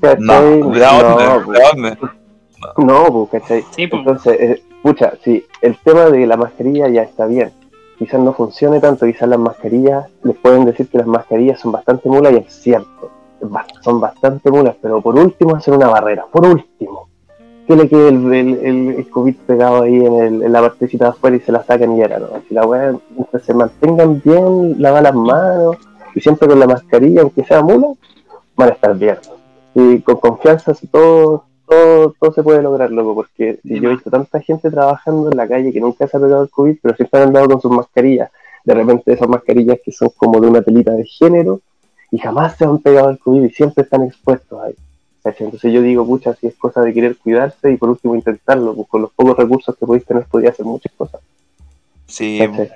¿Cachai? 0.00 0.18
No, 0.18 0.70
¿de 0.70 0.80
dónde? 0.80 0.80
No, 0.80 1.52
¿De 1.52 1.60
dónde? 1.72 1.98
no, 2.78 3.04
pues, 3.28 3.42
¿cachai? 3.42 3.64
Sí, 3.70 3.86
pues. 3.86 4.00
Entonces, 4.00 4.40
eh, 4.40 4.62
pucha, 4.82 5.12
sí, 5.22 5.44
el 5.60 5.76
tema 5.78 6.06
de 6.06 6.26
la 6.26 6.38
mascarilla 6.38 6.88
ya 6.88 7.02
está 7.02 7.26
bien. 7.26 7.52
Quizás 7.98 8.20
no 8.20 8.32
funcione 8.32 8.80
tanto, 8.80 9.04
quizás 9.04 9.28
las 9.28 9.38
mascarillas, 9.38 10.06
les 10.22 10.36
pueden 10.36 10.64
decir 10.64 10.88
que 10.88 10.96
las 10.96 11.06
mascarillas 11.06 11.60
son 11.60 11.72
bastante 11.72 12.08
mulas 12.08 12.32
y 12.32 12.36
es 12.36 12.52
cierto, 12.54 13.10
son 13.82 14.00
bastante 14.00 14.50
mulas, 14.50 14.76
pero 14.80 15.02
por 15.02 15.18
último 15.18 15.56
hacen 15.56 15.74
una 15.74 15.88
barrera, 15.88 16.24
por 16.32 16.46
último. 16.46 17.07
Que 17.68 17.76
le 17.76 17.88
quede 17.88 18.08
el, 18.08 18.32
el, 18.34 19.10
COVID 19.10 19.36
pegado 19.46 19.82
ahí 19.82 19.94
en, 20.04 20.14
el- 20.14 20.42
en 20.42 20.52
la 20.52 20.60
partecita 20.62 21.04
de 21.04 21.10
afuera 21.10 21.36
y 21.36 21.40
se 21.40 21.52
la 21.52 21.62
sacan 21.62 21.96
y 21.96 22.00
era, 22.00 22.18
¿no? 22.18 22.28
Si 22.48 22.54
la 22.54 22.66
weá, 22.66 22.96
mientras 23.14 23.42
se 23.44 23.54
mantengan 23.54 24.20
bien, 24.24 24.74
lavar 24.82 25.02
las 25.04 25.14
manos 25.14 25.76
y 26.14 26.20
siempre 26.20 26.48
con 26.48 26.58
la 26.58 26.66
mascarilla, 26.66 27.20
aunque 27.22 27.44
sea 27.44 27.62
mula, 27.62 27.88
van 28.56 28.70
a 28.70 28.72
estar 28.72 28.96
bien. 28.96 29.18
Y 29.74 30.00
con 30.00 30.16
confianza 30.16 30.72
todo, 30.90 31.44
todo, 31.68 32.14
todo 32.18 32.32
se 32.32 32.42
puede 32.42 32.62
lograr, 32.62 32.90
loco, 32.90 33.14
porque 33.14 33.60
Sí, 33.62 33.78
yo 33.80 33.90
he 33.90 33.92
visto 33.94 34.10
tanta 34.10 34.40
gente 34.40 34.70
trabajando 34.70 35.30
en 35.30 35.36
la 35.36 35.46
calle 35.46 35.70
que 35.72 35.80
nunca 35.80 36.08
se 36.08 36.16
ha 36.16 36.20
pegado 36.20 36.42
el 36.44 36.50
COVID, 36.50 36.78
pero 36.82 36.96
siempre 36.96 37.20
han 37.20 37.26
andado 37.28 37.48
con 37.50 37.60
sus 37.60 37.70
mascarillas. 37.70 38.30
De 38.64 38.74
repente 38.74 39.12
esas 39.12 39.28
mascarillas 39.28 39.78
que 39.84 39.92
son 39.92 40.08
como 40.16 40.40
de 40.40 40.48
una 40.48 40.62
telita 40.62 40.92
de 40.92 41.04
género 41.04 41.60
y 42.10 42.18
jamás 42.18 42.56
se 42.56 42.64
han 42.64 42.78
pegado 42.78 43.10
el 43.10 43.18
COVID 43.18 43.42
y 43.44 43.50
siempre 43.50 43.84
están 43.84 44.04
expuestos 44.04 44.58
ahí. 44.62 44.74
¿Cachai? 45.22 45.46
Entonces 45.46 45.72
yo 45.72 45.82
digo, 45.82 46.06
pucha, 46.06 46.34
si 46.34 46.46
es 46.46 46.56
cosa 46.56 46.80
de 46.82 46.92
querer 46.92 47.16
cuidarse 47.16 47.72
y 47.72 47.76
por 47.76 47.90
último 47.90 48.14
intentarlo, 48.14 48.74
pues 48.74 48.88
con 48.88 49.02
los 49.02 49.12
pocos 49.12 49.36
recursos 49.36 49.76
que 49.76 49.86
podéis 49.86 50.04
tener 50.04 50.24
podía 50.24 50.50
hacer 50.50 50.66
muchas 50.66 50.92
cosas. 50.92 51.20
Sí. 52.06 52.38
Mejor, 52.40 52.68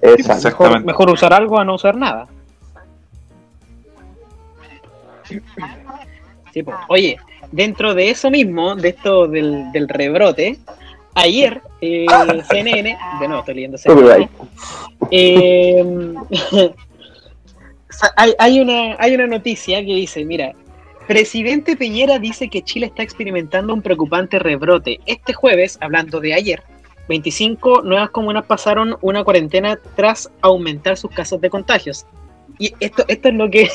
Exactamente. 0.00 0.86
mejor 0.86 1.10
usar 1.10 1.32
algo 1.32 1.58
a 1.58 1.64
no 1.64 1.74
usar 1.74 1.96
nada. 1.96 2.28
Sí, 6.52 6.62
po. 6.62 6.72
Oye, 6.88 7.18
dentro 7.52 7.94
de 7.94 8.10
eso 8.10 8.30
mismo, 8.30 8.76
de 8.76 8.90
esto 8.90 9.26
del, 9.26 9.70
del 9.72 9.88
rebrote, 9.88 10.58
ayer 11.14 11.60
eh, 11.80 12.06
CNN, 12.50 12.98
de 13.20 13.28
nuevo 13.28 13.40
estoy 13.40 13.54
leyendo 13.54 13.78
CNN, 13.78 14.28
eh, 15.10 15.84
hay, 18.16 18.34
hay 18.38 18.60
una, 18.60 18.96
hay 18.98 19.14
una 19.14 19.26
noticia 19.26 19.80
que 19.80 19.94
dice, 19.94 20.24
mira, 20.24 20.54
presidente 21.06 21.76
Piñera 21.76 22.18
dice 22.18 22.48
que 22.48 22.62
Chile 22.62 22.86
está 22.86 23.02
experimentando 23.02 23.72
un 23.72 23.82
preocupante 23.82 24.38
rebrote. 24.38 25.00
Este 25.06 25.32
jueves, 25.32 25.78
hablando 25.80 26.20
de 26.20 26.34
ayer, 26.34 26.62
25 27.08 27.82
nuevas 27.82 28.10
comunas 28.10 28.44
pasaron 28.44 28.96
una 29.00 29.24
cuarentena 29.24 29.78
tras 29.96 30.30
aumentar 30.42 30.96
sus 30.96 31.10
casos 31.10 31.40
de 31.40 31.50
contagios. 31.50 32.06
Y 32.58 32.72
esto, 32.80 33.04
esto 33.08 33.28
es 33.28 33.34
lo 33.34 33.50
que, 33.50 33.68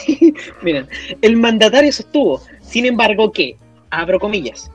miren, 0.62 0.88
el 1.22 1.38
mandatario 1.38 1.92
sostuvo, 1.92 2.42
sin 2.62 2.86
embargo, 2.86 3.32
que, 3.32 3.58
abro 3.90 4.20
comillas, 4.20 4.72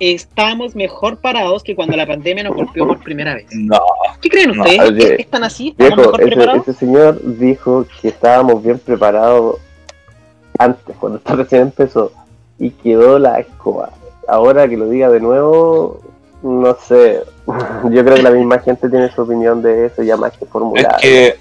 estamos 0.00 0.74
mejor 0.74 1.18
parados 1.18 1.62
que 1.62 1.76
cuando 1.76 1.96
la 1.96 2.06
pandemia 2.06 2.42
nos 2.44 2.56
golpeó 2.56 2.86
por 2.86 2.98
primera 3.00 3.34
vez. 3.34 3.46
No, 3.52 3.78
¿Qué 4.20 4.28
creen 4.30 4.52
No, 4.56 4.62
ustedes? 4.62 4.80
oye, 4.90 5.14
¿Es- 5.14 5.20
¿Están 5.20 5.44
así? 5.44 5.68
¿Estamos 5.78 5.96
Viejo, 5.96 6.00
mejor 6.12 6.20
ese, 6.22 6.30
preparados? 6.30 6.68
ese 6.68 6.78
señor 6.78 7.20
dijo 7.38 7.86
que 8.00 8.08
estábamos 8.08 8.62
bien 8.62 8.78
preparados 8.78 9.56
antes, 10.58 10.96
cuando 10.98 11.18
esto 11.18 11.36
recién 11.36 11.62
empezó, 11.62 12.12
y 12.58 12.70
quedó 12.70 13.18
la 13.18 13.38
escoba. 13.40 13.90
Ahora 14.28 14.68
que 14.68 14.76
lo 14.76 14.88
diga 14.88 15.08
de 15.10 15.20
nuevo, 15.20 16.00
no 16.42 16.76
sé. 16.86 17.20
Yo 17.90 18.04
creo 18.04 18.16
que 18.16 18.22
la 18.22 18.30
misma 18.30 18.58
gente 18.60 18.88
tiene 18.88 19.10
su 19.12 19.22
opinión 19.22 19.60
de 19.62 19.86
eso, 19.86 20.02
ya 20.02 20.16
más 20.16 20.32
que 20.36 20.44
es 20.44 20.50
formulada. 20.50 20.96
que, 21.00 21.36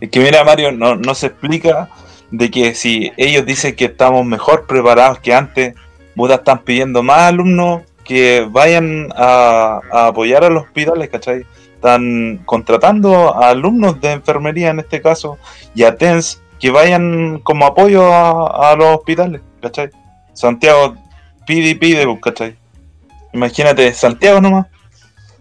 es 0.00 0.10
que 0.10 0.20
mira 0.20 0.44
Mario, 0.44 0.72
no, 0.72 0.96
no 0.96 1.14
se 1.14 1.26
explica 1.26 1.88
de 2.30 2.50
que 2.50 2.74
si 2.74 3.12
ellos 3.16 3.44
dicen 3.46 3.74
que 3.76 3.86
estamos 3.86 4.24
mejor 4.26 4.66
preparados 4.66 5.18
que 5.20 5.32
antes, 5.34 5.74
puta, 6.14 6.34
están 6.34 6.58
pidiendo 6.60 7.02
más 7.02 7.22
alumnos 7.22 7.82
que 8.04 8.46
vayan 8.50 9.08
a, 9.16 9.80
a 9.92 10.06
apoyar 10.08 10.44
a 10.44 10.50
los 10.50 10.64
hospitales, 10.64 11.08
¿cachai? 11.08 11.44
Están 11.74 12.42
contratando 12.44 13.34
a 13.34 13.48
alumnos 13.48 14.00
de 14.00 14.12
enfermería 14.12 14.70
en 14.70 14.80
este 14.80 15.00
caso 15.00 15.38
y 15.74 15.84
a 15.84 15.96
TENS 15.96 16.40
que 16.60 16.70
vayan 16.70 17.40
como 17.40 17.66
apoyo 17.66 18.12
a, 18.12 18.70
a 18.72 18.76
los 18.76 18.96
hospitales, 18.96 19.40
¿cachai? 19.60 19.90
Santiago 20.32 20.94
pide 21.46 21.70
y 21.70 21.74
pide, 21.74 22.04
pues, 22.04 22.20
¿cachai? 22.20 22.56
Imagínate, 23.32 23.92
Santiago 23.92 24.40
nomás. 24.40 24.66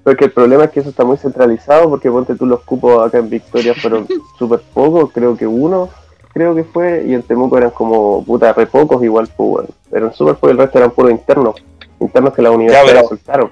Porque 0.03 0.25
el 0.25 0.31
problema 0.31 0.65
es 0.65 0.71
que 0.71 0.81
eso 0.81 0.89
está 0.89 1.05
muy 1.05 1.17
centralizado, 1.17 1.89
porque 1.89 2.11
ponte 2.11 2.35
tú 2.35 2.45
los 2.45 2.61
cupos 2.61 3.05
acá 3.05 3.19
en 3.19 3.29
Victoria 3.29 3.73
fueron 3.73 4.07
súper 4.37 4.61
pocos, 4.73 5.11
creo 5.13 5.37
que 5.37 5.47
uno, 5.47 5.89
creo 6.33 6.55
que 6.55 6.63
fue, 6.63 7.03
y 7.07 7.13
en 7.13 7.21
Temuco 7.23 7.57
eran 7.57 7.69
como, 7.71 8.23
puta, 8.25 8.51
re 8.53 8.65
pocos 8.65 9.03
igual, 9.03 9.27
pues, 9.35 9.49
bueno. 9.49 9.69
Eran 9.91 10.13
súper 10.13 10.35
pocos, 10.35 10.51
el 10.51 10.57
resto 10.57 10.77
eran 10.79 10.91
puros 10.91 11.11
internos, 11.11 11.55
internos 11.99 12.33
que 12.33 12.41
la 12.41 12.51
universidad 12.51 13.05
soltaron. 13.07 13.51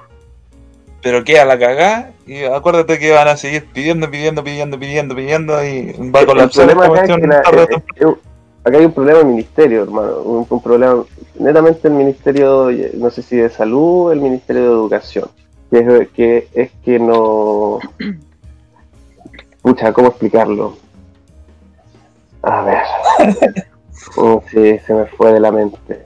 pero 1.04 1.24
queda 1.24 1.46
la 1.46 1.58
cagada 1.58 2.12
y 2.28 2.44
acuérdate 2.44 3.00
que 3.00 3.12
van 3.12 3.28
a 3.28 3.38
seguir 3.38 3.66
pidiendo, 3.74 4.10
pidiendo, 4.12 4.44
pidiendo, 4.44 4.78
pidiendo, 4.80 5.16
pidiendo 5.16 5.64
y 5.66 5.94
va 6.12 6.20
a 6.20 6.22
el 6.22 6.28
colapsar 6.28 6.68
problema 6.68 6.86
acá 7.00 7.02
es 7.06 7.22
que 7.22 7.28
la- 7.28 7.38
eh, 7.40 7.42
temprano. 7.68 7.84
eh, 8.00 8.16
acá 8.64 8.78
hay 8.78 8.86
un 8.86 8.94
problema 8.94 9.20
en 9.20 9.26
el 9.28 9.32
ministerio, 9.34 9.84
hermano, 9.84 10.18
un, 10.22 10.46
un 10.50 10.62
problema 10.62 11.04
netamente 11.40 11.88
el 11.88 11.94
ministerio, 11.96 12.70
eh, 12.70 12.92
no 12.96 13.10
sé 13.10 13.22
si 13.24 13.36
de 13.38 13.50
salud 13.50 14.08
o 14.08 14.12
el 14.12 14.20
ministerio 14.22 14.62
de 14.64 14.68
educación, 14.70 15.30
que 15.72 15.80
es 15.80 16.10
que, 16.10 16.48
es 16.54 16.72
que 16.86 17.00
no... 17.00 17.80
Pucha, 19.62 19.94
¿cómo 19.94 20.08
explicarlo? 20.10 20.76
A 22.44 22.62
ver. 22.64 22.84
Mm, 24.18 24.38
sí, 24.50 24.80
se 24.80 24.94
me 24.94 25.06
fue 25.06 25.34
de 25.34 25.40
la 25.40 25.52
mente. 25.52 26.06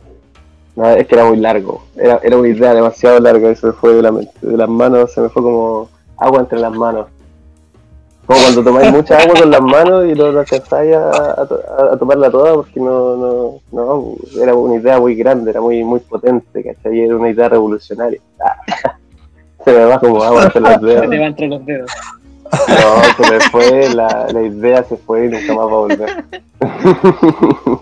No, 0.76 0.90
es 0.90 1.08
que 1.08 1.16
era 1.16 1.26
muy 1.26 1.38
largo. 1.38 1.84
Era, 1.96 2.20
era 2.24 2.38
una 2.38 2.48
idea 2.50 2.74
demasiado 2.74 3.20
larga 3.20 3.52
y 3.52 3.56
se 3.56 3.68
me 3.68 3.74
fue 3.74 3.94
de 3.94 4.02
la 4.02 4.12
mente. 4.12 4.34
De 4.42 4.58
las 4.58 4.70
manos, 4.70 5.14
se 5.14 5.22
me 5.22 5.30
fue 5.30 5.42
como 5.42 5.90
agua 6.18 6.42
entre 6.42 6.60
las 6.60 6.74
manos. 6.74 7.08
Como 8.26 8.40
cuando 8.40 8.64
tomáis 8.64 8.92
mucha 8.92 9.18
agua 9.20 9.36
con 9.40 9.52
las 9.52 9.62
manos 9.62 10.06
y 10.08 10.14
no 10.14 10.26
alcanzáis 10.26 10.96
a, 10.96 11.10
a, 11.10 11.94
a, 11.94 11.98
tomarla 11.98 12.32
toda 12.32 12.56
porque 12.56 12.80
no, 12.80 13.16
no, 13.16 13.60
no, 13.72 14.16
era 14.42 14.56
una 14.56 14.76
idea 14.78 15.00
muy 15.00 15.14
grande, 15.14 15.52
era 15.52 15.62
muy 15.62 15.84
muy 15.84 16.00
potente, 16.00 16.64
¿cachai? 16.64 17.02
Era 17.02 17.16
una 17.16 17.30
idea 17.30 17.50
revolucionaria. 17.50 18.20
Ah, 18.44 18.58
se 19.64 19.72
me 19.72 19.86
va 19.86 20.00
como 20.00 20.24
agua 20.24 20.46
entre 20.46 20.62
los 20.62 20.82
dedos. 20.82 21.02
Se 21.02 21.08
te 21.08 21.20
va 21.20 21.26
entre 21.26 21.48
los 21.48 21.66
dedos. 21.68 21.92
No, 22.52 23.04
se 23.26 23.32
me 23.32 23.40
fue, 23.50 23.90
la, 23.94 24.28
la 24.32 24.42
idea 24.42 24.84
se 24.84 24.98
fue 24.98 25.26
y 25.26 25.30
nunca 25.30 25.54
más 25.56 25.66
va 25.66 25.72
a 25.72 25.76
volver. 25.76 26.26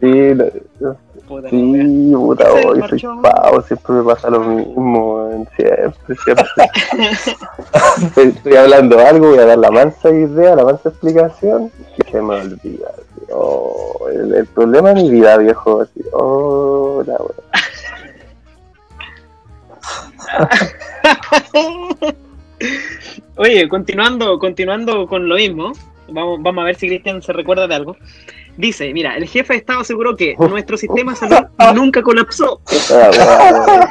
sí, 0.00 0.34
no, 0.80 0.96
Puta, 1.26 1.50
sí, 1.50 2.12
puta, 2.14 2.52
hoy 2.52 2.80
soy 2.88 3.00
pavo, 3.20 3.60
siempre 3.62 3.94
me 3.96 4.04
pasa 4.04 4.30
lo 4.30 4.40
mismo, 4.40 5.44
siempre, 5.56 6.16
siempre. 6.22 6.46
estoy, 8.00 8.28
estoy 8.28 8.54
hablando 8.54 9.00
algo, 9.00 9.30
voy 9.30 9.38
a 9.40 9.46
dar 9.46 9.58
la 9.58 9.72
mansa 9.72 10.08
idea, 10.10 10.54
la 10.54 10.64
mansa 10.64 10.90
explicación, 10.90 11.72
y 11.98 12.10
se 12.10 12.22
me 12.22 12.34
olvida. 12.36 12.92
Oh, 13.32 14.06
el, 14.08 14.34
el 14.34 14.46
problema 14.46 14.90
de 14.90 15.02
mi 15.02 15.10
vida, 15.10 15.36
viejo, 15.38 15.80
así, 15.80 16.00
oh, 16.12 17.02
la 17.04 17.16
wea. 17.16 17.32
Oye, 23.36 23.68
continuando, 23.68 24.38
continuando 24.38 25.06
con 25.06 25.28
lo 25.28 25.36
mismo, 25.36 25.72
vamos, 26.08 26.42
vamos 26.42 26.62
a 26.62 26.66
ver 26.66 26.76
si 26.76 26.88
Cristian 26.88 27.22
se 27.22 27.32
recuerda 27.32 27.66
de 27.66 27.74
algo. 27.74 27.96
Dice, 28.56 28.92
mira, 28.92 29.16
el 29.16 29.26
jefe 29.26 29.52
de 29.52 29.58
Estado 29.58 29.80
aseguró 29.80 30.16
que 30.16 30.34
nuestro 30.38 30.76
sistema 30.76 31.12
de 31.12 31.18
salud 31.18 31.46
nunca 31.74 32.02
colapsó. 32.02 32.60
Ah. 32.90 33.90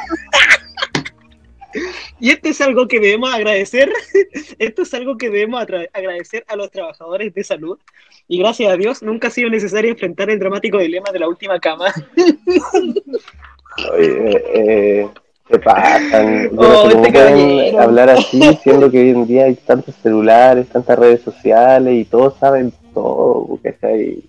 Y 2.18 2.30
esto 2.30 2.48
es 2.48 2.60
algo 2.60 2.88
que 2.88 2.98
debemos 2.98 3.32
agradecer. 3.32 3.92
Esto 4.58 4.82
es 4.82 4.94
algo 4.94 5.18
que 5.18 5.28
debemos 5.28 5.60
agradecer 5.60 6.44
a 6.48 6.56
los 6.56 6.70
trabajadores 6.70 7.34
de 7.34 7.44
salud. 7.44 7.78
Y 8.26 8.38
gracias 8.38 8.72
a 8.72 8.76
Dios 8.76 9.02
nunca 9.02 9.28
ha 9.28 9.30
sido 9.30 9.50
necesario 9.50 9.90
enfrentar 9.90 10.30
el 10.30 10.38
dramático 10.38 10.78
dilema 10.78 11.12
de 11.12 11.18
la 11.18 11.28
última 11.28 11.60
cama. 11.60 11.92
Oye, 13.92 14.42
eh, 14.54 15.08
se 15.48 15.58
pasan. 15.58 16.50
Yo 16.52 16.56
no 16.62 16.68
Oh, 16.68 16.88
sé 16.88 16.92
cómo 16.96 17.02
pueden 17.12 17.78
hablar 17.80 18.10
así, 18.10 18.40
siendo 18.62 18.90
que 18.90 19.00
hoy 19.00 19.10
en 19.10 19.26
día 19.26 19.44
hay 19.44 19.54
tantos 19.54 19.94
celulares, 19.96 20.68
tantas 20.68 20.98
redes 20.98 21.20
sociales 21.22 21.94
y 21.94 22.04
todos 22.04 22.34
saben 22.38 22.72
todo, 22.94 23.58
¿cachai? 23.62 24.24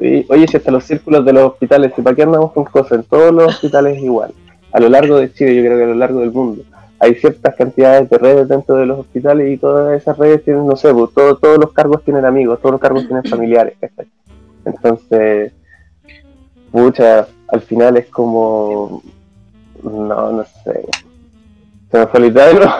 Y, 0.00 0.24
Oye, 0.28 0.46
si 0.48 0.56
hasta 0.56 0.70
los 0.70 0.84
círculos 0.84 1.24
de 1.24 1.32
los 1.32 1.52
hospitales, 1.52 1.92
¿y 1.96 2.02
para 2.02 2.14
qué 2.14 2.22
andamos 2.22 2.52
con 2.52 2.64
cosas? 2.64 2.92
En 2.98 3.04
todos 3.04 3.32
los 3.32 3.46
hospitales 3.48 3.96
es 3.98 4.04
igual. 4.04 4.32
A 4.72 4.78
lo 4.80 4.88
largo 4.88 5.16
de 5.16 5.32
Chile, 5.32 5.56
yo 5.56 5.62
creo 5.64 5.76
que 5.78 5.84
a 5.84 5.88
lo 5.88 5.94
largo 5.94 6.20
del 6.20 6.30
mundo. 6.30 6.62
Hay 7.00 7.14
ciertas 7.16 7.54
cantidades 7.56 8.08
de 8.08 8.18
redes 8.18 8.46
dentro 8.48 8.76
de 8.76 8.86
los 8.86 9.00
hospitales 9.00 9.50
y 9.52 9.56
todas 9.56 10.00
esas 10.00 10.16
redes 10.16 10.44
tienen, 10.44 10.66
no 10.66 10.76
sé, 10.76 10.92
pues, 10.94 11.12
todo- 11.12 11.36
todos 11.36 11.58
los 11.58 11.72
cargos 11.72 12.04
tienen 12.04 12.24
amigos, 12.24 12.60
todos 12.60 12.72
los 12.72 12.80
cargos 12.80 13.04
tienen 13.06 13.24
familiares, 13.24 13.74
¿cachai? 13.80 14.06
Entonces, 14.64 15.52
pucha, 16.70 17.26
al 17.48 17.60
final 17.62 17.96
es 17.96 18.06
como. 18.06 19.02
No, 19.82 20.32
no 20.32 20.44
sé. 20.64 20.84
Se 21.90 21.98
me 21.98 22.06
fue 22.06 22.20
de 22.30 22.54
nuevo. 22.54 22.72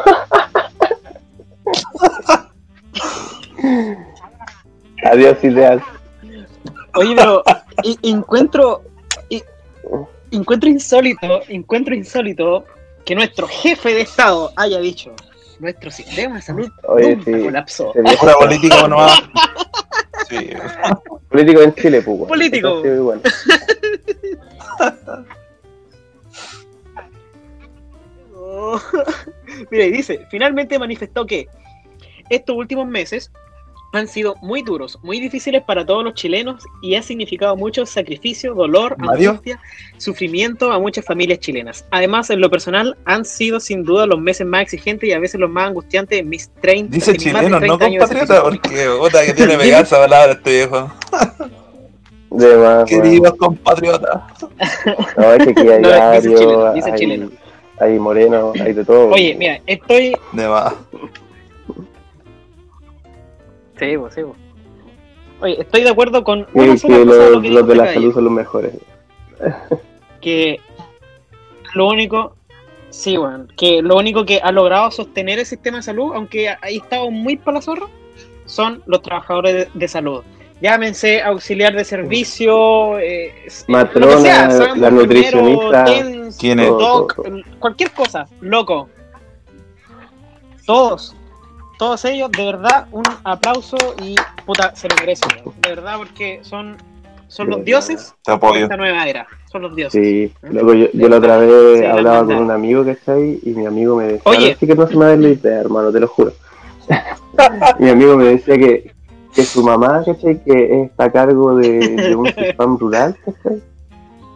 Adiós, 5.05 5.43
ideas. 5.43 5.83
Oye, 6.95 7.15
pero 7.17 7.43
y- 7.83 7.99
encuentro, 8.11 8.83
y- 9.29 9.43
encuentro 10.31 10.69
insólito, 10.69 11.41
encuentro 11.49 11.95
insólito 11.95 12.65
que 13.05 13.15
nuestro 13.15 13.47
jefe 13.49 13.95
de 13.95 14.03
Estado 14.03 14.53
haya 14.57 14.79
dicho, 14.81 15.13
nuestro 15.59 15.91
sistema 15.91 16.37
de 16.37 16.43
salud 16.43 16.69
Oye, 16.89 17.17
nunca 17.17 17.33
sí. 17.33 17.43
colapsó. 17.45 17.93
Pura 18.21 18.35
política 18.35 18.89
nomás. 18.89 19.23
Sí. 20.29 20.51
Político 21.29 21.61
en 21.63 21.75
Chile, 21.75 22.03
pues. 22.03 22.19
bueno, 22.19 22.27
Político. 22.29 22.83
eso 22.85 23.15
Oh. 28.61 28.81
Mira, 29.71 29.85
y 29.87 29.91
dice, 29.91 30.27
finalmente 30.31 30.79
manifestó 30.79 31.27
que 31.27 31.49
estos 32.29 32.55
últimos 32.57 32.87
meses 32.87 33.33
han 33.93 34.07
sido 34.07 34.37
muy 34.41 34.63
duros, 34.63 34.99
muy 35.03 35.19
difíciles 35.19 35.63
para 35.65 35.85
todos 35.85 36.05
los 36.05 36.15
chilenos 36.15 36.63
y 36.81 36.95
ha 36.95 37.03
significado 37.03 37.57
mucho 37.57 37.85
sacrificio, 37.87 38.55
dolor, 38.55 38.97
Mario. 38.99 39.31
angustia, 39.31 39.61
sufrimiento 39.97 40.73
a 40.73 40.79
muchas 40.79 41.05
familias 41.05 41.41
chilenas. 41.41 41.85
Además, 41.91 42.31
en 42.31 42.41
lo 42.41 42.51
personal, 42.51 42.97
han 43.05 43.25
sido 43.25 43.59
sin 43.59 43.83
duda 43.83 44.07
los 44.07 44.21
meses 44.21 44.47
más 44.47 44.63
exigentes 44.63 45.09
y 45.09 45.13
a 45.13 45.19
veces 45.19 45.41
los 45.41 45.51
más 45.51 45.69
angustiantes 45.69 46.21
en 46.21 46.29
mis 46.29 46.51
30 46.61 46.95
Dice 46.95 47.11
en 47.11 47.17
mis 47.17 47.33
más 47.33 47.43
de 47.43 47.49
chileno, 47.49 47.67
no 47.67 47.79
30 47.79 47.85
años 47.85 48.11
de 48.11 48.17
compatriota, 48.17 48.43
porque 48.43 48.89
puta 48.99 49.27
que 49.27 49.33
tiene 49.35 49.59
pegada 49.59 49.83
esa 49.83 49.97
palabra 49.97 50.33
este 50.33 50.51
viejo. 50.51 50.93
De. 52.31 52.85
Queridos 52.87 53.35
compatriotas. 53.39 54.23
No, 55.17 55.33
es 55.33 55.45
que 55.45 55.51
aquí 55.51 55.69
hay 55.69 55.83
No, 55.83 56.13
dice 56.13 56.35
chileno, 56.35 56.73
dice 56.75 56.91
hay, 56.93 56.99
chileno. 56.99 57.31
Hay 57.81 57.99
morenos, 57.99 58.59
hay 58.61 58.73
de 58.73 58.85
todo. 58.85 59.09
Oye, 59.09 59.35
mira, 59.35 59.61
estoy... 59.67 60.15
De 60.33 60.49
más. 60.49 60.75
Sí, 63.79 63.97
pues, 63.97 64.15
sí, 64.15 64.23
pues. 64.23 64.37
Oye, 65.41 65.61
estoy 65.63 65.83
de 65.83 65.91
acuerdo 65.91 66.23
con 66.23 66.47
una 66.53 66.73
que 66.73 66.79
sola 66.79 66.99
cosa 66.99 67.07
los, 67.07 67.31
lo 67.31 67.41
que 67.41 67.49
los 67.51 67.63
dijo 67.63 67.63
de 67.67 67.75
la 67.77 67.95
salud 67.95 68.15
son 68.15 68.25
los 68.25 68.33
mejores. 68.33 68.75
que 70.21 70.61
lo 71.75 71.89
único, 71.89 72.37
sí, 72.91 73.17
bueno, 73.17 73.47
que 73.57 73.81
lo 73.81 73.97
único 73.97 74.27
que 74.27 74.41
ha 74.43 74.53
logrado 74.53 74.91
sostener 74.91 75.39
el 75.39 75.47
sistema 75.47 75.79
de 75.79 75.83
salud, 75.83 76.13
aunque 76.15 76.51
ha 76.51 76.59
ha 76.61 76.69
estado 76.69 77.11
muy 77.11 77.37
para 77.37 77.57
la 77.57 77.63
zorra, 77.63 77.87
son 78.45 78.83
los 78.85 79.01
trabajadores 79.01 79.55
de, 79.55 79.69
de 79.73 79.89
salud. 79.89 80.23
Llámense 80.61 81.23
auxiliar 81.23 81.75
de 81.75 81.85
servicio, 81.85 82.99
eh, 82.99 83.33
Matrona, 83.67 84.07
lo 84.07 84.17
que 84.17 84.23
sea, 84.23 84.51
sean 84.51 84.81
la 84.81 84.91
nutricionista, 84.91 85.85
cualquier 87.59 87.91
cosa, 87.93 88.27
loco. 88.43 88.89
Todos, 90.67 91.17
todos 91.79 92.05
ellos, 92.05 92.31
de 92.33 92.45
verdad, 92.45 92.89
un 92.93 93.05
aplauso 93.25 93.79
y 94.03 94.15
puta, 94.45 94.77
se 94.77 94.87
lo 94.89 94.97
merecen, 94.97 95.31
de 95.63 95.69
verdad, 95.71 95.97
porque 95.97 96.41
son, 96.43 96.77
son 97.29 97.49
los 97.49 97.65
dioses 97.65 98.15
de 98.27 98.61
esta 98.61 98.77
nueva 98.77 99.09
era, 99.09 99.27
son 99.51 99.63
los 99.63 99.75
dioses. 99.75 100.03
Sí, 100.03 100.31
luego 100.43 100.75
yo, 100.75 100.89
yo 100.93 101.09
la 101.09 101.17
otra 101.17 101.39
vez 101.39 101.79
Sí, 101.79 101.83
la 101.85 101.93
hablaba 101.95 102.25
con 102.27 102.37
un 102.37 102.51
amigo, 102.51 102.85
¿cachai? 102.85 103.41
Y 103.43 103.51
mi 103.51 103.65
amigo 103.65 103.97
me 103.97 104.05
decía, 104.05 104.23
Oye. 104.25 104.53
así 104.53 104.67
que 104.67 104.75
no 104.75 104.87
se 104.87 104.95
me 104.95 105.07
da 105.07 105.17
la 105.17 105.29
idea, 105.29 105.59
hermano, 105.59 105.91
te 105.91 106.01
lo 106.01 106.09
juro. 106.09 106.35
mi 107.79 107.89
amigo 107.89 108.19
me 108.19 108.25
decía 108.25 108.59
que, 108.59 108.93
que 109.35 109.43
su 109.45 109.63
mamá, 109.63 110.03
¿cachai? 110.05 110.43
Que 110.43 110.83
está 110.83 111.05
a 111.05 111.13
cargo 111.13 111.57
de, 111.57 111.79
de 111.79 112.17
un 112.17 112.27
spam 112.51 112.79
rural, 112.79 113.17
¿cachai? 113.25 113.63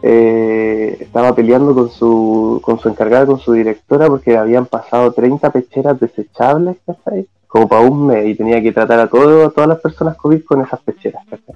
Eh, 0.07 0.97
estaba 0.99 1.33
peleando 1.33 1.73
con 1.73 1.89
su, 1.89 2.61
con 2.63 2.79
su 2.79 2.89
encargada, 2.89 3.25
con 3.25 3.39
su 3.39 3.53
directora, 3.53 4.07
porque 4.07 4.37
habían 4.37 4.67
pasado 4.67 5.11
30 5.11 5.49
pecheras 5.51 5.99
desechables, 5.99 6.77
¿cachai? 6.85 7.27
Como 7.47 7.67
para 7.67 7.81
un 7.81 8.07
mes, 8.07 8.27
y 8.27 8.35
tenía 8.35 8.61
que 8.61 8.71
tratar 8.71 8.99
a, 8.99 9.07
todo, 9.07 9.45
a 9.45 9.49
todas 9.49 9.67
las 9.67 9.79
personas 9.79 10.15
COVID 10.17 10.43
con 10.43 10.61
esas 10.61 10.79
pecheras, 10.81 11.23
¿cachai? 11.29 11.55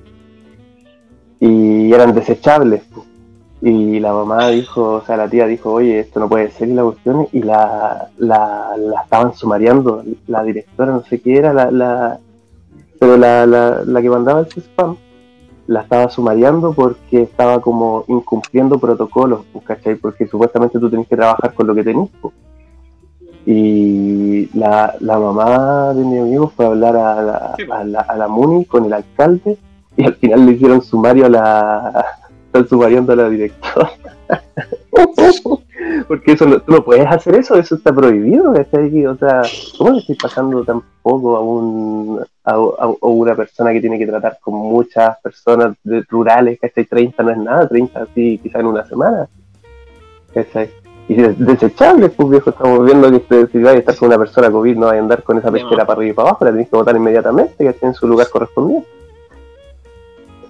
Y 1.39 1.93
eran 1.93 2.13
desechables, 2.13 2.81
pues. 2.93 3.07
Y 3.61 3.99
la 3.99 4.13
mamá 4.13 4.47
dijo, 4.49 4.93
o 4.93 5.01
sea, 5.01 5.17
la 5.17 5.29
tía 5.29 5.45
dijo, 5.45 5.73
oye, 5.73 5.99
esto 5.99 6.19
no 6.19 6.29
puede 6.29 6.49
ser 6.49 6.69
y 6.69 6.73
la 6.73 6.83
cuestión, 6.83 7.27
y 7.31 7.43
la, 7.43 8.09
la, 8.17 8.75
la 8.77 9.01
estaban 9.01 9.33
sumariando, 9.33 10.03
la 10.27 10.43
directora, 10.43 10.93
no 10.93 11.03
sé 11.03 11.21
qué 11.21 11.37
era, 11.37 11.53
la, 11.53 11.69
la 11.69 12.19
pero 12.99 13.17
la, 13.17 13.45
la, 13.45 13.83
la 13.85 14.01
que 14.01 14.09
mandaba 14.09 14.41
el 14.41 14.47
spam, 14.47 14.97
la 15.67 15.81
estaba 15.81 16.09
sumariando 16.09 16.73
porque 16.73 17.21
estaba 17.23 17.61
como 17.61 18.03
incumpliendo 18.07 18.79
protocolos, 18.79 19.41
pues, 19.53 19.65
¿cachai? 19.65 19.95
Porque 19.95 20.27
supuestamente 20.27 20.79
tú 20.79 20.89
tenés 20.89 21.07
que 21.07 21.15
trabajar 21.15 21.53
con 21.53 21.67
lo 21.67 21.75
que 21.75 21.83
tenés, 21.83 22.09
pues. 22.21 22.33
Y 23.45 24.49
la, 24.57 24.95
la 24.99 25.17
mamá 25.17 25.93
de 25.93 26.03
mi 26.03 26.19
amigo 26.19 26.51
fue 26.55 26.65
a 26.65 26.67
hablar 26.69 26.95
a 26.97 27.21
la, 27.21 27.53
Sí, 27.57 27.63
pues. 27.65 27.79
a 27.79 27.83
la, 27.83 28.01
a 28.01 28.15
la 28.17 28.27
MUNI 28.27 28.65
con 28.65 28.85
el 28.85 28.93
alcalde 28.93 29.57
y 29.95 30.05
al 30.05 30.15
final 30.15 30.45
le 30.45 30.51
hicieron 30.53 30.81
sumario 30.81 31.25
a 31.25 31.29
la, 31.29 32.05
están 32.47 32.67
sumariando 32.67 33.13
a 33.13 33.15
la 33.15 33.29
directora. 33.29 33.91
Porque 36.07 36.31
eso 36.33 36.45
no, 36.45 36.59
tú 36.61 36.71
no 36.71 36.83
puedes 36.83 37.05
hacer 37.07 37.35
eso, 37.35 37.55
eso 37.55 37.75
está 37.75 37.93
prohibido, 37.93 38.53
¿cachai? 38.53 39.05
O 39.05 39.15
sea, 39.17 39.41
¿cómo 39.77 39.91
le 39.91 39.99
estoy 39.99 40.15
pasando 40.15 40.63
tan 40.63 40.81
poco 41.01 41.35
a, 41.37 41.41
un, 41.41 42.19
a, 42.43 42.51
a- 42.51 42.55
a 42.55 43.07
una 43.07 43.35
persona 43.35 43.71
que 43.73 43.81
tiene 43.81 43.97
que 43.99 44.07
tratar 44.07 44.37
con 44.41 44.55
muchas 44.55 45.17
personas 45.21 45.75
de, 45.83 46.03
rurales, 46.09 46.59
¿cachai? 46.59 46.85
30 46.85 47.23
no 47.23 47.29
es 47.31 47.37
nada, 47.37 47.67
30 47.67 48.01
así 48.03 48.39
quizás 48.41 48.61
en 48.61 48.67
una 48.67 48.85
semana, 48.85 49.27
¿cachai? 50.33 50.69
Y 51.07 51.15
des- 51.15 51.39
desechables, 51.39 52.11
pues 52.11 52.29
viejo, 52.29 52.49
estamos 52.51 52.85
viendo 52.85 53.09
que 53.27 53.47
si 53.51 53.57
vais 53.63 53.77
a 53.77 53.79
estar 53.79 53.95
con 53.95 54.09
una 54.09 54.17
persona 54.19 54.51
COVID 54.51 54.77
no 54.77 54.85
vais 54.87 54.99
a 54.99 55.03
andar 55.03 55.23
con 55.23 55.37
esa 55.39 55.49
pechera 55.51 55.85
para 55.85 55.97
arriba 55.97 56.11
y 56.11 56.15
para 56.15 56.29
abajo, 56.29 56.45
la 56.45 56.51
tenéis 56.51 56.69
que 56.69 56.75
botar 56.75 56.95
inmediatamente, 56.95 57.55
que 57.57 57.67
esté 57.69 57.85
en 57.87 57.93
su 57.95 58.07
lugar 58.07 58.27
correspondiente. 58.29 58.87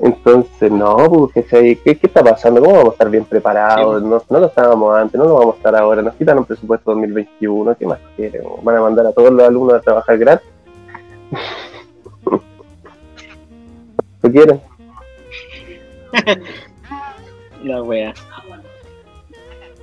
Entonces, 0.02 0.72
no, 0.72 0.96
pues, 1.10 1.46
¿cachai? 1.46 1.76
¿Qué, 1.76 1.98
¿qué 1.98 2.08
está 2.08 2.24
pasando? 2.24 2.62
¿Cómo 2.62 2.76
vamos 2.76 2.92
a 2.92 2.94
estar 2.94 3.10
bien 3.10 3.26
preparados? 3.26 4.02
No, 4.02 4.22
no 4.30 4.40
lo 4.40 4.48
estábamos 4.48 4.98
antes, 4.98 5.20
no 5.20 5.26
lo 5.26 5.36
vamos 5.36 5.56
a 5.56 5.58
estar 5.58 5.76
ahora. 5.76 6.02
Nos 6.02 6.16
quitan 6.16 6.38
un 6.38 6.46
presupuesto 6.46 6.92
2021, 6.92 7.76
¿qué 7.78 7.86
más 7.86 8.00
quieren? 8.16 8.44
¿Van 8.64 8.78
a 8.78 8.82
mandar 8.82 9.08
a 9.08 9.12
todos 9.12 9.32
los 9.32 9.46
alumnos 9.46 9.76
a 9.76 9.82
trabajar 9.82 10.18
gratis? 10.18 10.48
¿Lo 14.22 14.32
quieren? 14.32 14.62
La 17.64 17.84
wea. 17.84 18.14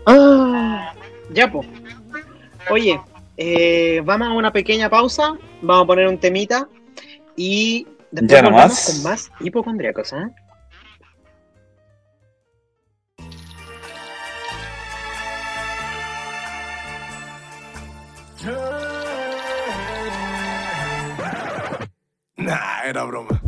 Ah, 0.07 0.95
ya, 1.31 1.51
pues. 1.51 1.69
Oye, 2.71 3.01
eh, 3.37 4.01
vamos 4.05 4.29
a 4.29 4.33
una 4.33 4.51
pequeña 4.51 4.89
pausa. 4.89 5.37
Vamos 5.61 5.85
a 5.85 5.87
poner 5.87 6.09
un 6.09 6.19
temita. 6.19 6.69
Y 7.37 7.87
después 8.11 8.31
Ya 8.31 8.43
nomás. 8.43 8.85
con 8.87 9.03
más 9.03 9.31
hipocondríacos, 9.41 10.13
¿eh? 10.13 10.27
Nah, 22.37 22.85
era 22.85 23.05
broma. 23.05 23.41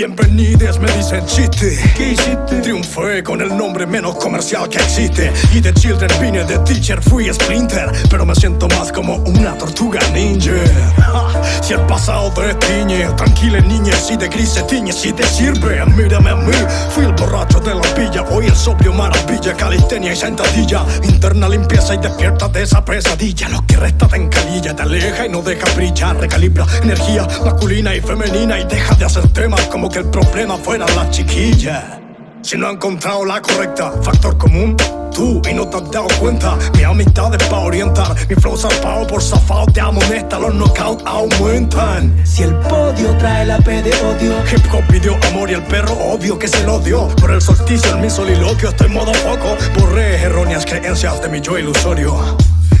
Sean 0.00 0.16
bienvenidos, 0.16 0.78
me 0.78 0.90
dicen 0.92 1.26
chiste. 1.26 1.78
¿Qué 1.94 2.12
hiciste? 2.12 2.62
Triunfé 2.62 3.22
con 3.22 3.42
el 3.42 3.54
nombre 3.54 3.86
menos 3.86 4.14
comercial 4.16 4.66
que 4.66 4.78
existe. 4.78 5.30
Y 5.52 5.60
de 5.60 5.74
Children 5.74 6.10
vine 6.22 6.44
de 6.44 6.58
teacher, 6.60 7.02
fui 7.02 7.30
sprinter. 7.30 7.92
Pero 8.08 8.24
me 8.24 8.34
siento 8.34 8.66
más 8.68 8.90
como 8.92 9.16
una 9.16 9.58
tortuga 9.58 10.00
ninja. 10.14 10.52
Ja, 10.96 11.42
Si 11.62 11.74
el 11.74 11.80
pasado 11.82 12.32
te 12.32 12.54
tiñe, 12.54 13.08
tranquila 13.14 13.60
niña, 13.60 13.92
si 13.92 14.16
de 14.16 14.28
gris 14.28 14.48
se 14.48 14.62
tiñe, 14.62 14.90
si 14.90 15.12
te 15.12 15.22
sirve, 15.24 15.84
mírame 15.94 16.30
a 16.30 16.36
mí. 16.36 16.56
Fui 16.94 17.04
el 17.04 17.12
borracho 17.12 17.60
de 17.60 17.74
la 17.74 17.92
villa, 17.92 18.22
hoy 18.30 18.46
el 18.46 18.56
sobrio 18.56 18.94
maravilla, 18.94 19.52
calistenia 19.54 20.14
y 20.14 20.16
sentadilla. 20.16 20.82
Interna 21.02 21.46
limpieza 21.46 21.94
y 21.94 21.98
despierta 21.98 22.48
de 22.48 22.62
esa 22.62 22.82
pesadilla. 22.82 23.50
Lo 23.50 23.66
que 23.66 23.76
resta 23.76 24.08
te 24.08 24.16
encalilla, 24.16 24.74
te 24.74 24.82
aleja 24.82 25.26
y 25.26 25.28
no 25.28 25.42
deja 25.42 25.66
brillar. 25.74 26.16
Recalibra 26.16 26.64
energía 26.82 27.26
masculina 27.44 27.94
y 27.94 28.00
femenina 28.00 28.58
y 28.58 28.64
deja 28.64 28.94
de 28.94 29.04
hacer 29.04 29.28
temas 29.28 29.60
como 29.66 29.89
que 29.90 29.98
el 29.98 30.06
problema 30.06 30.56
fuera 30.56 30.86
la 30.94 31.10
chiquilla. 31.10 32.00
Si 32.42 32.56
no 32.56 32.68
he 32.68 32.72
encontrado 32.72 33.24
la 33.24 33.42
correcta, 33.42 33.92
factor 34.02 34.38
común, 34.38 34.76
tú 35.12 35.42
y 35.48 35.52
no 35.52 35.68
te 35.68 35.76
has 35.76 35.90
dado 35.90 36.06
cuenta. 36.18 36.56
Mi 36.76 36.84
amistad 36.84 37.34
es 37.34 37.48
pa' 37.48 37.58
orientar, 37.58 38.14
mi 38.28 38.34
flow 38.36 38.56
zarpado 38.56 39.06
por 39.06 39.22
zafado 39.22 39.66
te 39.66 39.80
amonesta, 39.80 40.38
los 40.38 40.54
knockouts 40.54 41.04
aumentan. 41.04 42.14
Si 42.24 42.42
el 42.42 42.54
podio 42.54 43.16
trae 43.18 43.46
la 43.46 43.58
P 43.58 43.82
de 43.82 43.90
odio, 43.90 44.32
Hip 44.50 44.72
hop 44.72 44.84
pidió 44.88 45.16
amor 45.28 45.50
y 45.50 45.54
el 45.54 45.62
perro 45.64 45.92
obvio 45.94 46.38
que 46.38 46.48
se 46.48 46.64
lo 46.64 46.78
dio. 46.78 47.08
Por 47.16 47.32
el 47.32 47.42
solsticio 47.42 47.92
en 47.92 48.00
mi 48.00 48.10
soliloquio 48.10 48.70
estoy 48.70 48.88
modo 48.88 49.12
foco. 49.14 49.56
Borré 49.78 50.22
erróneas 50.22 50.64
creencias 50.64 51.20
de 51.20 51.28
mi 51.28 51.40
yo 51.40 51.58
ilusorio. 51.58 52.16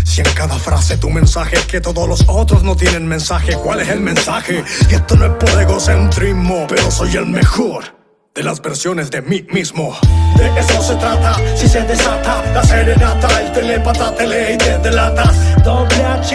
Si 0.04 0.20
en 0.20 0.32
cada 0.34 0.58
frase 0.58 0.96
tu 0.96 1.10
mensaje 1.10 1.56
es 1.56 1.66
que 1.66 1.80
todos 1.80 2.08
los 2.08 2.24
otros 2.28 2.62
no 2.62 2.76
tienen 2.76 3.06
mensaje, 3.06 3.54
¿cuál 3.54 3.80
es 3.80 3.88
el 3.88 4.00
mensaje? 4.00 4.64
Y 4.90 4.94
esto 4.94 5.16
no 5.16 5.26
es 5.26 5.32
por 5.32 5.60
egocentrismo, 5.60 6.66
pero 6.68 6.90
soy 6.90 7.16
el 7.16 7.26
mejor 7.26 8.00
de 8.34 8.42
las 8.42 8.60
versiones 8.60 9.10
de 9.10 9.22
mí 9.22 9.46
mismo. 9.52 9.96
De 10.36 10.60
eso 10.60 10.82
se 10.82 10.94
trata, 10.96 11.36
si 11.56 11.68
se 11.68 11.82
desata 11.82 12.42
la 12.52 12.62
serenata, 12.62 13.28
el 13.40 13.52
telepata 13.52 14.14
te 14.14 14.26
lee 14.26 14.54
y 14.54 14.58
te 14.58 14.78
delatas. 14.78 15.62
doble 15.64 16.04
H. 16.04 16.28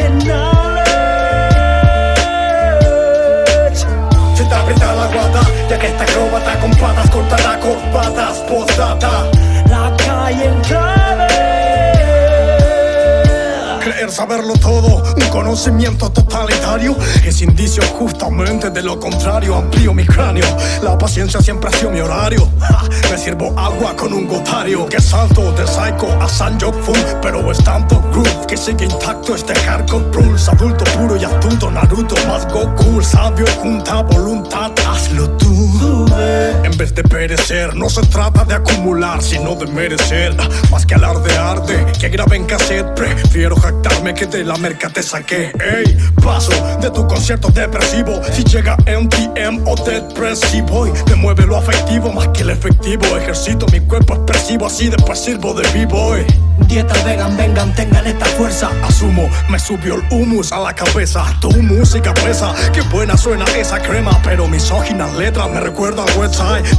Se 4.36 4.44
te 4.44 4.56
aprieta 4.56 4.94
la 4.94 5.08
guata, 5.08 5.42
ya 5.70 5.80
que 5.80 5.88
esta 5.88 6.04
acróbata 6.04 6.60
con 6.60 6.72
patas 6.72 7.10
cortará 7.10 7.60
corbatas, 7.60 8.38
postdata. 8.40 9.32
La 9.70 9.96
calle 9.98 10.46
en. 10.46 11.15
Creer 13.86 14.10
saberlo 14.10 14.54
todo, 14.54 15.04
un 15.16 15.30
conocimiento 15.30 16.10
totalitario 16.10 16.98
Es 17.24 17.44
indicio 17.44 17.84
justamente 17.84 18.72
de 18.72 18.82
lo 18.82 19.00
contrario. 19.00 19.56
Amplío 19.56 19.94
mi 19.94 20.04
cráneo, 20.04 20.48
la 20.82 20.98
paciencia 20.98 21.40
siempre 21.40 21.70
ha 21.70 21.78
sido 21.78 21.92
mi 21.92 22.00
horario. 22.00 22.50
Me 23.12 23.16
sirvo 23.16 23.54
agua 23.56 23.96
con 23.96 24.12
un 24.12 24.28
gotario. 24.28 24.88
Que 24.88 25.00
salto 25.00 25.52
de 25.52 25.68
Psycho 25.68 26.20
a 26.20 26.28
Sanjok 26.28 26.74
Fun 26.82 26.98
Pero 27.22 27.52
es 27.52 27.64
tanto 27.64 28.02
groove 28.12 28.48
que 28.48 28.58
sigue 28.58 28.86
intacto 28.86 29.36
este 29.36 29.54
hardcore 29.54 30.12
rules 30.14 30.50
Adulto 30.50 30.84
puro 30.98 31.16
y 31.16 31.24
astuto 31.24 31.70
Naruto 31.70 32.16
más 32.28 32.52
Goku 32.52 33.04
Sabio 33.04 33.46
junta 33.62 34.02
voluntad, 34.02 34.72
hazlo 34.88 35.30
tú 35.38 36.08
en 36.64 36.78
vez 36.78 36.94
de 36.94 37.04
perecer, 37.04 37.76
no 37.76 37.90
se 37.90 38.02
trata 38.04 38.44
de 38.44 38.56
acumular, 38.56 39.22
sino 39.22 39.56
de 39.56 39.68
merecer. 39.68 40.36
Más 40.72 40.86
que 40.86 40.96
alardear 40.96 41.66
de 41.66 41.86
que 42.00 42.10
grabé 42.10 42.38
en 42.38 42.46
cassette, 42.46 42.88
prefiero 42.96 43.56
jactarme 43.56 44.14
que 44.14 44.26
de 44.26 44.44
la 44.44 44.58
merca 44.58 44.90
te 44.90 45.04
saqué. 45.04 45.52
Ey, 45.60 45.98
paso 46.24 46.52
de 46.82 46.90
tu 46.90 47.08
concierto 47.08 47.50
depresivo. 47.50 48.22
Si 48.32 48.44
llega 48.44 48.78
MTM 48.86 49.68
o 49.68 49.76
depresivo, 49.76 50.88
y 50.88 50.92
me 51.10 51.16
mueve 51.16 51.46
lo 51.46 51.58
afectivo 51.58 52.12
más 52.12 52.28
que 52.30 52.44
el 52.44 52.50
efectivo. 52.50 53.06
Ejercito 53.18 53.66
mi 53.72 53.80
cuerpo 53.82 54.16
expresivo, 54.16 54.66
así 54.66 54.90
después 54.90 55.20
sirvo 55.20 55.54
de 55.54 55.68
b-boy. 55.72 56.26
Dieta 56.68 56.96
vegan, 57.04 57.36
vengan, 57.38 57.74
tengan 57.76 58.08
esta 58.08 58.26
fuerza. 58.26 58.70
Asumo, 58.84 59.30
me 59.50 59.60
subió 59.60 59.96
el 59.96 60.04
humus 60.10 60.52
a 60.52 60.60
la 60.60 60.74
cabeza. 60.74 61.26
Tu 61.40 61.52
música 61.62 62.14
pesa, 62.14 62.54
qué 62.74 62.82
buena 62.82 63.18
suena 63.18 63.46
esa 63.58 63.80
crema. 63.80 64.20
Pero 64.24 64.48
misóginas 64.48 65.14
letras 65.16 65.50
me 65.50 65.60
recuerdan 65.60 66.05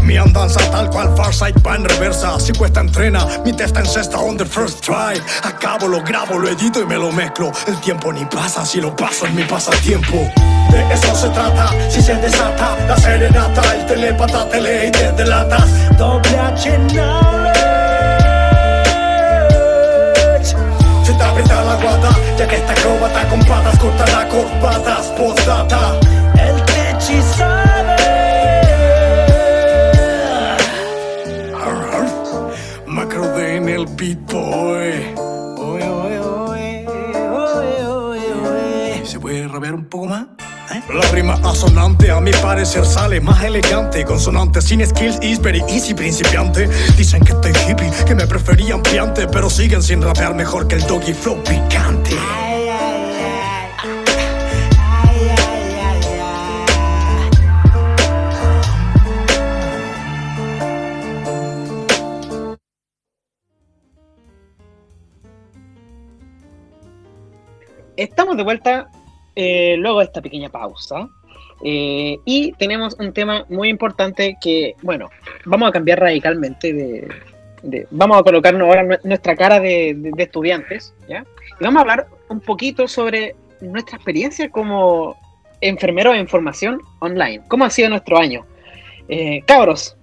Mi 0.03 0.17
andanza 0.17 0.61
tal 0.71 0.89
cual 0.91 1.15
Farsight 1.17 1.57
va 1.67 1.77
en 1.77 1.85
reversa. 1.85 2.39
Si 2.39 2.53
cuesta 2.53 2.81
entrena, 2.81 3.27
mi 3.45 3.53
testa 3.53 3.81
en 3.81 3.87
cesta 3.87 4.19
on 4.19 4.37
the 4.37 4.45
first 4.45 4.85
try. 4.85 5.21
Acabo, 5.43 5.89
lo 5.89 6.03
grabo, 6.03 6.39
lo 6.39 6.49
edito 6.49 6.81
y 6.81 6.87
me 6.87 6.97
lo 6.97 7.13
mezclo. 7.13 7.53
El 7.67 7.79
tiempo 7.81 8.13
ni 8.13 8.25
pasa 8.25 8.65
si 8.65 8.81
lo 8.81 8.95
paso 8.95 9.27
en 9.27 9.35
mi 9.35 9.45
pasatiempo. 9.45 10.31
De 10.71 10.93
eso 10.93 11.15
se 11.15 11.29
trata, 11.31 11.73
si 11.91 12.03
se 12.03 12.15
desata 12.17 12.77
la 12.89 12.97
serenata, 12.97 13.63
el 13.75 13.87
telepata 13.87 14.49
te 14.49 14.61
lee 14.61 14.89
y 14.89 14.91
te 14.91 15.13
delatas. 15.13 15.97
Doble 15.97 16.39
H. 16.39 16.71
Se 21.05 21.13
te 21.13 21.23
aprieta 21.23 21.65
la 21.65 21.77
guata, 21.77 22.11
ya 22.39 22.49
que 22.49 22.57
esta 22.57 22.73
acróbata 22.73 23.29
con 23.29 23.41
patas 23.41 23.79
cortará 23.79 24.29
corbatas, 24.29 25.07
postdata. 25.17 26.01
El 26.39 26.63
techi 26.65 27.23
el 33.77 33.87
beat 33.95 34.19
boy. 34.33 35.15
Oye, 35.59 35.89
oye, 35.89 36.21
oye, 36.21 36.89
oye, 36.89 37.87
oye, 37.87 38.33
oye. 38.33 39.07
¿Se 39.07 39.21
puede 39.21 39.47
rapear 39.47 39.75
un 39.75 39.85
poco 39.85 40.07
más? 40.07 40.27
¿Eh? 40.75 40.83
La 40.93 41.03
rima 41.13 41.35
asonante 41.45 42.11
a 42.11 42.21
mi 42.21 42.33
parecer 42.33 42.85
sale 42.85 43.21
más 43.21 43.45
elegante 43.45 44.05
Consonante 44.05 44.61
sin 44.61 44.85
skills 44.85 45.19
is 45.23 45.41
very 45.41 45.63
easy 45.69 45.95
principiante 45.95 46.69
Dicen 46.97 47.23
que 47.23 47.33
estoy 47.33 47.53
hippie, 47.53 47.89
que 48.05 48.17
me 48.17 48.27
preferían 48.27 48.83
piante 48.83 49.29
Pero 49.29 49.49
siguen 49.49 49.81
sin 49.81 50.03
rapear 50.03 50.35
mejor 50.35 50.67
que 50.67 50.75
el 50.75 50.87
doggy 50.89 51.15
flow 51.15 51.41
picante 51.45 52.17
Estamos 67.97 68.37
de 68.37 68.43
vuelta 68.43 68.89
eh, 69.35 69.77
luego 69.79 69.99
de 70.01 70.05
esta 70.07 70.21
pequeña 70.23 70.49
pausa. 70.49 71.09
eh, 71.65 72.19
y 72.27 72.53
tenemos 72.53 72.95
un 72.99 73.13
tema 73.15 73.45
muy 73.49 73.69
importante 73.71 74.37
que, 74.41 74.75
bueno, 74.83 75.09
vamos 75.47 75.69
a 75.69 75.73
cambiar 75.73 76.01
radicalmente 76.01 76.73
de. 76.73 77.09
de- 77.63 77.87
vamos 77.91 78.19
a 78.19 78.23
colocarnos 78.23 78.69
ahora 78.69 78.83
nue- 78.85 79.01
nuestra 79.05 79.35
cara 79.35 79.59
de, 79.59 79.95
de- 79.97 80.11
de 80.15 80.23
estudiantes, 80.23 80.95
¿ya? 81.09 81.25
Y 81.59 81.65
vamos 81.65 81.79
a 81.79 81.81
hablar 81.83 82.07
un 82.29 82.41
poquito 82.41 82.87
sobre 82.87 83.35
nuestra 83.63 83.97
experiencia 83.97 84.51
como 84.51 85.17
enfermeros 85.63 86.15
en 86.17 86.29
formación 86.29 86.81
online. 87.01 87.43
¿Cómo 87.49 87.65
ha 87.65 87.71
sido 87.71 87.89
nuestro 87.89 88.19
año? 88.19 88.45
Eh, 89.09 89.41
cabros, 89.47 89.97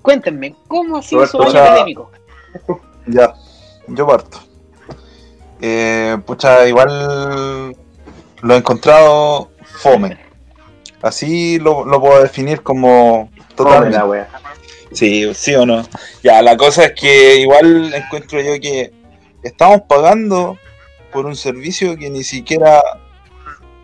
cuéntenme, 0.00 0.54
¿cómo 0.68 0.96
ha 0.96 1.02
sido 1.02 1.26
su 1.26 1.38
año 1.38 1.48
o 1.48 1.52
sea, 1.52 1.64
académico? 1.64 2.10
Ya, 3.06 3.34
yo 3.88 4.06
parto. 4.06 4.38
Eh, 5.60 6.16
pucha, 6.24 6.66
igual 6.68 7.74
lo 8.42 8.54
he 8.54 8.56
encontrado 8.56 9.50
fome. 9.64 10.18
Así 11.02 11.58
lo, 11.58 11.84
lo 11.84 12.00
puedo 12.00 12.22
definir 12.22 12.62
como 12.62 13.30
Fome 13.30 13.54
totalmente. 13.54 13.98
la 13.98 14.04
wea. 14.04 14.28
Sí, 14.92 15.32
sí 15.34 15.54
o 15.54 15.66
no. 15.66 15.86
Ya, 16.22 16.42
la 16.42 16.56
cosa 16.56 16.84
es 16.86 16.92
que 16.92 17.36
igual 17.36 17.92
encuentro 17.94 18.40
yo 18.40 18.58
que 18.60 18.92
estamos 19.42 19.82
pagando 19.88 20.58
por 21.12 21.26
un 21.26 21.36
servicio 21.36 21.96
que 21.96 22.10
ni 22.10 22.24
siquiera 22.24 22.82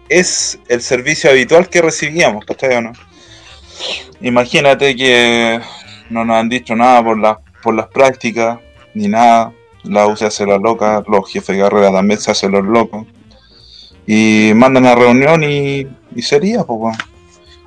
es 0.08 0.58
el 0.68 0.80
servicio 0.82 1.30
habitual 1.30 1.68
que 1.68 1.82
recibíamos, 1.82 2.44
¿cachai 2.44 2.76
o 2.76 2.80
no? 2.80 2.92
Imagínate 4.20 4.94
que 4.96 5.60
no 6.10 6.24
nos 6.24 6.36
han 6.36 6.48
dicho 6.48 6.74
nada 6.76 7.02
por, 7.02 7.18
las 7.18 7.38
por 7.62 7.74
las 7.74 7.88
prácticas, 7.88 8.58
ni 8.94 9.08
nada. 9.08 9.52
La 9.84 10.06
U 10.06 10.16
se 10.16 10.26
hace 10.26 10.46
la 10.46 10.58
loca, 10.58 11.02
los 11.06 11.30
jefes 11.30 11.56
de 11.56 11.62
carrera 11.62 11.92
también 11.92 12.20
se 12.20 12.30
hacen 12.30 12.52
los 12.52 12.64
locos. 12.64 13.06
Y 14.06 14.52
mandan 14.54 14.86
a 14.86 14.94
reunión 14.94 15.42
y, 15.44 15.86
y 16.14 16.22
sería, 16.22 16.64
pues. 16.64 16.96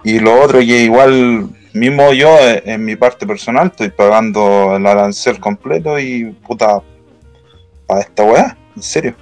Y 0.03 0.19
lo 0.19 0.41
otro 0.41 0.59
que 0.59 0.83
igual 0.83 1.49
mismo 1.73 2.13
yo 2.13 2.29
eh, 2.39 2.63
en 2.65 2.85
mi 2.85 2.95
parte 2.95 3.25
personal 3.27 3.67
estoy 3.67 3.89
pagando 3.89 4.75
el 4.75 4.85
arancel 4.85 5.39
completo 5.39 5.99
y 5.99 6.25
puta 6.45 6.81
para 7.85 8.01
esta 8.01 8.23
weá, 8.23 8.57
en 8.75 8.81
serio. 8.81 9.15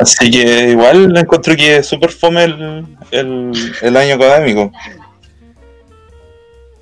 Así 0.00 0.30
que 0.30 0.70
igual 0.70 1.16
encuentro 1.16 1.56
que 1.56 1.78
es 1.78 1.86
súper 1.86 2.10
fome 2.10 2.44
el, 2.44 2.86
el, 3.10 3.52
el 3.80 3.96
año 3.96 4.14
académico. 4.16 4.70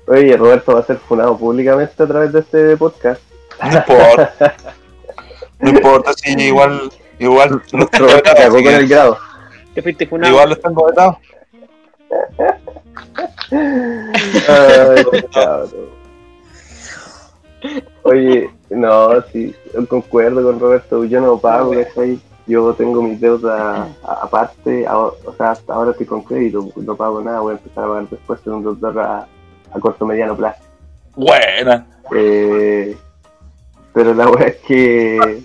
Oye, 0.07 0.35
Roberto 0.37 0.73
va 0.73 0.81
a 0.81 0.85
ser 0.85 0.97
funado 0.97 1.37
públicamente 1.37 2.01
a 2.01 2.07
través 2.07 2.31
de 2.31 2.39
este 2.39 2.77
podcast. 2.77 3.21
No 3.61 3.77
importa. 3.77 4.55
No 5.59 5.69
importa 5.69 6.13
si 6.13 6.31
igual 6.39 6.91
igual 7.19 7.61
los 7.71 7.91
tengo 7.91 8.09
así 8.09 8.63
con 8.63 8.73
el 8.73 8.87
grado. 8.87 9.17
Te 9.73 9.81
fuiste 9.81 10.07
funado. 10.07 10.33
igual 10.33 10.49
los 10.49 10.61
tengo 10.61 10.85
vetados. 10.85 11.17
Oye, 18.03 18.49
no, 18.69 19.21
sí, 19.31 19.55
concuerdo 19.89 20.43
con 20.43 20.59
Roberto, 20.59 21.03
yo 21.05 21.19
no 21.21 21.37
pago, 21.37 21.71
¿cachai? 21.71 22.19
Yo 22.45 22.73
tengo 22.73 23.01
mis 23.01 23.19
deudas 23.19 23.89
aparte, 24.03 24.87
o 24.87 25.33
sea, 25.37 25.51
hasta 25.51 25.73
ahora 25.73 25.91
estoy 25.91 26.05
con 26.05 26.23
crédito, 26.23 26.69
no 26.75 26.95
pago 26.95 27.21
nada, 27.21 27.41
voy 27.41 27.53
a 27.53 27.57
empezar 27.57 27.83
a 27.83 27.87
pagar 27.87 28.09
después 28.09 28.39
en 28.45 28.53
un 28.53 28.63
doctor 28.63 28.97
a, 28.99 29.27
a 29.73 29.79
corto 29.79 30.05
mediano 30.05 30.37
plazo. 30.37 30.61
Buena. 31.15 31.85
Eh, 32.15 32.95
pero 33.97 34.13
la 34.13 34.29
verdad 34.29 34.49
es 34.49 34.57
que, 34.57 35.41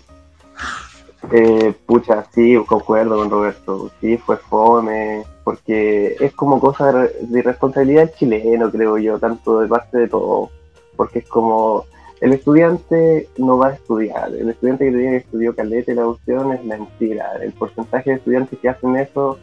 eh, 1.33 1.75
pucha, 1.87 2.27
sí, 2.35 2.55
concuerdo 2.67 3.17
con 3.17 3.31
Roberto, 3.31 3.91
sí, 3.99 4.19
fue 4.19 4.37
fome, 4.37 5.25
porque 5.43 6.17
es 6.21 6.35
como 6.35 6.61
cosa 6.61 6.93
de, 6.93 7.43
del 7.43 8.13
chileno, 8.13 8.71
creo 8.71 8.99
yo, 8.99 9.19
tanto 9.19 9.61
de 9.61 9.69
parte 9.69 9.97
de 10.01 10.09
todo, 10.09 10.51
porque 10.97 11.21
es 11.21 11.29
como, 11.31 11.87
el 12.21 12.35
estudiante 12.35 13.27
no 13.39 13.57
va 13.57 13.69
a 13.69 13.73
estudiar, 13.73 14.31
el 14.35 14.51
estudiante 14.51 14.85
que 14.85 14.91
te 14.91 14.99
diga 14.99 15.11
que 15.13 15.17
estudió 15.17 15.57
caleta 15.57 15.93
y 15.93 15.95
la 15.95 16.09
opción 16.09 16.53
es 16.53 16.63
mentira, 16.63 17.33
el 17.41 17.55
porcentaje 17.55 18.11
de 18.11 18.17
estudiantes 18.17 18.59
que 18.59 18.69
hacen 18.69 18.97
eso 18.97 19.39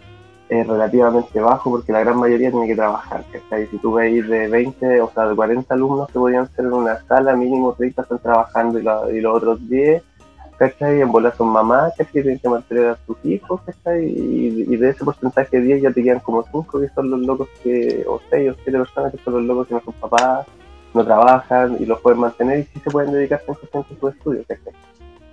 es 0.49 0.65
relativamente 0.67 1.39
bajo 1.39 1.69
porque 1.69 1.91
la 1.91 1.99
gran 1.99 2.17
mayoría 2.17 2.49
tiene 2.49 2.65
que 2.67 2.75
trabajar, 2.75 3.23
¿cachai? 3.31 3.67
Si 3.67 3.77
tú 3.77 3.93
ves 3.93 4.27
de 4.27 4.47
20, 4.47 4.99
o 5.01 5.11
sea, 5.13 5.27
de 5.27 5.35
40 5.35 5.73
alumnos 5.75 6.07
que 6.07 6.17
podían 6.19 6.47
ser 6.55 6.65
en 6.65 6.73
una 6.73 6.99
sala, 7.03 7.35
mínimo 7.35 7.73
30 7.73 8.01
están 8.01 8.19
trabajando 8.19 8.79
y, 8.79 8.83
la- 8.83 9.03
y 9.11 9.21
los 9.21 9.35
otros 9.37 9.69
10, 9.69 10.01
¿cachai? 10.57 11.01
En 11.01 11.11
bola 11.11 11.31
son 11.37 11.49
mamás. 11.49 11.93
Que 11.95 12.03
tienen 12.05 12.39
que 12.39 12.49
mantener 12.49 12.87
a 12.87 12.97
sus 13.05 13.15
hijos, 13.23 13.61
¿cachai? 13.63 14.05
Y, 14.05 14.65
y 14.67 14.75
de 14.77 14.89
ese 14.89 15.05
porcentaje 15.05 15.57
de 15.59 15.63
10 15.65 15.81
ya 15.83 15.91
te 15.91 16.01
quedan 16.03 16.19
como 16.19 16.43
5 16.43 16.79
que 16.79 16.89
son 16.89 17.11
los 17.11 17.19
locos 17.21 17.47
que, 17.63 18.03
o 18.07 18.19
6 18.31 18.51
o 18.51 18.55
7 18.63 18.71
personas 18.79 19.11
que 19.11 19.19
son 19.23 19.33
los 19.35 19.43
locos 19.43 19.67
que 19.67 19.75
no 19.75 19.81
son 19.81 19.93
papás, 19.95 20.47
no 20.95 21.05
trabajan 21.05 21.77
y 21.79 21.85
los 21.85 21.99
pueden 22.01 22.19
mantener 22.21 22.59
y 22.59 22.63
sí 22.63 22.79
se 22.83 22.89
pueden 22.89 23.11
dedicar 23.11 23.39
100% 23.45 23.85
a 23.85 23.87
sus 23.99 24.15
estudios, 24.15 24.47
¿cachai? 24.47 24.73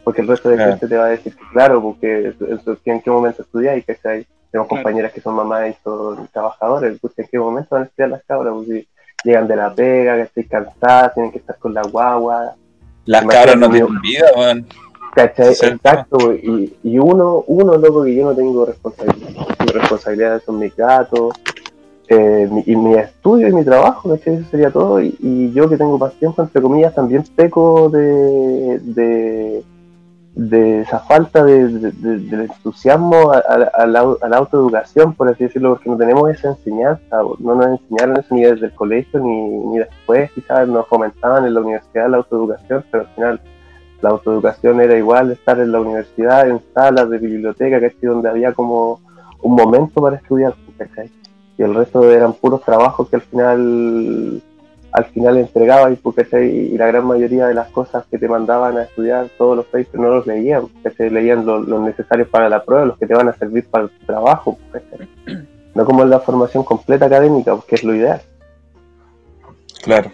Porque 0.05 0.21
el 0.21 0.29
resto 0.29 0.51
de 0.51 0.57
Claro. 0.57 0.71
gente 0.73 0.89
te 0.89 0.97
va 0.99 1.07
a 1.07 1.09
decir 1.09 1.35
que 1.35 1.43
claro, 1.53 1.83
porque 1.83 2.29
eso- 2.29 2.77
en 2.85 3.01
qué 3.01 3.11
momento 3.11 3.41
estudiáis, 3.43 3.83
¿cachai? 3.87 4.27
Tenemos 4.51 4.69
Claro. 4.69 4.83
compañeras 4.83 5.13
que 5.13 5.21
son 5.21 5.35
mamás 5.35 5.71
y 5.71 5.77
son 5.83 6.29
trabajadores, 6.33 6.99
pues, 7.01 7.19
¿en 7.19 7.27
qué 7.31 7.39
momento 7.39 7.69
van 7.75 7.83
a 7.83 7.87
estudiar 7.87 8.11
las 8.11 8.25
cabras? 8.25 8.55
Pues, 8.55 8.69
si 8.69 8.89
llegan 9.25 9.49
de 9.49 9.57
la 9.57 9.75
pega, 9.75 10.15
que 10.17 10.23
estoy 10.23 10.45
cansadas, 10.45 11.15
tienen 11.15 11.33
que 11.33 11.39
estar 11.39 11.57
con 11.59 11.75
la 11.75 11.83
guagua, 11.83 12.55
Las 13.05 13.25
cabras 13.25 13.57
no 13.57 13.69
tienen 13.71 14.01
vida, 14.01 14.27
weón. 14.37 14.67
¿cachai? 15.15 15.55
Sí. 15.55 15.67
Exacto, 15.67 16.35
y, 16.35 16.77
y 16.83 16.99
uno, 16.99 17.43
uno 17.47 17.77
loco 17.79 18.05
que 18.05 18.15
yo 18.15 18.25
no 18.25 18.35
tengo 18.35 18.67
responsabilidad, 18.67 19.31
mi 19.61 19.67
responsabilidad 19.73 20.43
son 20.45 20.59
mis 20.59 20.77
gatos, 20.77 21.35
eh, 22.09 22.47
mi, 22.53 22.63
y 22.67 22.77
mi 22.77 22.95
estudio 22.95 23.49
y 23.49 23.53
mi 23.53 23.65
trabajo, 23.65 24.11
¿cachai? 24.11 24.35
Eso 24.35 24.51
sería 24.51 24.71
todo, 24.71 25.01
y, 25.01 25.17
y 25.21 25.53
yo 25.53 25.69
que 25.69 25.77
tengo 25.79 25.99
paciencia, 25.99 26.45
entre 26.45 26.61
comillas, 26.63 26.95
también 26.95 27.25
peco 27.35 27.89
de, 27.89 28.79
de, 28.81 29.65
de 30.37 30.83
esa 30.83 30.99
falta 31.01 31.43
de, 31.43 31.67
de- 31.67 31.93
de- 31.93 32.19
del 32.19 32.41
entusiasmo 32.43 33.33
a, 33.33 33.87
la, 33.87 34.37
autoeducación, 34.37 35.15
por 35.15 35.31
así 35.31 35.45
decirlo, 35.45 35.71
porque 35.71 35.89
no 35.89 35.97
tenemos 35.97 36.31
esa 36.31 36.49
enseñanza, 36.51 37.17
no 37.39 37.55
nos 37.55 37.67
enseñaron 37.81 38.19
eso 38.19 38.35
ni 38.35 38.43
desde 38.43 38.67
el 38.67 38.75
colegio 38.75 39.19
ni, 39.19 39.49
ni 39.51 39.79
después, 39.79 40.31
quizás 40.33 40.69
nos 40.69 40.87
fomentaban 40.89 41.47
en 41.47 41.55
la 41.55 41.61
universidad 41.61 42.11
la 42.11 42.19
autoeducación, 42.19 42.85
pero 42.91 43.05
al 43.05 43.15
final 43.15 43.41
la 44.03 44.11
autoeducación 44.11 44.79
era 44.83 44.95
igual 44.99 45.33
estar 45.33 45.59
en 45.59 45.73
la 45.73 45.81
universidad, 45.81 46.47
en 46.49 46.61
salas 46.75 47.09
de 47.09 47.17
biblioteca, 47.17 47.81
¿cachai? 47.81 47.99
donde 48.03 48.29
había 48.29 48.53
como 48.53 49.01
un 49.41 49.55
momento 49.57 50.03
para 50.03 50.17
estudiar, 50.17 50.55
y 51.59 51.63
el 51.63 51.75
resto 51.75 52.11
eran 52.11 52.35
puros 52.35 52.61
trabajos 52.63 53.09
que 53.09 53.17
al 53.17 53.23
final 53.23 54.43
al 54.97 55.05
final 55.13 55.37
entregaba 55.37 55.91
y, 55.91 55.97
¿cachai? 55.97 56.49
y 56.49 56.79
la 56.79 56.87
gran 56.87 57.05
mayoría 57.07 57.47
de 57.47 57.53
las 57.55 57.69
cosas 57.69 58.07
que 58.11 58.17
te 58.19 58.29
mandaban 58.29 58.79
a 58.79 58.85
estudiar, 58.85 59.29
todos 59.37 59.55
los 59.55 59.67
papers 59.67 59.95
no 59.95 60.09
los 60.09 60.27
leían, 60.27 60.69
¿cachai? 60.83 61.11
leían 61.11 61.45
lo- 61.45 61.61
los 61.61 61.83
necesarios 61.83 62.29
para 62.29 62.49
la 62.49 62.65
prueba, 62.65 62.87
los 62.87 62.99
que 62.99 63.07
te 63.07 63.15
van 63.15 63.29
a 63.29 63.35
servir 63.35 63.67
para 63.69 63.85
el 63.85 63.91
trabajo, 64.07 64.59
¿cachai? 64.73 65.07
no 65.75 65.85
como 65.85 66.03
en 66.03 66.09
la 66.09 66.21
formación 66.21 66.65
completa 66.65 67.05
académica, 67.07 67.55
que 67.69 67.75
es 67.75 67.85
lo 67.85 67.95
ideal. 67.95 68.23
Claro. 69.85 70.11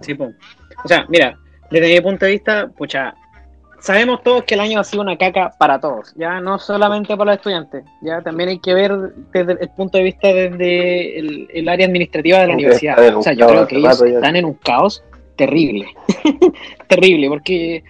Sí, 0.00 0.14
po. 0.14 0.32
O 0.84 0.88
sea, 0.88 1.04
mira, 1.08 1.38
desde 1.70 1.94
mi 1.94 2.00
punto 2.00 2.24
de 2.24 2.32
vista, 2.32 2.68
pucha, 2.68 3.14
sabemos 3.80 4.22
todos 4.22 4.44
que 4.44 4.54
el 4.54 4.60
año 4.60 4.78
ha 4.78 4.84
sido 4.84 5.02
una 5.02 5.16
caca 5.16 5.52
para 5.58 5.80
todos, 5.80 6.14
ya 6.16 6.40
no 6.40 6.58
solamente 6.58 7.16
para 7.16 7.32
los 7.32 7.38
estudiantes, 7.38 7.84
ya 8.02 8.22
también 8.22 8.50
hay 8.50 8.58
que 8.58 8.74
ver 8.74 8.92
desde 9.32 9.52
el 9.60 9.68
punto 9.70 9.98
de 9.98 10.04
vista 10.04 10.28
desde 10.28 11.18
el, 11.18 11.48
el 11.52 11.68
área 11.68 11.86
administrativa 11.86 12.40
de 12.40 12.46
la 12.46 12.54
universidad. 12.54 13.16
O 13.16 13.22
sea, 13.22 13.32
yo 13.32 13.46
creo 13.46 13.66
que 13.66 13.78
ellos 13.78 14.00
están 14.00 14.36
en 14.36 14.44
un 14.44 14.54
caos 14.54 15.02
terrible, 15.36 15.88
terrible, 16.86 17.28
porque, 17.28 17.82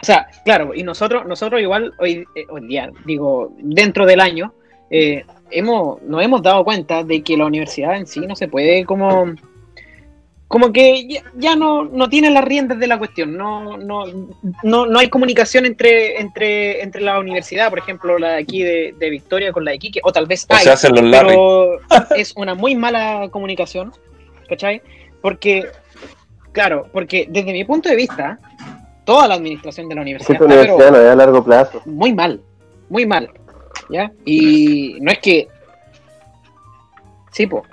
o 0.00 0.04
sea, 0.04 0.28
claro, 0.44 0.74
y 0.74 0.82
nosotros, 0.82 1.26
nosotros 1.26 1.60
igual 1.60 1.92
hoy, 1.98 2.24
eh, 2.34 2.44
hoy 2.48 2.66
día, 2.66 2.90
digo, 3.06 3.52
dentro 3.58 4.04
del 4.04 4.20
año, 4.20 4.52
eh, 4.90 5.24
hemos, 5.50 6.02
nos 6.02 6.22
hemos 6.22 6.42
dado 6.42 6.64
cuenta 6.64 7.04
de 7.04 7.22
que 7.22 7.36
la 7.36 7.46
universidad 7.46 7.96
en 7.96 8.06
sí 8.06 8.20
no 8.20 8.34
se 8.36 8.48
puede 8.48 8.84
como 8.84 9.34
como 10.48 10.72
que 10.72 11.06
ya, 11.06 11.22
ya 11.36 11.56
no, 11.56 11.84
no 11.84 12.08
tiene 12.08 12.30
las 12.30 12.42
riendas 12.42 12.78
de 12.78 12.86
la 12.86 12.98
cuestión, 12.98 13.36
no, 13.36 13.76
no, 13.76 14.06
no, 14.62 14.86
no 14.86 14.98
hay 14.98 15.10
comunicación 15.10 15.66
entre, 15.66 16.20
entre, 16.20 16.82
entre 16.82 17.02
la 17.02 17.18
universidad, 17.20 17.68
por 17.68 17.78
ejemplo, 17.78 18.18
la 18.18 18.30
de 18.30 18.38
aquí 18.38 18.62
de, 18.62 18.94
de 18.98 19.10
Victoria 19.10 19.52
con 19.52 19.66
la 19.66 19.72
de 19.72 19.76
Iquique, 19.76 20.00
o 20.02 20.10
tal 20.10 20.26
vez 20.26 20.46
O 20.48 20.54
hay, 20.54 20.64
se 20.64 20.70
hacen 20.70 20.94
los 20.94 21.04
Larry. 21.04 21.28
pero 21.28 21.78
es 22.16 22.32
una 22.34 22.54
muy 22.54 22.74
mala 22.74 23.28
comunicación, 23.30 23.92
¿cachai? 24.48 24.80
Porque, 25.20 25.66
claro, 26.52 26.88
porque 26.92 27.26
desde 27.28 27.52
mi 27.52 27.64
punto 27.64 27.90
de 27.90 27.96
vista, 27.96 28.38
toda 29.04 29.28
la 29.28 29.34
administración 29.34 29.86
de 29.88 29.96
la 29.96 30.00
Es 30.00 30.04
universidad 30.06 30.42
está, 30.42 30.48
pero 30.48 30.90
no 30.90 31.10
a 31.10 31.14
largo 31.14 31.44
plazo. 31.44 31.82
muy 31.84 32.14
mal, 32.14 32.40
muy 32.88 33.04
mal, 33.04 33.30
¿ya? 33.90 34.10
Y 34.24 34.96
no 35.02 35.10
es 35.12 35.18
que... 35.18 35.48
Sí, 37.32 37.46
po. 37.46 37.64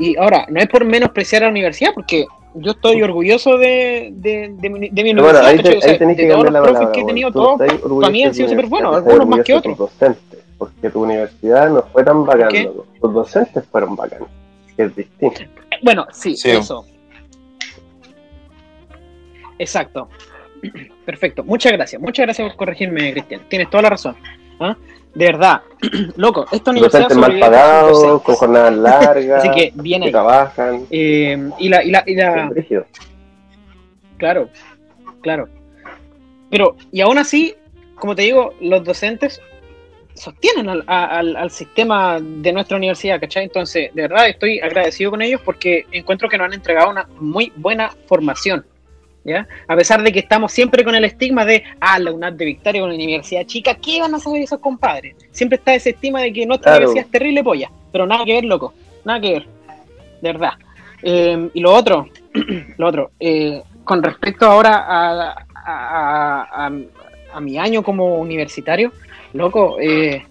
Y 0.00 0.16
ahora, 0.16 0.46
no 0.48 0.58
es 0.60 0.66
por 0.68 0.84
menospreciar 0.84 1.42
a 1.42 1.46
la 1.46 1.50
universidad, 1.50 1.92
porque 1.94 2.26
yo 2.54 2.72
estoy 2.72 3.00
orgulloso 3.02 3.58
de, 3.58 4.10
de, 4.14 4.52
de 4.58 4.70
mi, 4.70 4.88
de 4.88 5.02
mi 5.04 5.12
bueno, 5.14 5.38
universidad, 5.38 5.46
ahí, 5.46 5.76
O 5.76 5.80
sea, 5.82 5.90
ahí 5.92 5.98
tenés 5.98 6.16
de 6.16 6.22
que 6.24 6.28
todos 6.32 6.44
cambiar 6.44 6.44
los 6.44 6.52
la 6.52 6.60
profes 6.62 6.72
palabra. 6.74 6.92
que 6.92 7.00
he 7.00 7.04
tenido, 7.04 7.30
todos 7.32 7.58
para 8.00 8.10
mí 8.12 8.24
han 8.24 8.34
sido 8.34 8.48
súper 8.48 8.66
buenos, 8.66 8.96
algunos 8.96 9.28
más 9.28 9.40
que 9.44 9.52
docentes, 9.52 10.40
porque 10.58 10.90
tu 10.90 11.02
universidad 11.04 11.70
no 11.70 11.82
fue 11.92 12.02
tan 12.02 12.16
loco. 12.16 12.86
Tus 13.00 13.12
docentes 13.14 13.64
fueron 13.70 13.94
bacanos, 13.94 14.28
que 14.76 14.84
es 14.84 14.96
distinto. 14.96 15.42
Bueno, 15.82 16.06
sí, 16.12 16.34
Sí. 16.36 16.50
eso. 16.50 16.84
Exacto. 19.58 20.08
Perfecto. 21.04 21.44
Muchas 21.44 21.72
gracias. 21.72 22.00
Muchas 22.00 22.24
gracias 22.26 22.48
por 22.48 22.56
corregirme, 22.56 23.12
Cristian. 23.12 23.42
Tienes 23.48 23.70
toda 23.70 23.82
la 23.84 23.90
razón. 23.90 24.16
¿Ah? 24.58 24.76
De 25.14 25.26
verdad. 25.26 25.62
Loco, 26.16 26.46
esta 26.52 26.70
universidad 26.70 27.08
Docentes 27.08 27.18
mal 27.30 27.40
pagados, 27.40 28.22
con 28.22 28.34
jornadas 28.36 28.74
largas, 28.76 29.44
Así 29.44 29.50
que 29.50 29.72
bien 29.74 30.00
que 30.02 30.06
ahí. 30.06 30.12
trabajan. 30.12 30.86
Eh, 30.90 31.50
y 31.58 31.68
la, 31.68 31.82
y 31.82 31.90
la, 31.90 32.04
y 32.06 32.14
la. 32.14 32.50
Claro, 34.18 34.48
claro. 35.22 35.48
Pero, 36.50 36.76
y 36.92 37.00
aún 37.00 37.18
así, 37.18 37.54
como 37.96 38.14
te 38.14 38.22
digo, 38.22 38.54
los 38.60 38.84
docentes 38.84 39.40
sostienen 40.14 40.68
al, 40.68 40.84
al- 40.86 41.36
al 41.36 41.50
sistema 41.50 42.18
de 42.20 42.52
nuestra 42.52 42.76
universidad, 42.76 43.20
¿cachai? 43.20 43.44
Entonces, 43.44 43.94
de 43.94 44.02
verdad 44.02 44.28
estoy 44.28 44.60
agradecido 44.60 45.10
con 45.12 45.22
ellos 45.22 45.40
porque 45.44 45.86
encuentro 45.92 46.28
que 46.28 46.36
nos 46.36 46.46
han 46.46 46.52
entregado 46.54 46.90
una 46.90 47.08
muy 47.18 47.52
buena 47.56 47.90
formación, 48.06 48.64
¿ya? 49.24 49.46
A 49.68 49.76
pesar 49.76 50.02
de 50.02 50.12
que 50.12 50.18
estamos 50.20 50.52
siempre 50.52 50.82
con 50.84 50.94
el 50.94 51.04
estigma 51.04 51.44
de, 51.44 51.62
ah, 51.80 51.98
la 51.98 52.12
UNAD 52.12 52.32
de 52.34 52.44
Victoria, 52.46 52.84
una 52.84 52.94
universidad 52.94 53.44
chica, 53.46 53.74
¿qué 53.74 54.00
van 54.00 54.14
a 54.14 54.18
saber 54.18 54.42
esos 54.42 54.60
compadres? 54.60 55.14
Siempre 55.32 55.56
está 55.56 55.74
ese 55.74 55.90
estigma 55.90 56.20
de 56.22 56.32
que 56.32 56.46
nuestra 56.46 56.72
Claro. 56.72 56.86
universidad 56.86 57.06
es 57.06 57.10
terrible 57.12 57.44
polla, 57.44 57.70
pero 57.92 58.06
nada 58.06 58.24
que 58.24 58.32
ver, 58.34 58.44
loco, 58.44 58.72
nada 59.04 59.20
que 59.20 59.32
ver, 59.32 59.46
de 60.22 60.32
verdad. 60.32 60.52
Eh, 61.02 61.48
y 61.54 61.60
lo 61.60 61.72
otro, 61.72 62.08
lo 62.78 62.86
otro, 62.86 63.10
eh, 63.20 63.62
con 63.84 64.02
respecto 64.02 64.46
ahora 64.46 64.84
a, 64.86 65.44
a- 65.66 66.66
a- 67.32 67.40
mi 67.40 67.58
año 67.58 67.82
como 67.82 68.16
universitario, 68.16 68.92
loco, 69.34 69.76
eh, 69.80 70.24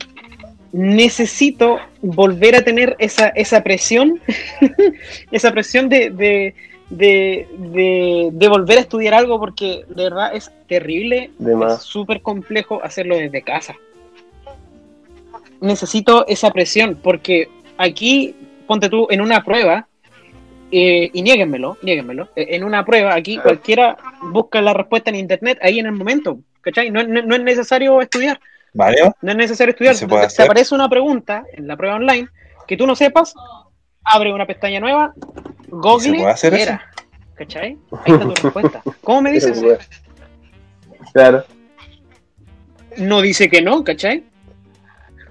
necesito 0.71 1.79
volver 2.01 2.55
a 2.55 2.61
tener 2.61 2.95
esa, 2.99 3.29
esa 3.29 3.63
presión, 3.63 4.19
esa 5.31 5.51
presión 5.51 5.89
de, 5.89 6.09
de, 6.09 6.53
de, 6.89 7.47
de- 7.57 8.29
de 8.31 8.47
volver 8.47 8.77
a 8.77 8.81
estudiar 8.81 9.13
algo 9.13 9.39
porque 9.39 9.85
de 9.87 10.03
verdad 10.03 10.33
es 10.35 10.51
terrible, 10.67 11.31
es 11.75 11.81
súper 11.83 12.21
complejo 12.21 12.81
hacerlo 12.83 13.15
desde 13.17 13.41
casa. 13.43 13.75
Necesito 15.61 16.25
esa 16.27 16.51
presión 16.51 16.97
porque 17.01 17.49
aquí, 17.77 18.35
ponte 18.65 18.89
tú 18.89 19.07
en 19.09 19.21
una 19.21 19.43
prueba, 19.43 19.87
eh, 20.71 21.09
y 21.13 21.21
niéguenmelo, 21.21 21.77
niéguenmelo, 21.81 22.29
eh, 22.35 22.47
en 22.51 22.63
una 22.63 22.85
prueba 22.85 23.13
aquí 23.15 23.37
cualquiera 23.39 23.97
busca 24.31 24.61
la 24.61 24.73
respuesta 24.73 25.09
en 25.09 25.15
internet 25.17 25.57
ahí 25.61 25.79
en 25.79 25.87
el 25.87 25.91
momento, 25.93 26.39
¿cachai? 26.61 26.91
No, 26.91 27.03
no- 27.03 27.23
no 27.23 27.35
es 27.35 27.41
necesario 27.41 28.01
estudiar. 28.01 28.39
Mario, 28.73 29.15
No 29.23 29.31
es 29.31 29.37
necesario 29.37 29.71
estudiar. 29.71 29.95
¿Y 29.95 29.97
se 29.97 30.07
puede 30.07 30.27
Te 30.27 30.43
aparece 30.43 30.75
una 30.75 30.87
pregunta 30.87 31.43
en 31.53 31.67
la 31.67 31.75
prueba 31.75 31.95
online 31.95 32.27
que 32.67 32.77
tú 32.77 32.85
no 32.85 32.95
sepas, 32.95 33.33
abre 34.03 34.31
una 34.31 34.45
pestaña 34.45 34.79
nueva, 34.79 35.13
Google 35.71 35.97
¿Y 36.07 36.11
se 36.11 36.17
puede 36.17 36.31
hacer 36.31 36.53
y 36.53 36.55
eso? 36.57 36.63
era. 36.63 36.81
¿Cachai? 37.35 37.77
Ahí 38.05 38.13
está 38.13 38.19
tu 38.25 38.29
respuesta. 38.43 38.81
¿Cómo 39.03 39.21
me 39.21 39.31
dices? 39.31 39.61
Claro, 41.13 41.43
No 42.97 43.21
dice 43.21 43.49
que 43.49 43.61
no, 43.61 43.83
¿cachai? 43.83 44.23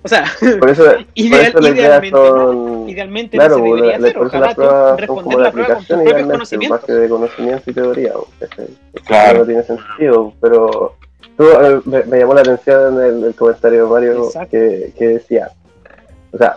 O 0.02 0.08
sea, 0.08 0.24
por 0.60 0.70
eso, 0.70 0.84
por 0.84 1.04
Ideal- 1.14 1.46
eso 1.48 1.60
las 1.60 1.72
ideas 1.74 1.76
idealmente 2.02 2.10
no. 2.18 2.26
son. 2.26 2.88
idealmente 2.88 3.36
Claro, 3.36 3.58
no 3.58 3.64
se 3.64 3.68
pues, 3.68 3.80
debería 3.82 3.98
la- 3.98 4.06
hacer. 4.06 4.16
por 4.18 4.26
eso 4.26 4.36
Ojalá 4.36 4.54
pruebas 4.54 4.88
son 4.88 4.98
responder 4.98 5.24
como 5.24 5.38
la 5.38 5.44
la 5.44 5.52
prueba 5.52 5.68
con 5.68 5.76
tus 5.78 5.86
propios 5.96 6.26
conocimientos. 6.30 6.80
base 6.80 6.92
de 6.94 7.08
conocimiento 7.08 7.70
y 7.70 7.74
teoría. 7.74 8.12
¿cachai? 8.40 8.66
Claro. 9.04 9.38
No 9.40 9.46
tiene 9.46 9.62
sentido, 9.64 10.32
pero 10.40 10.96
tú, 11.36 11.44
eh, 11.44 11.80
me, 11.84 12.02
me 12.04 12.18
llamó 12.20 12.34
la 12.34 12.40
atención 12.42 13.02
el, 13.02 13.24
el 13.24 13.34
comentario 13.34 13.84
de 13.84 13.90
Mario 13.90 14.28
que, 14.50 14.92
que 14.96 15.08
decía, 15.08 15.50
o 16.32 16.38
sea, 16.38 16.56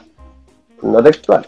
no 0.84 1.04
textual, 1.04 1.46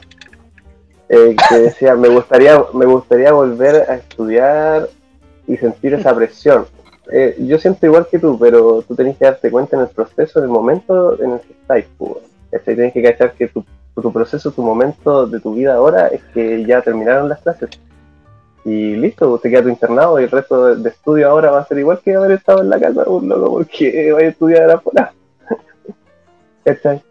eh, 1.10 1.36
que 1.50 1.60
decía, 1.60 1.96
me 1.96 2.08
gustaría, 2.10 2.62
me 2.74 2.86
gustaría 2.86 3.32
volver 3.32 3.90
a 3.90 3.96
estudiar 3.96 4.90
y 5.48 5.58
sentir 5.58 5.94
esa 5.94 6.16
presión. 6.16 6.66
Eh, 7.12 7.36
yo 7.40 7.60
siento 7.60 7.86
igual 7.86 8.08
que 8.10 8.20
tú, 8.20 8.38
pero 8.40 8.82
tú 8.82 8.96
tenés 8.96 9.18
que 9.18 9.26
darte 9.26 9.52
cuenta 9.52 9.76
en 9.76 9.84
el 9.84 9.90
proceso, 9.90 10.40
en 10.40 10.46
el 10.46 10.52
momento 10.52 11.22
en 11.22 11.34
el 11.34 11.40
que 11.42 11.54
estáis. 11.54 11.86
Pues, 11.98 12.24
¿cachai? 12.52 12.76
Tienes 12.76 12.94
que 12.94 13.04
cachar 13.04 13.34
que 13.34 13.48
tu, 13.48 13.66
tu 14.02 14.14
proceso, 14.14 14.52
tu 14.52 14.64
momento 14.64 15.28
de 15.28 15.40
tu 15.40 15.54
vida 15.54 15.76
ahora 15.76 16.08
es 16.08 16.24
que 16.34 16.66
ya 16.66 16.82
terminaron 16.82 17.30
las 17.30 17.42
clases. 17.42 17.70
Y 18.66 18.96
listo, 18.96 19.38
te 19.40 19.50
queda 19.50 19.64
tu 19.64 19.70
internado 19.70 20.20
y 20.20 20.24
el 20.24 20.32
resto 20.32 20.76
de, 20.76 20.90
estudio 20.90 21.30
ahora 21.30 21.52
va 21.52 21.60
a 21.60 21.68
ser 21.68 21.80
igual 21.80 22.00
que 22.00 22.16
haber 22.16 22.32
estado 22.32 22.62
en 22.62 22.70
la 22.70 22.80
calma, 22.80 23.04
un 23.08 23.28
loco, 23.28 23.52
porque 23.52 24.12
vaya 24.14 24.28
a 24.28 24.30
estudiar 24.30 24.72
afuera. 24.72 25.14
¿Cachai? 26.64 27.04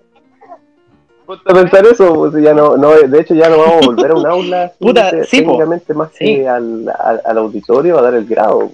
Ponte 1.27 1.51
a 1.51 1.55
pensar 1.55 1.87
eso, 1.87 2.12
pues 2.14 2.43
ya 2.43 2.53
no, 2.53 2.77
no, 2.77 2.91
de 2.91 3.20
hecho 3.20 3.35
ya 3.35 3.49
no 3.49 3.59
vamos 3.59 3.83
a 3.83 3.87
volver 3.87 4.11
a 4.11 4.14
un 4.14 4.27
aula 4.27 4.73
Puta, 4.79 5.11
te- 5.11 5.25
sí, 5.25 5.43
po. 5.43 5.53
técnicamente 5.53 5.95
más 5.95 6.11
Sí. 6.12 6.25
que 6.37 6.49
al, 6.49 6.89
al, 6.99 7.23
al 7.25 7.39
auditorio 7.39 7.99
a 7.99 8.03
dar 8.03 8.14
el 8.14 8.27
grado. 8.27 8.70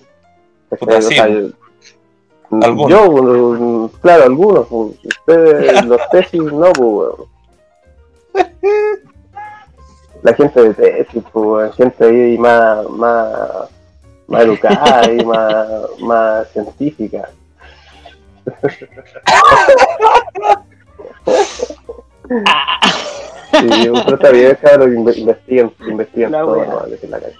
Puta, 0.70 0.96
O 0.98 1.02
sea, 1.02 1.26
po. 1.26 2.88
yo- 2.88 3.10
pues, 3.10 4.00
claro, 4.00 4.24
algunos, 4.24 4.66
pues, 4.68 4.92
ustedes, 5.04 5.84
los 5.86 6.00
tesis, 6.10 6.42
no, 6.42 6.72
pues. 6.72 7.10
La 10.22 10.34
gente 10.34 10.62
de 10.62 10.74
tesis, 10.74 11.22
pues, 11.32 11.74
gente 11.76 12.04
ahí 12.04 12.38
más, 12.38 12.88
más, 12.90 13.38
más 14.26 14.42
educada 14.42 15.12
y 15.12 15.24
más, 15.24 15.68
más 16.00 16.48
científica. 16.52 17.28
Sí, 22.28 23.68
pero 24.04 24.14
está 24.14 24.30
bien, 24.30 24.58
cabrón, 24.60 24.94
inve- 24.96 25.16
investiguen, 25.16 25.72
investiguen 25.88 26.32
La 26.32 26.40
todo, 26.40 26.56
no, 26.56 26.86
la 27.08 27.20
calle. 27.20 27.34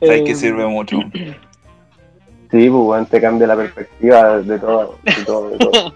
sabes 0.00 0.22
que 0.22 0.30
Eh, 0.30 0.34
sirve 0.34 0.66
mucho. 0.66 0.98
Sí, 2.50 2.68
pues, 2.68 3.08
te 3.08 3.20
cambia 3.20 3.46
la 3.46 3.56
perspectiva 3.56 4.38
de 4.38 4.58
todo, 4.58 4.96
de 5.04 5.24
todo, 5.24 5.50
de 5.50 5.58
todo. 5.58 5.94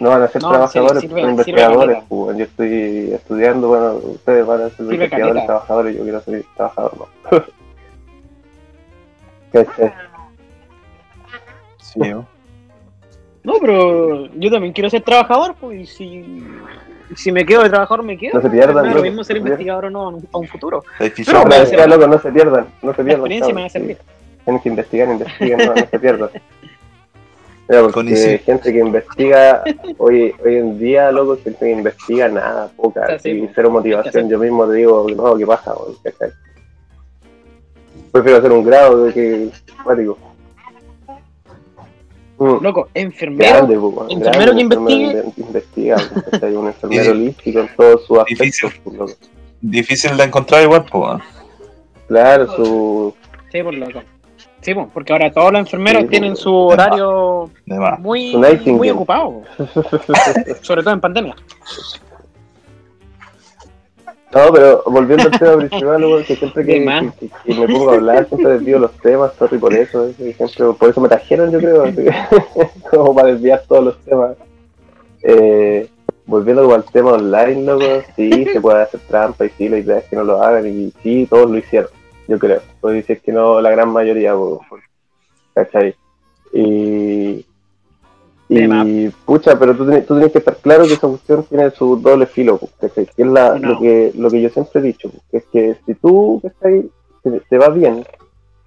No 0.00 0.10
van 0.10 0.22
a 0.22 0.28
ser 0.28 0.42
No, 0.42 0.48
trabajadores, 0.50 1.00
sí, 1.02 1.08
sirve- 1.08 1.20
son 1.22 1.30
sirve 1.30 1.30
investigadores, 1.30 1.98
pues, 2.08 2.36
yo 2.38 2.44
estoy 2.44 3.12
estudiando, 3.14 3.68
bueno, 3.68 3.92
ustedes 3.94 4.44
van 4.46 4.60
a 4.62 4.70
ser 4.70 4.80
investigadores, 4.86 5.08
caleta. 5.34 5.46
trabajadores, 5.46 5.96
yo 5.96 6.02
quiero 6.02 6.20
ser 6.20 6.44
trabajador, 6.56 6.92
no. 6.98 7.06
¿Cachai? 9.52 9.92
Sí, 11.78 12.00
¿no? 12.00 12.26
No, 13.44 13.54
pero 13.60 14.26
yo 14.34 14.50
también 14.50 14.72
quiero 14.72 14.90
ser 14.90 15.02
trabajador, 15.02 15.54
pues, 15.60 15.80
y 15.80 15.86
si, 15.86 16.44
si 17.14 17.30
me 17.32 17.44
quedo 17.46 17.62
de 17.62 17.68
trabajador, 17.70 18.04
me 18.04 18.18
quedo. 18.18 18.34
No 18.34 18.42
se 18.42 18.50
pierdan, 18.50 18.82
Me 18.86 18.88
da 18.90 18.94
lo 18.96 19.02
mismo 19.02 19.22
ser 19.24 19.36
no 19.36 19.42
se 19.42 19.48
investigador 19.48 19.84
o 19.86 19.90
no 19.90 20.18
a 20.32 20.38
un 20.38 20.48
futuro. 20.48 20.84
Pero 20.98 21.14
No, 21.32 21.44
me 21.44 21.60
decía, 21.60 21.86
loco, 21.86 22.06
no 22.06 22.18
se 22.18 22.32
pierdan, 22.32 22.66
no 22.82 22.92
se 22.92 23.02
La 23.02 23.04
pierdan. 23.04 23.12
experiencia 23.12 23.54
me 23.54 23.60
va 23.60 23.66
a 23.66 23.70
servir. 23.70 23.98
Tienen 24.44 24.62
que 24.62 24.68
investigar, 24.68 25.08
investiguen, 25.08 25.58
no, 25.58 25.74
no 25.74 25.86
se 25.90 25.98
pierdan. 25.98 26.30
Mira, 27.68 27.82
porque 27.82 28.38
gente 28.44 28.72
que 28.72 28.78
investiga, 28.78 29.64
hoy, 29.98 30.32
hoy 30.44 30.56
en 30.56 30.78
día, 30.78 31.10
loco, 31.10 31.36
gente 31.42 31.58
que 31.66 31.72
investiga 31.72 32.28
nada, 32.28 32.68
poca, 32.76 33.02
O 33.02 33.06
sea, 33.06 33.18
sí, 33.18 33.30
y 33.30 33.50
cero 33.54 33.70
motivación. 33.70 34.28
Yo 34.28 34.38
mismo 34.38 34.68
te 34.68 34.74
digo, 34.74 35.04
no, 35.16 35.36
¿qué 35.36 35.46
pasa? 35.46 35.74
Prefiero 38.12 38.38
hacer 38.38 38.52
un 38.52 38.64
grado 38.64 39.04
de 39.04 39.12
que 39.12 39.50
cuático. 39.82 40.16
Loco, 42.38 42.88
enfermero. 42.94 43.50
grande, 43.50 43.74
enfermero 43.74 44.52
grande, 44.52 44.54
que 44.54 44.60
enfermero 44.62 45.22
¿cachai? 46.30 46.54
un 46.54 46.66
enfermero 46.66 47.10
holístico 47.12 47.60
en 47.60 47.68
todos 47.76 48.06
sus 48.06 48.24
Difícil. 48.26 48.68
aspectos. 48.68 48.94
loco. 48.94 49.12
Difícil 49.60 50.16
de 50.16 50.24
encontrar 50.24 50.62
igual, 50.62 50.84
pues. 50.90 51.22
Claro, 52.08 52.54
su, 52.54 53.14
Sí, 53.50 53.62
por 53.62 53.74
loco. 53.74 54.02
Sí, 54.60 54.74
porque 54.92 55.12
ahora 55.12 55.30
todos 55.30 55.52
los 55.52 55.60
enfermeros 55.60 56.02
Sí, 56.02 56.08
tienen 56.08 56.36
su 56.36 56.52
horario 56.52 57.50
muy, 57.98 58.36
muy 58.66 58.90
ocupado. 58.90 59.42
Sobre 60.62 60.82
todo 60.82 60.94
en 60.94 61.00
pandemia. 61.00 61.36
No, 64.34 64.52
pero 64.52 64.82
volviendo 64.86 65.28
al 65.28 65.38
tema 65.38 65.56
principal, 65.68 66.24
que 66.26 66.36
siempre 66.36 66.66
que, 66.66 66.80
me 66.80 67.68
pongo 67.68 67.90
a 67.90 67.94
hablar, 67.94 68.28
siempre 68.28 68.52
desvío 68.54 68.78
los 68.78 68.92
temas, 68.98 69.32
sorry 69.38 69.56
por 69.56 69.72
eso, 69.72 70.10
por 70.78 70.90
eso 70.90 71.00
me 71.00 71.08
trajeron, 71.08 71.52
yo 71.52 71.58
creo, 71.58 71.84
así 71.84 71.96
que, 71.96 72.12
como 72.90 73.14
para 73.14 73.28
desviar 73.28 73.62
todos 73.68 73.84
los 73.84 73.98
temas. 74.04 74.36
Eh, 75.28 75.88
volviendo 76.24 76.72
al 76.72 76.84
tema 76.84 77.14
online, 77.14 77.64
loco, 77.64 77.84
sí, 78.14 78.44
se 78.52 78.60
puede 78.60 78.82
hacer 78.82 79.00
trampa 79.08 79.44
y 79.44 79.50
sí, 79.50 79.68
la 79.68 79.78
idea 79.78 79.98
es 79.98 80.04
que 80.04 80.14
no 80.16 80.22
lo 80.24 80.40
hagan 80.40 80.66
y 80.66 80.92
sí, 81.02 81.26
todos 81.28 81.50
lo 81.50 81.58
hicieron, 81.58 81.90
yo 82.28 82.38
creo. 82.38 82.60
Puedo 82.80 82.94
decir 82.94 83.20
que 83.20 83.32
no, 83.32 83.60
la 83.60 83.70
gran 83.70 83.90
mayoría, 83.90 84.34
po, 84.34 84.60
¿cachai? 85.54 85.94
Y, 86.52 87.44
y 88.48 89.08
pucha, 89.24 89.58
pero 89.58 89.74
tú, 89.76 89.84
tenés- 89.84 90.06
tú 90.06 90.14
tienes 90.14 90.30
que 90.32 90.38
estar 90.38 90.56
claro 90.58 90.86
que 90.86 90.94
esa 90.94 91.08
cuestión 91.08 91.42
tiene 91.44 91.70
su 91.72 91.96
doble 91.96 92.26
filo, 92.26 92.58
po, 92.58 92.68
¿cachai? 92.80 93.06
Que 93.06 93.22
es 93.22 93.28
la, 93.28 93.58
No. 93.58 93.70
lo, 93.72 93.80
que, 93.80 94.12
lo 94.14 94.30
que 94.30 94.40
yo 94.40 94.48
siempre 94.50 94.80
he 94.80 94.84
dicho, 94.84 95.10
po, 95.10 95.18
que 95.30 95.38
es 95.38 95.44
que 95.46 95.76
si 95.84 95.94
tú 95.94 96.40
¿cachai? 96.42 96.88
te, 97.22 97.40
te 97.40 97.58
va 97.58 97.68
bien 97.70 98.04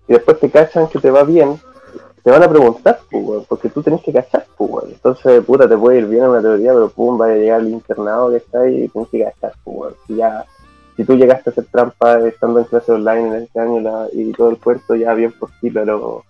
y 0.07 0.14
después 0.14 0.39
te 0.39 0.49
cachan 0.49 0.88
que 0.89 0.99
te 0.99 1.10
va 1.12 1.24
bien, 1.24 1.55
te 2.24 2.32
van 2.32 2.43
a 2.43 2.49
preguntar, 2.49 2.99
weón, 3.11 3.45
porque 3.47 3.70
tú 3.70 3.82
tenés 3.82 4.01
que 4.01 4.13
cachar, 4.13 4.45
weón. 4.57 4.89
entonces 4.89 5.43
puta 5.43 5.67
te 5.67 5.78
puede 5.78 5.99
ir 5.99 6.07
bien 6.07 6.24
en 6.24 6.30
una 6.30 6.41
teoría, 6.41 6.74
pero 6.74 6.89
pum, 6.89 7.17
vaya 7.17 7.34
a 7.34 7.38
llegar 7.38 7.59
al 7.61 7.70
internado 7.70 8.30
que 8.30 8.38
está 8.38 8.61
ahí 8.61 8.84
y 8.84 8.88
tienes 8.89 9.09
que 9.09 9.24
cachar. 9.24 9.53
Si 10.07 10.15
ya 10.15 10.45
si 10.99 11.05
tú 11.05 11.15
llegaste 11.15 11.49
a 11.49 11.51
hacer 11.51 11.65
trampa 11.72 12.20
estando 12.28 12.59
en 12.59 12.65
clase 12.65 12.91
online 12.91 13.28
en 13.30 13.43
este 13.43 13.57
año 13.57 14.07
y 14.11 14.34
todo 14.34 14.49
el 14.49 14.57
puerto, 14.57 14.95
ya 14.95 15.13
bien 15.13 15.32
por 15.32 15.49
ti, 15.61 15.72
pero 15.72 16.26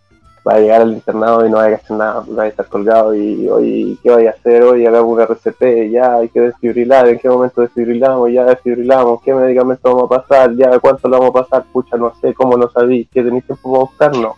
va 0.48 0.54
a 0.54 0.60
llegar 0.60 0.82
al 0.82 0.94
internado 0.94 1.44
y 1.44 1.50
no 1.50 1.58
va 1.58 1.66
a 1.66 1.72
cachar 1.72 1.98
nada, 1.98 2.24
va 2.38 2.44
a 2.44 2.48
estar 2.48 2.68
colgado 2.68 3.16
y 3.16 3.50
hoy, 3.50 3.98
¿qué 4.04 4.12
vaya 4.12 4.30
a 4.30 4.34
hacer 4.34 4.62
hoy? 4.62 4.86
Hagamos 4.86 5.12
una 5.12 5.24
RCP, 5.24 5.90
ya 5.92 6.18
hay 6.18 6.30
que 6.30 6.42
desfibrilar, 6.42 7.08
¿en 7.08 7.18
qué 7.18 7.28
momento 7.28 7.62
desfibrilamos? 7.62 8.32
Ya 8.32 8.46
desfibrilamos, 8.46 9.24
¿qué 9.24 9.34
medicamento 9.34 9.96
vamos 9.96 10.12
a 10.12 10.22
pasar? 10.22 10.56
Ya, 10.56 10.78
¿cuánto 10.78 11.08
lo 11.08 11.20
vamos 11.20 11.36
a 11.36 11.44
pasar? 11.44 11.66
Pucha, 11.74 11.98
no 11.98 12.14
sé, 12.22 12.36
¿cómo 12.36 12.56
lo 12.56 12.70
sabí? 12.70 13.06
¿Que 13.06 13.24
tenéis 13.24 13.46
tiempo 13.46 13.72
para 13.72 13.84
buscar? 13.86 14.18
No, 14.18 14.36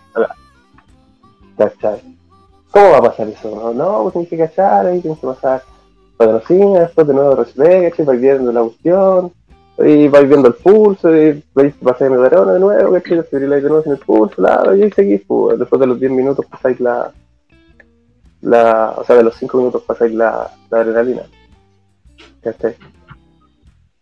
¿Cachai? 1.69 2.01
¿cómo 2.71 2.91
va 2.91 2.97
a 2.97 3.01
pasar 3.01 3.27
eso? 3.27 3.49
No, 3.49 3.73
no 3.73 4.03
pues 4.03 4.13
tienes 4.13 4.29
que 4.29 4.37
cachar, 4.37 4.87
ahí 4.87 5.01
tienes 5.01 5.19
que 5.19 5.27
pasar 5.27 5.61
patrocinio, 6.17 6.79
después 6.79 7.07
de 7.07 7.13
nuevo 7.13 7.35
recibir, 7.35 7.89
¿cachai? 7.89 8.05
Vais 8.05 8.21
viendo 8.21 8.51
la 8.51 8.61
cuestión, 8.61 9.31
y 9.79 10.07
vais 10.07 10.27
viendo 10.27 10.47
el 10.47 10.53
pulso, 10.55 11.15
y 11.15 11.43
vais 11.53 11.73
pasar 11.75 12.09
mi 12.09 12.17
varona 12.17 12.53
de 12.53 12.59
nuevo, 12.59 12.93
¿cachai? 12.93 13.17
Desfibriláis 13.17 13.63
de 13.63 13.69
nuevo 13.69 13.83
sin 13.83 13.91
el 13.93 13.97
pulso, 13.99 14.35
claro, 14.35 14.75
y 14.75 14.83
ahí 14.83 14.91
seguís, 14.91 15.21
pues, 15.27 15.59
después 15.59 15.79
de 15.79 15.87
los 15.87 15.99
10 15.99 16.11
minutos 16.11 16.45
pasáis 16.45 16.79
la, 16.79 17.11
la, 18.41 18.93
o 18.97 19.03
sea, 19.03 19.15
de 19.15 19.23
los 19.23 19.35
5 19.35 19.57
minutos 19.57 19.83
pasáis 19.83 20.13
la, 20.13 20.49
la 20.69 20.79
adrenalina. 20.79 21.23
¿Cachai? 22.41 22.75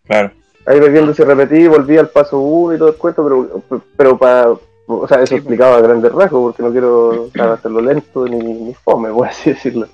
Claro. 0.05 0.32
Ahí 0.66 0.80
vais 0.80 0.91
viendo 0.91 1.14
si 1.14 1.24
repetí, 1.24 1.68
volví 1.68 1.97
al 1.97 2.10
paso 2.10 2.39
1 2.39 2.76
y 2.76 2.78
todo 2.78 2.89
el 2.89 2.95
cuento, 2.95 3.24
pero, 3.24 3.82
pero 3.97 4.18
para, 4.18 4.53
o 4.89 5.07
sea, 5.07 5.21
eso 5.21 5.35
explicaba 5.35 5.77
a 5.77 5.81
grandes 5.81 6.11
rasgos, 6.11 6.41
porque 6.41 6.63
no 6.63 6.71
quiero 6.71 7.23
o 7.25 7.29
sea, 7.31 7.53
hacerlo 7.53 7.81
lento 7.81 8.27
ni, 8.27 8.39
ni 8.39 8.73
fome, 8.73 9.09
por 9.13 9.27
así 9.27 9.51
decirlo. 9.51 9.87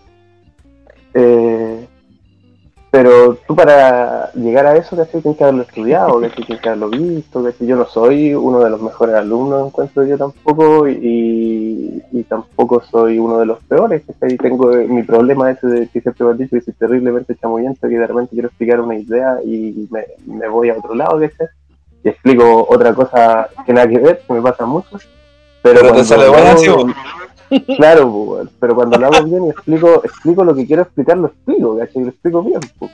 Eh, 1.13 1.85
pero 2.91 3.35
tú 3.45 3.53
para 3.53 4.31
llegar 4.31 4.65
a 4.65 4.77
eso, 4.77 4.95
¿cachai? 4.95 5.21
Tienes 5.21 5.37
que 5.37 5.43
haberlo 5.43 5.63
estudiado, 5.63 6.21
¿cachai? 6.21 6.45
Tienes 6.45 6.61
que 6.61 6.69
haberlo 6.69 6.89
visto, 6.89 7.43
¿cachai? 7.43 7.67
Yo 7.67 7.75
no 7.75 7.85
soy 7.85 8.33
uno 8.33 8.61
de 8.61 8.69
los 8.69 8.81
mejores 8.81 9.15
alumnos, 9.15 9.67
encuentro 9.67 10.05
yo 10.05 10.17
tampoco, 10.17 10.87
y, 10.87 12.01
y 12.13 12.23
tampoco 12.23 12.81
soy 12.89 13.19
uno 13.19 13.39
de 13.39 13.47
los 13.47 13.61
peores, 13.63 14.01
¿cachai? 14.07 14.37
Tengo 14.37 14.71
eh, 14.77 14.87
mi 14.87 15.03
problema 15.03 15.51
ese 15.51 15.67
de 15.67 15.87
que 15.89 15.99
siempre 15.99 16.25
me 16.25 16.31
han 16.31 16.37
dicho 16.37 16.55
que 16.55 16.61
soy 16.61 16.73
terriblemente 16.73 17.35
chamullento, 17.35 17.89
que 17.89 17.99
de 17.99 18.07
repente 18.07 18.31
quiero 18.31 18.47
explicar 18.47 18.79
una 18.79 18.95
idea 18.95 19.39
y 19.43 19.89
me, 19.91 20.05
me 20.25 20.47
voy 20.47 20.69
a 20.69 20.77
otro 20.77 20.95
lado, 20.95 21.19
¿cachai? 21.19 21.47
Y 22.05 22.09
explico 22.09 22.65
otra 22.69 22.93
cosa 22.93 23.49
que 23.65 23.73
nada 23.73 23.87
que 23.89 23.97
ver, 23.97 24.21
que 24.25 24.31
me 24.33 24.41
pasa 24.41 24.65
mucho. 24.65 24.97
Pero, 25.63 25.81
Pero 25.81 25.93
te 25.95 26.05
cuando 26.07 26.31
bueno, 26.31 26.49
hago- 26.51 26.85
vos. 26.85 26.95
Claro, 27.77 28.11
pues, 28.11 28.49
pero 28.59 28.75
cuando 28.75 28.97
lo 28.97 29.07
hago 29.07 29.23
bien 29.25 29.45
y 29.45 29.49
explico, 29.49 30.01
explico 30.03 30.43
lo 30.43 30.53
que 30.55 30.65
quiero 30.67 30.83
explicar, 30.83 31.17
lo 31.17 31.27
explico, 31.27 31.77
¿cachai? 31.77 32.03
Lo 32.03 32.09
explico 32.09 32.43
bien, 32.43 32.59
pues. 32.79 32.91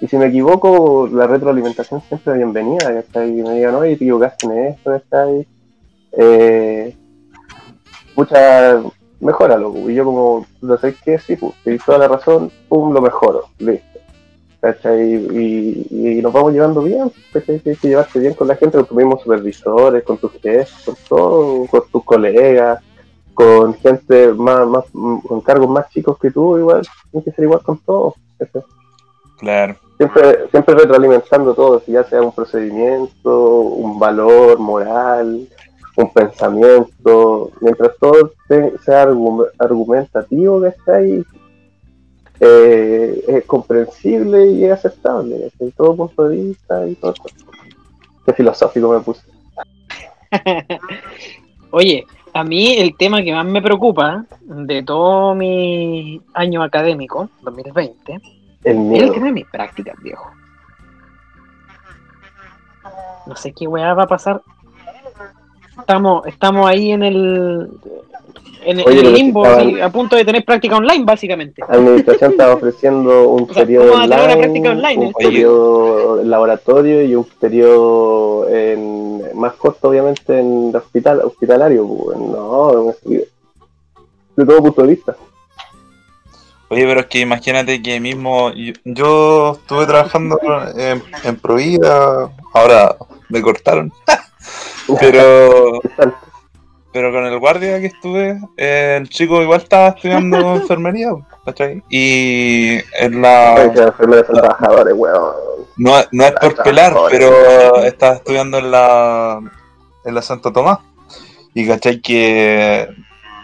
Y 0.00 0.06
si 0.08 0.16
me 0.16 0.26
equivoco, 0.26 1.08
la 1.12 1.26
retroalimentación 1.26 2.00
siempre 2.02 2.32
es 2.32 2.38
bienvenida, 2.38 2.92
¿cachai? 3.02 3.38
Y 3.38 3.42
me 3.42 3.54
digan, 3.54 3.74
oye, 3.74 3.96
te 3.96 4.04
equivocaste 4.04 4.46
en 4.46 4.66
esto, 4.66 4.90
¿cachai? 4.92 5.46
Eh, 6.12 6.96
mucha, 8.16 8.80
mejóralo, 9.20 9.72
pues. 9.72 9.88
Y 9.90 9.94
yo 9.94 10.04
como, 10.04 10.46
lo 10.60 10.78
sé 10.78 10.94
que 11.04 11.18
sí, 11.18 11.36
pues, 11.36 11.54
tienes 11.64 11.84
toda 11.84 11.98
la 11.98 12.08
razón, 12.08 12.50
pum, 12.68 12.92
lo 12.92 13.00
mejoro, 13.00 13.44
listo. 13.58 13.93
Y, 14.72 15.86
y 15.90 16.22
nos 16.22 16.32
vamos 16.32 16.52
llevando 16.52 16.82
bien, 16.82 17.10
¿cachai? 17.32 17.58
Tienes 17.58 17.80
que 17.80 17.88
llevarte 17.88 18.18
bien 18.18 18.34
con 18.34 18.48
la 18.48 18.56
gente, 18.56 18.78
con 18.78 18.86
tus 18.86 18.96
mismos 18.96 19.20
supervisores, 19.22 20.02
con 20.04 20.16
tus 20.18 20.32
jefes, 20.32 20.72
con 20.84 20.94
todo, 21.08 21.66
con 21.66 21.82
tus 21.90 22.04
colegas 22.04 22.80
con 23.34 23.74
gente 23.74 24.32
más, 24.32 24.66
más 24.66 24.84
con 25.26 25.40
cargos 25.40 25.68
más 25.68 25.88
chicos 25.90 26.16
que 26.18 26.30
tú, 26.30 26.56
igual, 26.56 26.86
tienes 27.10 27.24
que 27.24 27.32
ser 27.32 27.44
igual 27.44 27.60
con 27.62 27.78
todos. 27.78 28.14
¿cachai? 28.38 28.62
Claro. 29.38 29.76
Siempre, 29.96 30.48
siempre 30.50 30.74
retroalimentando 30.76 31.52
todo, 31.54 31.80
si 31.80 31.92
ya 31.92 32.04
sea 32.04 32.22
un 32.22 32.32
procedimiento, 32.32 33.60
un 33.60 33.98
valor 33.98 34.58
moral, 34.58 35.48
un 35.96 36.12
pensamiento, 36.12 37.50
mientras 37.60 37.96
todo 37.98 38.32
sea 38.84 39.08
argu- 39.08 39.48
argumentativo 39.58 40.62
que 40.62 40.68
está 40.68 40.96
ahí, 40.96 41.24
eh, 42.46 43.24
es 43.26 43.44
comprensible 43.44 44.46
y 44.46 44.64
es 44.64 44.72
aceptable, 44.72 45.50
en 45.58 45.72
todo 45.72 45.96
punto 45.96 46.28
de 46.28 46.36
vista 46.36 46.86
y 46.86 46.94
todo. 46.94 47.14
Qué 48.26 48.32
filosófico 48.32 48.92
me 48.92 49.00
puse. 49.00 49.22
Oye, 51.70 52.06
a 52.32 52.44
mí 52.44 52.74
el 52.74 52.96
tema 52.96 53.22
que 53.22 53.32
más 53.32 53.46
me 53.46 53.62
preocupa 53.62 54.24
de 54.42 54.82
todo 54.82 55.34
mi 55.34 56.20
año 56.34 56.62
académico, 56.62 57.28
2020, 57.42 58.20
El 58.64 58.92
es 58.94 59.02
el 59.02 59.12
tema 59.12 59.26
de 59.26 59.32
mis 59.32 59.46
prácticas, 59.46 59.96
viejo. 60.02 60.30
No 63.26 63.36
sé 63.36 63.52
qué 63.52 63.66
weá 63.66 63.94
va 63.94 64.02
a 64.02 64.08
pasar. 64.08 64.42
Estamos, 65.78 66.26
estamos 66.26 66.66
ahí 66.68 66.92
en 66.92 67.02
el 67.02 67.68
en, 68.66 68.80
el 68.80 69.12
limbo, 69.12 69.44
estaban- 69.44 69.82
a 69.82 69.92
punto 69.92 70.16
de 70.16 70.24
tener 70.24 70.44
práctica 70.44 70.76
online, 70.76 71.04
básicamente. 71.04 71.62
La 71.68 71.74
administración 71.76 72.30
estaba 72.32 72.54
ofreciendo 72.54 73.28
un 73.28 73.42
O 73.50 73.52
sea, 73.52 73.62
periodo 73.64 73.94
a 73.96 74.04
online, 74.04 74.36
práctica 74.36 74.70
online, 74.70 74.96
un 74.98 75.08
¿eh? 75.08 75.12
periodo 75.18 76.20
en 76.20 76.30
laboratorio 76.30 77.02
y 77.02 77.14
un 77.14 77.24
periodo 77.38 78.48
en, 78.48 79.22
más 79.38 79.52
corto, 79.54 79.88
obviamente, 79.88 80.38
en 80.38 80.74
hospital, 80.74 81.20
hospitalario. 81.20 81.86
pues, 81.86 82.18
No, 82.18 82.94
de 84.36 84.44
todo 84.46 84.62
punto 84.62 84.82
de 84.82 84.88
vista. 84.88 85.16
Oye, 86.68 86.86
pero 86.86 87.00
es 87.00 87.06
que 87.06 87.20
imagínate 87.20 87.82
que 87.82 88.00
mismo 88.00 88.50
yo, 88.52 88.72
yo 88.84 89.52
estuve 89.60 89.86
trabajando 89.86 90.40
en, 90.76 91.02
en 91.22 91.36
Provida, 91.36 92.30
ahora 92.52 92.96
me 93.28 93.42
cortaron, 93.42 93.92
pero 95.00 95.80
pero 96.94 97.10
con 97.12 97.26
el 97.26 97.40
guardia 97.40 97.80
que 97.80 97.86
estuve, 97.86 98.38
eh, 98.56 98.98
el 99.00 99.08
chico 99.08 99.42
igual 99.42 99.60
estaba 99.60 99.88
estudiando 99.88 100.36
enfermería, 100.54 101.10
¿cachai? 101.44 101.82
Y 101.90 102.74
en 102.96 103.14
Ay, 103.16 103.20
la 103.20 103.54
que 103.72 103.80
los 103.80 103.86
enfermeros 103.88 104.26
son 104.28 104.36
trabajadores, 104.36 104.94
weón. 104.96 105.34
no, 105.76 105.94
no 106.12 106.24
es 106.24 106.32
por 106.32 106.54
pelar, 106.62 106.94
pero 107.10 107.82
estaba 107.82 108.14
estudiando 108.14 108.58
en 108.58 108.70
la 108.70 109.40
en 110.04 110.14
la 110.14 110.22
Santo 110.22 110.52
Tomás 110.52 110.78
y 111.52 111.66
cachai 111.66 112.00
que 112.00 112.86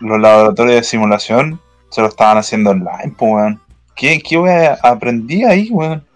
los 0.00 0.20
laboratorios 0.20 0.76
de 0.76 0.82
simulación 0.84 1.60
se 1.90 2.02
lo 2.02 2.06
estaban 2.06 2.38
haciendo 2.38 2.70
online, 2.70 3.14
pues 3.18 3.32
weón. 3.32 3.60
¿Qué, 3.96 4.22
qué 4.22 4.38
weón 4.38 4.76
aprendí 4.80 5.42
ahí, 5.42 5.68
weón? 5.72 6.06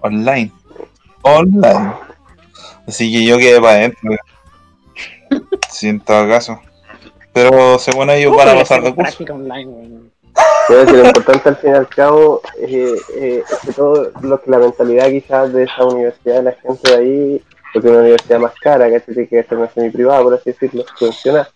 Online. 0.00 0.52
Online. 1.22 1.92
Así 2.86 3.12
que 3.12 3.24
yo 3.24 3.36
quedé 3.38 3.60
para 3.60 3.72
adentro. 3.72 4.10
weón. 4.10 4.31
Sí, 5.82 5.88
en 5.88 5.98
todo 5.98 6.28
caso. 6.28 6.60
Pero 7.32 7.76
según 7.76 8.08
ellos 8.10 8.36
van 8.36 8.50
a 8.50 8.54
pasar 8.54 8.82
weón. 8.84 10.12
Quiero 10.68 10.84
decir, 10.84 10.98
lo 11.00 11.06
importante 11.06 11.48
al 11.48 11.56
fin 11.56 11.70
y 11.70 11.74
al 11.74 11.88
cabo 11.88 12.40
eh, 12.60 12.94
eh, 13.16 13.42
es 13.44 13.58
que 13.58 13.72
todo 13.72 14.12
lo 14.20 14.40
que 14.40 14.48
la 14.52 14.58
mentalidad 14.58 15.10
quizás 15.10 15.52
de 15.52 15.64
esa 15.64 15.84
universidad, 15.84 16.36
de 16.36 16.42
la 16.44 16.52
gente 16.52 16.88
de 16.88 16.96
ahí, 16.96 17.42
porque 17.72 17.88
es 17.88 17.92
una 17.94 18.02
universidad 18.02 18.38
más 18.38 18.54
cara, 18.60 18.88
que 18.90 19.00
tiene 19.00 19.26
que 19.26 19.42
ser 19.42 19.58
una 19.58 19.68
semi-privada, 19.70 20.22
por 20.22 20.34
así 20.34 20.52
decirlo, 20.52 20.84
subvencionada. 20.96 21.50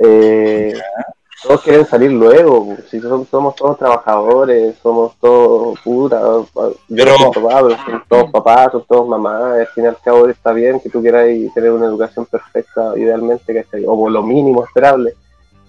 Eh, 0.00 0.74
todos 1.42 1.62
quieren 1.62 1.86
salir 1.86 2.10
luego, 2.10 2.76
si 2.90 3.00
somos, 3.00 3.28
somos 3.28 3.54
todos 3.54 3.78
trabajadores, 3.78 4.76
somos 4.82 5.16
todos 5.20 5.78
puta, 5.80 6.20
yo 6.20 6.44
Pero- 6.88 7.12
no 7.12 7.32
soy 7.32 7.42
papá, 7.42 7.62
pero 7.62 7.76
son 7.84 8.02
todos 8.08 8.30
papás, 8.30 8.72
son 8.72 8.84
todos 8.88 9.08
mamás, 9.08 9.60
al 9.60 9.66
fin 9.68 9.84
y 9.84 9.86
al 9.86 9.96
cabo 10.04 10.26
está 10.28 10.52
bien 10.52 10.80
que 10.80 10.90
tú 10.90 11.00
quieras 11.00 11.26
tener 11.54 11.70
una 11.70 11.86
educación 11.86 12.26
perfecta, 12.26 12.92
idealmente, 12.96 13.54
¿cachai? 13.54 13.84
o 13.86 13.96
por 13.96 14.10
lo 14.10 14.22
mínimo 14.22 14.64
esperable, 14.64 15.14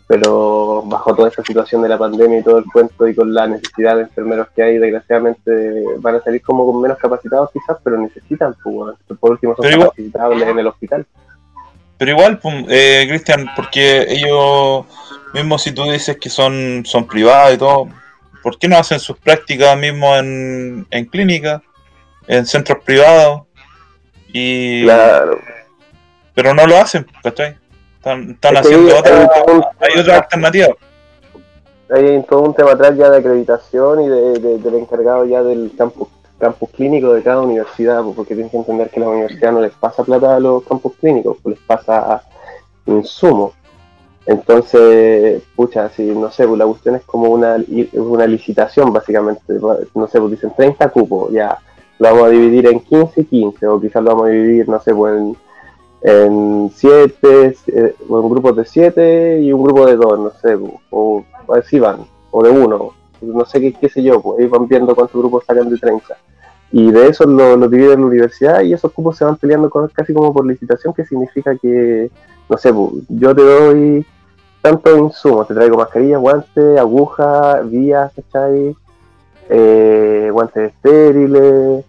pero 0.08 0.82
bajo 0.88 1.14
toda 1.14 1.30
esta 1.30 1.44
situación 1.44 1.84
de 1.84 1.90
la 1.90 1.98
pandemia 2.00 2.40
y 2.40 2.44
todo 2.44 2.58
el 2.58 2.66
cuento 2.74 3.08
y 3.08 3.14
con 3.14 3.32
la 3.32 3.46
necesidad 3.46 3.96
de 3.96 4.02
enfermeros 4.04 4.48
que 4.56 4.64
hay, 4.64 4.78
desgraciadamente 4.80 5.84
van 6.00 6.16
a 6.16 6.24
salir 6.24 6.42
como 6.42 6.66
con 6.66 6.82
menos 6.82 6.98
capacitados 6.98 7.52
quizás, 7.54 7.78
pero 7.84 7.96
necesitan, 8.00 8.56
pues, 8.64 8.96
por 9.20 9.32
último 9.32 9.56
son 9.56 9.64
Pero 9.64 9.76
igual- 9.76 9.90
capacitables 9.90 10.48
en 10.48 10.60
el 10.60 10.68
hospital. 10.68 11.06
Pero 12.00 12.12
igual, 12.12 12.40
eh, 12.70 13.06
Cristian, 13.10 13.46
porque 13.56 14.06
ellos, 14.08 14.86
mismo 15.34 15.58
si 15.60 15.72
tú 15.72 15.84
dices 15.92 16.18
que 16.18 16.30
son, 16.30 16.84
son 16.86 17.06
privados 17.08 17.54
y 17.54 17.58
todo, 17.58 17.88
¿por 18.44 18.58
qué 18.58 18.68
no 18.68 18.78
hacen 18.78 19.00
sus 19.00 19.18
prácticas 19.18 19.78
mismo 19.78 20.16
en, 20.16 20.88
en 20.92 21.06
clínicas, 21.06 21.62
en 22.28 22.46
centros 22.46 22.80
privados? 22.84 23.42
Y, 24.34 24.84
Claro. 24.84 25.40
Pero 26.36 26.54
no 26.54 26.66
lo 26.66 26.78
hacen, 26.78 27.06
¿cachai? 27.22 27.58
Están, 27.98 28.32
están 28.32 28.54
Es 28.56 28.62
haciendo 28.62 28.92
hay- 28.94 29.00
otra, 29.00 29.20
hay 29.20 29.28
todo 29.46 29.56
un- 29.56 29.64
hay 29.82 30.00
otra 30.00 30.16
alternativa. 30.18 30.68
hay 31.90 32.24
todo 32.30 32.42
un 32.42 32.54
tema 32.56 32.72
atrás 32.72 32.96
ya 32.96 33.10
de 33.10 33.18
acreditación 33.18 34.02
y 34.04 34.08
de, 34.08 34.40
de- 34.40 34.58
del 34.60 34.76
encargado 34.76 35.26
ya 35.26 35.44
del 35.44 35.72
campus, 35.78 36.08
campus 36.40 36.70
clínico 36.70 37.12
de 37.14 37.24
cada 37.24 37.42
universidad, 37.42 38.02
porque 38.16 38.36
tienen 38.36 38.50
que 38.50 38.58
entender 38.58 38.90
que 38.90 39.00
la 39.02 39.10
universidad 39.10 39.52
no 39.52 39.60
les 39.62 39.74
pasa 39.74 40.04
plata 40.04 40.36
a 40.36 40.40
los 40.40 40.64
campus 40.64 40.94
clínicos, 41.02 41.36
pues 41.44 41.58
les 41.58 41.66
pasa 41.66 42.24
insumos. 42.86 43.54
Entonces, 44.30 45.42
pucha, 45.56 45.90
si 45.90 46.04
no 46.04 46.30
sé, 46.30 46.48
pues 46.48 46.60
la 46.60 46.68
cuestión 46.68 46.96
es 46.96 47.02
como 47.04 47.30
una, 47.30 47.58
una 47.94 48.28
licitación 48.28 48.94
básicamente, 48.94 49.42
no 49.96 50.08
sé, 50.08 50.20
pues 50.20 50.30
dicen 50.30 50.54
30 50.56 50.88
cupos, 50.90 51.32
ya, 51.32 51.58
lo 51.98 52.10
vamos 52.10 52.26
a 52.26 52.30
dividir 52.30 52.68
en 52.68 52.80
15 52.80 53.22
y 53.22 53.26
15, 53.26 53.66
o 53.66 53.82
quizás 53.82 54.04
lo 54.04 54.12
vamos 54.12 54.28
a 54.28 54.30
dividir, 54.30 54.70
no 54.70 54.80
sé, 54.82 54.94
pues 54.94 55.18
en, 55.18 55.36
en 56.04 56.72
7, 56.76 57.56
o 58.08 58.22
en 58.22 58.30
grupos 58.30 58.56
de 58.56 58.66
7 58.66 59.42
y 59.42 59.52
un 59.52 59.64
grupo 59.64 59.88
de 59.88 59.96
2, 59.96 60.20
no 60.20 60.30
sé, 60.30 60.56
pues, 60.56 60.74
o 60.92 61.26
así 61.58 61.80
van, 61.80 62.02
o 62.30 62.44
de 62.44 62.52
1, 62.52 62.94
no 63.22 63.46
sé 63.46 63.60
qué, 63.60 63.74
qué 63.74 63.90
sé 63.90 64.04
yo, 64.04 64.22
pues 64.22 64.42
ahí 64.42 64.46
van 64.46 64.68
viendo 64.68 64.94
cuántos 64.94 65.20
grupos 65.20 65.44
sacan 65.44 65.72
de 65.72 65.78
30. 65.80 66.16
Y 66.72 66.92
de 66.92 67.08
eso 67.08 67.26
lo, 67.26 67.58
lo 67.58 67.68
dividen 67.68 67.94
en 67.94 68.02
la 68.02 68.06
universidad 68.06 68.62
y 68.62 68.74
esos 68.74 68.92
cupos 68.92 69.18
se 69.18 69.26
van 69.26 69.38
peleando 69.38 69.72
con- 69.72 69.88
casi 69.88 70.14
como 70.14 70.32
por 70.32 70.46
licitación, 70.46 70.94
que 70.94 71.04
significa 71.04 71.56
que, 71.58 72.12
no 72.48 72.58
sé, 72.60 72.72
pues, 72.72 72.92
yo 73.10 73.36
te 73.36 73.42
doy 73.42 74.06
tantos 74.62 74.98
insumos, 74.98 75.48
te 75.48 75.54
traigo 75.54 75.78
mascarillas, 75.78 76.20
guantes, 76.20 76.80
agujas, 76.80 77.70
vías, 77.70 78.12
¿cachai? 78.16 78.76
Eh, 79.50 80.30
guantes 80.32 80.74
estériles, 80.74 81.86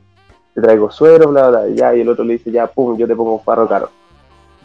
te 0.54 0.60
traigo 0.60 0.90
suero, 0.90 1.28
bla, 1.28 1.48
bla, 1.48 1.68
ya, 1.68 1.94
y 1.94 2.00
el 2.00 2.08
otro 2.08 2.24
le 2.24 2.34
dice, 2.34 2.50
ya, 2.50 2.66
pum, 2.66 2.96
yo 2.96 3.06
te 3.06 3.16
pongo 3.16 3.34
un 3.34 3.42
farro 3.42 3.68
caro, 3.68 3.90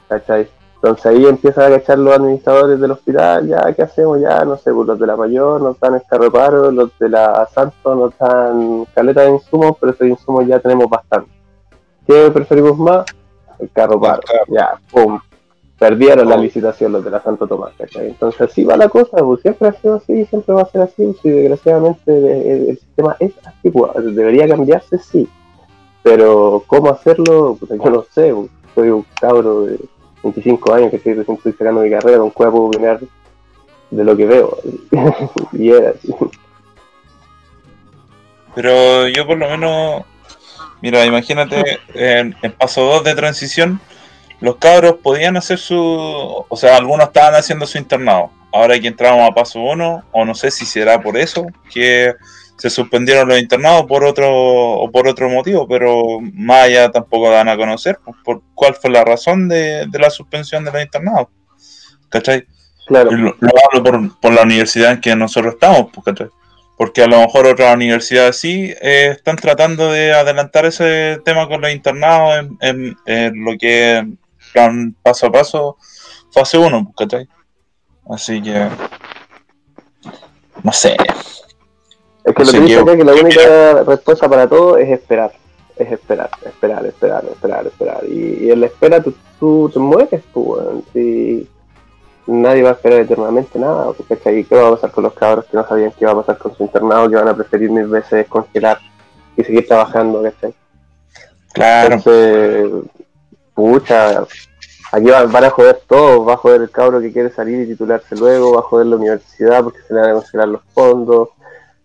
¿cachai? 0.07 0.47
Entonces 0.75 1.05
ahí 1.07 1.25
empiezan 1.25 1.73
a 1.73 1.77
cachar 1.77 1.97
los 1.97 2.15
administradores 2.15 2.79
del 2.79 2.91
hospital, 2.91 3.47
ya, 3.47 3.73
¿qué 3.73 3.81
hacemos? 3.81 4.21
Ya, 4.21 4.45
no 4.45 4.55
sé, 4.57 4.71
pues 4.71 4.87
los 4.87 4.99
de 4.99 5.07
la 5.07 5.17
mayor 5.17 5.61
nos 5.61 5.79
dan 5.79 5.95
el 5.95 6.03
carro 6.07 6.31
paro, 6.31 6.69
los 6.69 6.97
de 6.99 7.09
la 7.09 7.47
Santo 7.47 7.95
nos 7.95 8.17
dan 8.19 8.85
caleta 8.93 9.21
de 9.21 9.31
insumos, 9.31 9.77
pero 9.79 9.93
esos 9.93 10.07
insumos 10.07 10.45
ya 10.45 10.59
tenemos 10.59 10.87
bastante. 10.87 11.31
¿Qué 12.05 12.29
preferimos 12.31 12.77
más? 12.77 13.05
El 13.57 13.71
carro 13.71 13.99
paro, 13.99 14.21
ya, 14.47 14.79
pum. 14.91 15.19
Perdieron 15.77 16.29
la 16.29 16.35
Oh. 16.35 16.41
licitación 16.41 16.93
los 16.93 17.03
de 17.03 17.11
la 17.11 17.21
Santo 17.21 17.47
Tomás, 17.47 17.73
¿cachai? 17.77 18.07
Entonces 18.07 18.41
así 18.41 18.63
va 18.63 18.77
la 18.77 18.87
cosa, 18.87 19.17
pues 19.17 19.41
siempre 19.41 19.67
ha 19.67 19.73
sido 19.73 19.95
así, 19.95 20.25
siempre 20.25 20.55
va 20.55 20.61
a 20.61 20.71
ser 20.71 20.81
así, 20.81 21.15
si 21.21 21.29
desgraciadamente 21.29 22.69
el, 22.69 22.77
sistema 22.77 23.17
es 23.19 23.33
así, 23.43 23.69
pues, 23.69 23.91
debería 24.15 24.47
cambiarse, 24.47 24.97
sí. 24.97 25.27
Pero 26.01 26.63
cómo 26.67 26.91
hacerlo, 26.91 27.57
pues, 27.59 27.71
yo 27.83 27.89
no 27.89 28.05
sé, 28.09 28.33
pues, 28.33 28.49
soy 28.73 28.89
un 28.89 29.05
cabro 29.19 29.65
de 29.65 29.79
25 30.23 30.73
años 30.73 30.91
que 30.91 30.97
estoy 30.97 31.13
recién 31.13 31.37
sacando 31.43 31.81
mi 31.81 31.89
carrera, 31.89 32.19
cuál 32.33 32.51
puedo 32.51 32.65
opinar 32.65 32.99
de 33.91 34.03
lo 34.03 34.15
que 34.15 34.25
veo. 34.25 34.57
y 35.51 35.71
era 35.71 35.91
así. 35.91 36.13
Pero 38.55 39.09
yo 39.09 39.27
por 39.27 39.37
lo 39.37 39.49
menos, 39.49 40.03
mira, 40.81 41.05
imagínate, 41.05 41.79
en, 41.93 42.33
en 42.41 42.51
paso 42.53 42.81
2 42.81 43.03
de 43.03 43.15
transición, 43.15 43.81
los 44.45 44.57
cabros 44.57 44.95
podían 45.03 45.35
hacer 45.37 45.57
su, 45.57 45.75
o 46.47 46.55
sea, 46.55 46.77
algunos 46.77 47.07
estaban 47.07 47.35
haciendo 47.35 47.65
su 47.67 47.77
internado. 47.77 48.29
Ahora 48.53 48.79
que 48.79 48.87
entramos 48.87 49.29
a 49.29 49.33
paso 49.33 49.59
1, 49.59 50.03
o 50.11 50.25
no 50.25 50.33
sé 50.35 50.49
si 50.51 50.65
será 50.65 51.01
por 51.01 51.17
eso, 51.17 51.45
que 51.73 52.13
se 52.57 52.69
suspendieron 52.69 53.27
los 53.27 53.37
internados 53.39 53.85
por 53.85 54.05
otro 54.05 54.29
o 54.31 54.89
por 54.89 55.07
otro 55.07 55.29
motivo, 55.29 55.67
pero 55.67 56.19
más 56.33 56.63
allá 56.63 56.89
tampoco 56.89 57.29
dan 57.29 57.49
a 57.49 57.57
conocer 57.57 57.97
pues, 58.05 58.15
por 58.23 58.41
cuál 58.53 58.75
fue 58.75 58.91
la 58.91 59.03
razón 59.03 59.49
de, 59.49 59.85
de 59.87 59.99
la 59.99 60.09
suspensión 60.09 60.63
de 60.63 60.71
los 60.71 60.81
internados. 60.81 61.27
¿Cachai? 62.09 62.45
Claro, 62.87 63.11
Lo, 63.11 63.35
lo 63.39 63.49
hablo 63.69 63.83
por, 63.83 64.19
por 64.21 64.31
la 64.33 64.43
universidad 64.43 64.91
en 64.93 65.01
que 65.01 65.15
nosotros 65.15 65.55
estamos, 65.55 65.87
pues, 65.93 66.05
¿cachai? 66.05 66.27
porque 66.77 67.01
a 67.01 67.07
lo 67.07 67.19
mejor 67.21 67.47
otras 67.47 67.73
universidades 67.73 68.35
sí 68.37 68.73
eh, 68.81 69.07
están 69.15 69.37
tratando 69.37 69.93
de 69.93 70.11
adelantar 70.13 70.65
ese 70.65 71.19
tema 71.23 71.47
con 71.47 71.61
los 71.61 71.71
internados 71.71 72.37
en, 72.39 72.57
en- 72.59 72.97
en 73.05 73.45
lo 73.45 73.57
que 73.57 74.05
paso 75.01 75.27
a 75.27 75.31
paso, 75.31 75.77
fase 76.31 76.57
1, 76.57 76.93
¿cachai? 76.97 77.27
Así 78.09 78.41
que, 78.41 78.69
no 80.63 80.71
sé, 80.71 80.95
es 82.25 82.33
que 82.33 82.43
lo 82.43 82.51
que 82.51 82.59
dice 82.59 82.79
acá 82.79 82.97
que 82.97 83.03
la 83.03 83.13
única 83.13 83.83
respuesta 83.83 84.27
para 84.27 84.47
todo 84.49 84.77
es 84.77 84.89
esperar. 84.89 85.31
Es 85.77 85.91
esperar, 85.91 86.29
esperar, 86.43 86.85
esperar, 86.85 87.25
esperar, 87.25 87.67
esperar. 87.67 88.03
Y, 88.07 88.45
y 88.45 88.51
en 88.51 88.61
la 88.61 88.67
espera 88.67 89.03
tú, 89.03 89.13
tú 89.39 89.69
te 89.71 89.79
mueres, 89.79 90.23
tú, 90.33 90.41
weón. 90.41 90.83
Si 90.91 91.47
nadie 92.25 92.63
va 92.63 92.69
a 92.69 92.73
esperar 92.73 93.01
eternamente 93.01 93.59
nada, 93.59 93.91
pues, 93.91 94.07
¿cachai? 94.09 94.43
¿Qué 94.43 94.55
va 94.55 94.69
a 94.69 94.71
pasar 94.71 94.91
con 94.91 95.03
los 95.03 95.13
cabros 95.13 95.45
que 95.45 95.57
no 95.57 95.67
sabían 95.67 95.91
qué 95.91 96.05
iba 96.05 96.13
a 96.13 96.15
pasar 96.15 96.37
con 96.39 96.55
su 96.55 96.63
internado, 96.63 97.09
que 97.09 97.15
van 97.15 97.27
a 97.27 97.35
preferir 97.35 97.69
mil 97.69 97.87
veces 97.87 98.27
congelar 98.27 98.79
y 99.37 99.43
seguir 99.43 99.67
trabajando, 99.67 100.23
¿cachai? 100.23 100.53
claro, 101.53 101.95
Entonces, 101.95 102.71
pucha, 103.55 104.25
aquí 104.91 105.05
va- 105.09 105.25
van 105.25 105.45
a 105.45 105.49
joder 105.49 105.81
todos, 105.87 106.27
va 106.27 106.33
a 106.33 106.37
joder 106.37 106.61
el 106.61 106.69
cabro 106.69 107.01
que 107.01 107.11
quiere 107.11 107.29
salir 107.31 107.61
y 107.61 107.67
titularse 107.67 108.15
luego, 108.15 108.53
va 108.53 108.59
a 108.59 108.63
joder 108.63 108.87
la 108.87 108.97
universidad 108.97 109.63
porque 109.63 109.79
se 109.87 109.93
le 109.93 110.01
van 110.01 110.09
a 110.11 110.13
congelar 110.13 110.47
los 110.49 110.61
fondos, 110.73 111.29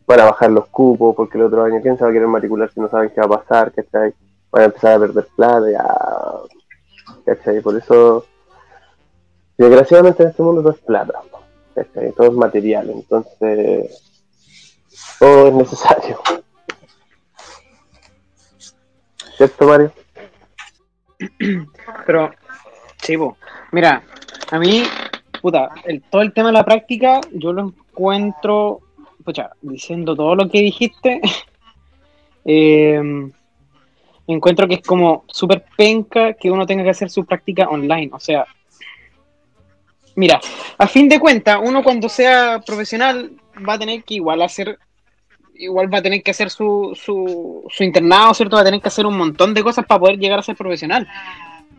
van 0.07 0.21
a 0.21 0.25
bajar 0.25 0.51
los 0.51 0.67
cupos 0.69 1.15
porque 1.15 1.39
el 1.39 1.45
otro 1.45 1.63
año, 1.65 1.81
¿quién 1.81 1.97
se 1.97 2.05
va 2.05 2.11
a 2.11 2.13
querer 2.13 2.29
matricular 2.29 2.71
si 2.73 2.81
no 2.81 2.89
saben 2.91 3.11
qué 3.11 3.21
va 3.21 3.27
a 3.27 3.39
pasar? 3.41 3.73
¿cachai? 3.73 4.13
Van 4.51 4.63
a 4.63 4.67
empezar 4.67 4.97
a 4.97 5.01
perder 5.01 5.27
plata, 5.37 5.71
ya, 5.71 5.87
¿cachai? 7.25 7.61
Por 7.61 7.77
eso, 7.77 8.27
desgraciadamente 9.57 10.25
en 10.25 10.31
este 10.31 10.43
mundo 10.43 10.63
todo 10.63 10.73
es 10.73 10.81
plata, 10.81 11.15
¿cachai? 11.75 12.11
Todo 12.13 12.27
es 12.27 12.33
material, 12.33 12.91
entonces, 12.91 14.03
todo 15.21 15.47
es 15.47 15.55
necesario. 15.55 16.19
¿Cierto, 19.37 19.67
Mario? 19.67 19.93
Pero, 22.07 22.31
po. 23.19 23.37
mira, 23.73 24.03
a 24.51 24.59
mí, 24.59 24.83
puta, 25.41 25.71
el, 25.85 26.03
todo 26.03 26.23
el 26.23 26.33
tema 26.33 26.49
de 26.49 26.55
la 26.55 26.65
práctica, 26.65 27.21
yo 27.33 27.53
lo 27.53 27.63
encuentro, 27.63 28.81
pucha, 29.25 29.51
diciendo 29.61 30.17
todo 30.17 30.35
lo 30.35 30.49
que 30.49 30.61
dijiste, 30.61 31.21
eh, 32.45 33.31
encuentro 34.35 34.69
que 34.69 34.75
es 34.75 34.83
como 34.83 35.25
súper 35.29 35.65
penca 35.77 36.35
que 36.35 36.51
uno 36.51 36.67
tenga 36.67 36.85
que 36.85 36.91
hacer 36.91 37.11
su 37.11 37.25
práctica 37.25 37.69
online. 37.69 38.11
O 38.13 38.21
sea, 38.21 38.47
mira, 40.15 40.41
a 40.79 40.87
fin 40.87 41.09
de 41.09 41.21
cuentas, 41.21 41.59
uno 41.63 41.83
cuando 41.83 42.09
sea 42.09 42.61
profesional 42.65 43.33
va 43.69 43.75
a 43.75 43.79
tener 43.79 44.05
que 44.05 44.15
igual 44.15 44.43
hacer, 44.43 44.79
igual 45.61 45.93
va 45.93 45.99
a 45.99 46.03
tener 46.03 46.23
que 46.23 46.31
hacer 46.31 46.51
su, 46.51 46.99
su, 47.01 47.65
su 47.69 47.85
internado, 47.85 48.35
¿cierto? 48.35 48.57
Va 48.57 48.63
a 48.63 48.65
tener 48.65 48.81
que 48.81 48.89
hacer 48.89 49.07
un 49.07 49.17
montón 49.17 49.55
de 49.55 49.63
cosas 49.63 49.85
para 49.87 50.01
poder 50.01 50.19
llegar 50.19 50.39
a 50.39 50.43
ser 50.43 50.57
profesional. 50.57 51.07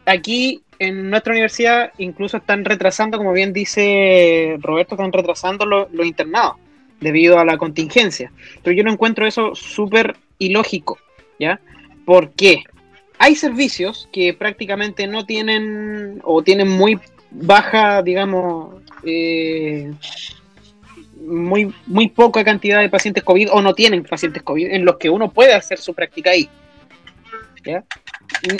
Aquí 0.05 0.61
en 0.79 1.09
nuestra 1.09 1.33
universidad 1.33 1.91
incluso 1.97 2.37
están 2.37 2.65
retrasando, 2.65 3.17
como 3.17 3.33
bien 3.33 3.53
dice 3.53 4.57
Roberto, 4.59 4.95
están 4.95 5.11
retrasando 5.11 5.65
lo- 5.65 5.89
los 5.91 6.05
internados 6.05 6.55
debido 6.99 7.39
a 7.39 7.45
la 7.45 7.57
contingencia. 7.57 8.31
Pero 8.63 8.75
yo 8.75 8.83
no 8.83 8.91
encuentro 8.91 9.27
eso 9.27 9.55
súper 9.55 10.15
ilógico, 10.39 10.97
¿ya? 11.39 11.59
¿Por 12.05 12.31
qué? 12.31 12.63
Hay 13.19 13.35
servicios 13.35 14.09
que 14.11 14.33
prácticamente 14.33 15.05
no 15.05 15.25
tienen 15.25 16.19
o 16.23 16.41
tienen 16.41 16.69
muy 16.69 16.99
baja, 17.29 18.01
digamos, 18.01 18.81
eh, 19.03 19.91
muy, 21.25 21.73
muy 21.87 22.07
poca 22.09 22.43
cantidad 22.43 22.79
de 22.81 22.89
pacientes 22.89 23.23
COVID 23.23 23.51
o 23.51 23.61
no 23.61 23.73
tienen 23.73 24.03
pacientes 24.03 24.41
COVID 24.43 24.67
en 24.71 24.85
los 24.85 24.97
que 24.97 25.09
uno 25.09 25.31
puede 25.31 25.53
hacer 25.53 25.77
su 25.79 25.93
práctica 25.93 26.31
ahí. 26.31 26.49
¿ya? 27.63 27.83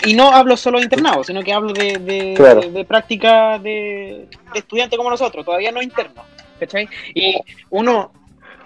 Y, 0.06 0.12
y 0.12 0.14
no 0.16 0.32
hablo 0.32 0.56
solo 0.58 0.78
de 0.78 0.84
internados, 0.86 1.28
sino 1.28 1.42
que 1.42 1.54
hablo 1.54 1.74
de, 1.74 1.98
de, 1.98 2.34
Claro. 2.36 2.62
de- 2.62 2.72
de 2.72 2.86
práctica 2.86 3.58
de, 3.58 4.28
de 4.54 4.60
estudiantes 4.60 4.98
como 4.98 5.10
nosotros, 5.10 5.44
todavía 5.46 5.72
no 5.72 5.82
internos. 5.82 6.26
¿cachai? 6.60 6.88
Y 7.16 7.36
uno, 7.72 8.12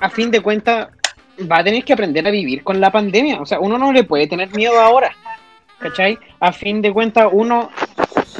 a 0.01 0.09
fin 0.09 0.29
de 0.29 0.41
cuentas, 0.41 0.89
va 1.49 1.59
a 1.59 1.63
tener 1.63 1.83
que 1.85 1.93
aprender 1.93 2.27
a 2.27 2.31
vivir 2.31 2.63
con 2.63 2.81
la 2.81 2.91
pandemia. 2.91 3.39
O 3.41 3.45
sea, 3.45 3.59
uno 3.59 3.77
no 3.77 3.93
le 3.93 4.03
puede 4.03 4.27
tener 4.27 4.53
miedo 4.53 4.79
ahora. 4.79 5.15
¿Cachai? 5.79 6.17
A 6.39 6.51
fin 6.51 6.81
de 6.81 6.91
cuentas, 6.91 7.27
uno, 7.31 7.69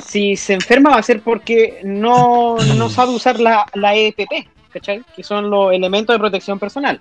si 0.06 0.36
se 0.36 0.53
enferma, 0.53 0.89
va 0.91 0.97
a 0.97 1.03
ser 1.03 1.22
porque 1.22 1.80
no, 1.84 2.58
no 2.78 2.89
sabe 2.89 3.12
usar 3.14 3.39
la, 3.39 3.66
la 3.74 3.95
EPP, 3.95 4.47
¿cachai? 4.76 5.01
Que 5.15 5.23
son 5.23 5.49
los 5.49 5.71
elementos 5.71 6.13
de 6.13 6.19
protección 6.19 6.59
personal. 6.59 6.99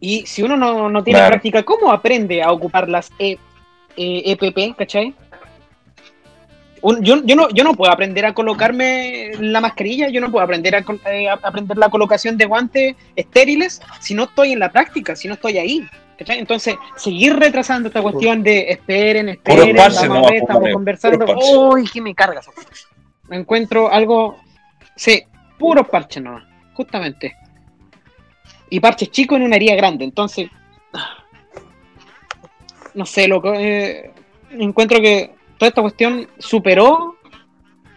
Y 0.00 0.26
si 0.26 0.42
uno 0.42 0.54
no, 0.56 0.90
no 0.90 1.02
tiene 1.02 1.18
Claro. 1.20 1.32
práctica, 1.32 1.62
¿cómo 1.62 1.90
aprende 1.90 2.42
a 2.42 2.52
ocupar 2.52 2.88
las 2.90 3.10
E- 3.18 3.38
eh, 3.96 4.22
EPP, 4.26 4.76
¿cachai? 4.76 5.14
Un- 6.82 7.02
yo, 7.02 7.22
yo, 7.24 7.36
no, 7.36 7.48
yo 7.50 7.64
no 7.64 7.74
puedo 7.74 7.90
aprender 7.92 8.24
a 8.26 8.32
colocarme 8.34 9.32
la 9.38 9.60
mascarilla, 9.60 10.08
yo 10.08 10.20
no 10.20 10.30
puedo 10.30 10.44
aprender 10.44 10.74
a, 10.76 10.84
eh, 11.10 11.28
a 11.28 11.34
aprender 11.34 11.76
la 11.78 11.88
colocación 11.90 12.36
de 12.36 12.44
guantes 12.46 12.96
estériles 13.16 13.80
si 14.00 14.14
no 14.14 14.24
estoy 14.24 14.52
en 14.52 14.58
la 14.58 14.70
práctica, 14.70 15.16
si 15.16 15.26
no 15.28 15.34
estoy 15.34 15.56
ahí. 15.58 15.86
¿cachai? 16.18 16.38
Entonces, 16.38 16.76
seguir 16.96 17.34
retrasando 17.36 17.88
esta 17.88 18.02
cuestión 18.02 18.42
de 18.42 18.70
esperen, 18.72 19.30
esperen, 19.30 19.74
parches 19.74 19.96
vamos 19.96 19.98
a 20.02 20.06
nomás, 20.14 20.30
ver, 20.32 20.40
estamos 20.42 20.68
conversando. 20.72 21.26
¡Uy, 21.70 21.88
que 21.88 22.00
me 22.02 22.14
carga 22.14 22.40
eso! 22.40 22.52
Me 23.28 23.36
encuentro 23.36 23.90
algo. 23.90 24.36
Sí, 24.96 25.22
puros 25.58 25.88
parches 25.88 26.22
nomás, 26.22 26.44
justamente. 26.74 27.36
Y 28.68 28.80
parches 28.80 29.10
chicos 29.10 29.36
en 29.38 29.44
una 29.44 29.56
herida 29.56 29.74
grande, 29.74 30.04
entonces. 30.04 30.48
No 32.94 33.06
sé, 33.06 33.28
loco. 33.28 33.52
eh, 33.54 34.10
encuentro 34.50 35.00
que 35.00 35.32
toda 35.58 35.68
esta 35.68 35.82
cuestión 35.82 36.28
superó 36.38 37.16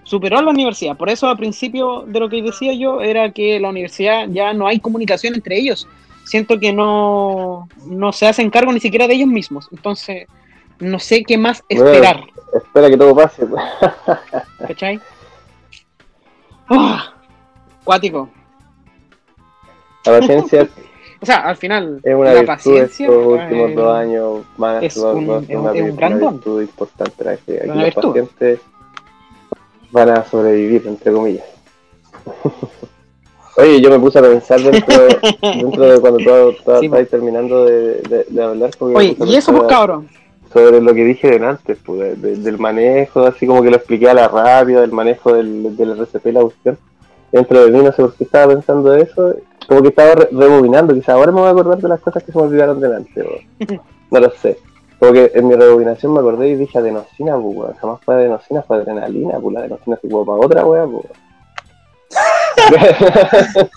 superó 0.04 0.38
a 0.38 0.42
la 0.44 0.52
universidad. 0.52 0.98
Por 0.98 1.10
eso 1.10 1.28
al 1.28 1.38
principio 1.38 2.02
de 2.06 2.20
lo 2.20 2.30
que 2.30 2.42
decía 2.42 2.74
yo 2.74 3.02
era 3.02 3.32
que 3.32 3.60
la 3.60 3.70
universidad 3.70 4.28
ya 4.30 4.54
no 4.54 4.68
hay 4.68 4.80
comunicación 4.80 5.34
entre 5.34 5.58
ellos. 5.58 5.88
Siento 6.26 6.60
que 6.60 6.74
no, 6.74 7.68
no 7.88 8.12
se 8.12 8.28
hacen 8.28 8.50
cargo 8.50 8.72
ni 8.74 8.80
siquiera 8.80 9.08
de 9.08 9.14
ellos 9.16 9.28
mismos. 9.30 9.68
Entonces, 9.72 10.28
no 10.80 11.00
sé 11.00 11.24
qué 11.24 11.38
más 11.38 11.64
Bueno. 11.70 11.86
esperar. 11.86 12.24
Espera 12.54 12.90
que 12.90 12.98
todo 12.98 13.16
pase. 13.16 13.48
¿Cachai? 14.68 15.00
Ah, 16.70 17.14
cuático. 17.84 18.30
La 20.06 20.20
paciencia 20.20 20.68
O 21.22 21.26
sea, 21.26 21.38
al 21.48 21.56
final, 21.56 22.02
es 22.04 22.14
una 22.16 22.26
la 22.26 22.32
virtud 22.34 22.48
paciencia 22.48 23.06
estos 23.08 23.26
últimos 23.26 23.76
dos 23.76 23.96
años 23.98 24.40
más 24.58 24.84
es 24.84 24.98
un- 24.98 25.04
ser 25.04 25.52
es 25.52 25.56
un- 25.58 25.62
una, 25.62 25.72
un 25.72 25.96
gran 25.96 26.20
don. 26.20 26.42
importante. 26.62 27.60
aquí 27.62 27.80
los 27.80 27.94
pacientes 27.96 28.60
van 29.92 30.10
a 30.10 30.24
sobrevivir, 30.26 30.84
entre 30.86 31.14
comillas. 31.14 31.46
Oye, 33.58 33.80
yo 33.82 33.90
me 33.92 34.00
puse 34.00 34.18
a 34.20 34.24
pensar 34.24 34.60
dentro, 34.62 34.96
dentro 35.42 35.84
de 35.94 36.00
cuando 36.02 36.18
tú, 36.18 36.26
tú 36.66 36.72
Sí, 36.80 36.86
estabas 36.88 37.08
terminando 37.08 37.66
de, 37.66 38.02
de, 38.02 38.26
de 38.28 38.44
hablar. 38.44 38.72
Oye, 38.80 39.16
y 39.26 39.36
eso, 39.36 39.52
pues 39.54 39.68
cabrón. 39.70 40.10
Sobre 40.52 40.82
lo 40.82 40.94
que 40.94 41.04
dije 41.06 41.40
de 41.40 41.46
antes, 41.46 41.78
pues, 41.86 42.00
de- 42.00 42.16
de- 42.16 42.36
del 42.38 42.58
manejo, 42.58 43.22
así 43.22 43.46
como 43.48 43.62
que 43.64 43.70
lo 43.70 43.78
expliqué 43.78 44.10
a 44.10 44.14
la 44.16 44.28
rápida, 44.28 44.82
del 44.82 44.92
manejo 44.92 45.34
del, 45.34 45.76
del 45.78 45.92
RCP 45.92 46.26
la 46.34 46.42
cuestión. 46.42 46.78
Dentro 47.34 47.66
de 47.66 47.72
mí, 47.72 47.80
no 47.84 47.92
sé 47.92 48.02
por 48.02 48.14
qué 48.14 48.24
estaba 48.24 48.54
pensando 48.54 48.92
de 48.92 49.02
eso, 49.02 49.36
como 49.68 49.82
que 49.82 49.90
estaba 49.90 50.14
re- 50.16 50.30
rebobinando, 50.32 50.94
quizás 50.94 51.10
ahora 51.10 51.32
me 51.34 51.40
voy 51.42 51.50
a 51.50 51.52
acordar 51.52 51.80
de 51.80 51.88
las 51.90 52.00
cosas 52.00 52.24
que 52.24 52.32
se 52.32 52.38
me 52.38 52.44
olvidaron 52.46 52.80
delante, 52.80 53.48
no 54.12 54.20
lo 54.22 54.30
sé. 54.30 54.58
Como 55.00 55.12
que 55.12 55.32
en 55.34 55.48
mi 55.50 55.56
rebobinación 55.56 56.14
me 56.14 56.20
acordé 56.20 56.48
y 56.50 56.56
dije 56.56 56.78
adenosina, 56.78 57.36
pues, 57.38 57.78
jamás 57.80 58.00
fue 58.06 58.14
adenosina, 58.16 58.62
fue 58.62 58.78
adrenalina, 58.78 59.38
pues 59.42 59.54
la 59.54 59.60
adenosina 59.62 59.98
se 60.00 60.08
ocupó 60.08 60.26
para 60.34 60.46
otra, 60.46 60.66
weón, 60.66 60.92
pues. 60.92 61.06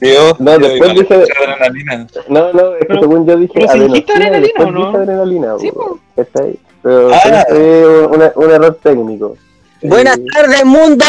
Yo, 0.00 0.32
No, 0.40 0.58
yo 0.58 0.68
después 0.68 0.90
escuché 0.92 1.14
adrenalina. 1.14 2.06
No, 2.28 2.52
no, 2.52 2.72
es 2.74 2.80
que 2.80 2.86
Pero- 2.86 3.00
según 3.02 3.26
yo 3.26 3.36
dije 3.36 3.52
pero 3.54 3.68
si 3.72 3.78
dijiste 3.78 4.12
adenosina 4.12 4.26
adrenalina, 4.26 4.40
después 4.40 4.68
¿o 4.68 4.70
no? 4.72 4.86
dije 4.86 4.96
adrenalina, 4.96 5.58
Sí, 5.58 5.70
weón. 5.74 6.00
¿Cachai? 6.16 6.58
Pero 6.82 7.10
Ah. 7.12 8.06
una- 8.10 8.32
un 8.34 8.50
error 8.50 8.78
técnico. 8.82 9.36
Buenas 9.82 10.18
tardes, 10.32 10.64
mundo. 10.64 11.04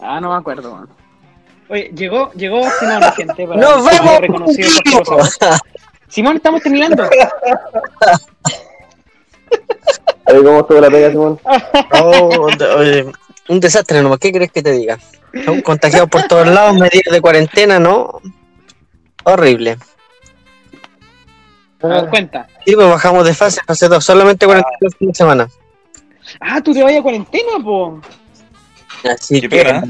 Ah, 0.00 0.20
no 0.20 0.30
me 0.30 0.36
acuerdo, 0.36 0.74
man. 0.74 0.88
Oye, 1.68 1.90
llegó, 1.94 2.32
llegó 2.32 2.62
Simón, 2.78 3.02
gente, 3.14 3.46
para 3.46 3.60
Nos 3.60 3.84
vemos. 3.84 4.20
reconocido. 4.20 4.68
Simón, 6.08 6.36
estamos 6.36 6.62
terminando. 6.62 7.08
Oye, 10.26 10.42
¿Cómo 10.44 10.60
estuvo 10.60 10.80
la 10.80 10.90
pega, 10.90 11.10
Simón? 11.10 11.40
Oh, 12.02 12.48
oye, 12.76 13.06
un 13.48 13.60
desastre 13.60 14.02
nomás. 14.02 14.18
¿Qué 14.18 14.30
crees 14.32 14.52
que 14.52 14.62
te 14.62 14.72
diga? 14.72 14.98
Estamos 15.32 15.62
contagiados 15.62 16.08
por 16.10 16.22
todos 16.24 16.46
lados, 16.48 16.74
medidas 16.74 17.12
de 17.12 17.20
cuarentena, 17.20 17.78
¿no? 17.78 18.20
Horrible. 19.24 19.78
Ah, 21.82 22.06
cuenta. 22.10 22.46
Y 22.66 22.74
pues 22.74 22.88
bajamos 22.88 23.24
de 23.24 23.34
fase, 23.34 23.60
fase 23.66 23.88
2, 23.88 24.04
solamente 24.04 24.44
42 24.46 24.94
fines 24.96 25.12
de 25.12 25.16
semana. 25.16 25.48
Ah, 26.40 26.60
tú 26.62 26.72
te 26.72 26.82
vayas 26.82 27.00
a 27.00 27.02
cuarentena, 27.02 27.52
po. 27.62 28.00
Así 29.10 29.40
Qué 29.40 29.48
que. 29.48 29.64
pena. 29.64 29.82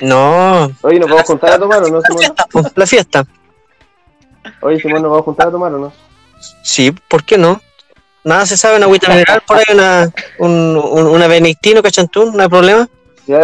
No. 0.00 0.70
Oye, 0.82 0.98
¿nos 0.98 1.08
vamos 1.08 1.22
a 1.22 1.26
juntar 1.26 1.52
a 1.52 1.58
tomar 1.58 1.82
o 1.82 1.88
no, 1.88 2.00
La 2.00 2.16
fiesta, 2.16 2.46
la 2.74 2.86
fiesta. 2.86 3.24
Oye, 4.60 4.80
Simón, 4.80 5.02
¿nos 5.02 5.10
vamos 5.10 5.20
a 5.22 5.24
juntar 5.24 5.48
a 5.48 5.50
tomar 5.52 5.72
o 5.74 5.78
no? 5.78 5.92
Sí, 6.62 6.90
¿por 7.08 7.24
qué 7.24 7.38
no? 7.38 7.60
Nada 8.24 8.44
se 8.46 8.56
sabe, 8.56 8.76
una 8.76 8.86
agüita 8.86 9.08
mineral, 9.08 9.42
por 9.46 9.58
ahí 9.58 9.64
una, 9.72 10.10
un, 10.38 10.76
un- 10.76 11.06
una 11.06 11.26
benedictino, 11.28 11.82
cachantún, 11.82 12.34
no 12.36 12.42
hay 12.42 12.48
problema. 12.48 12.88
Ya, 13.26 13.40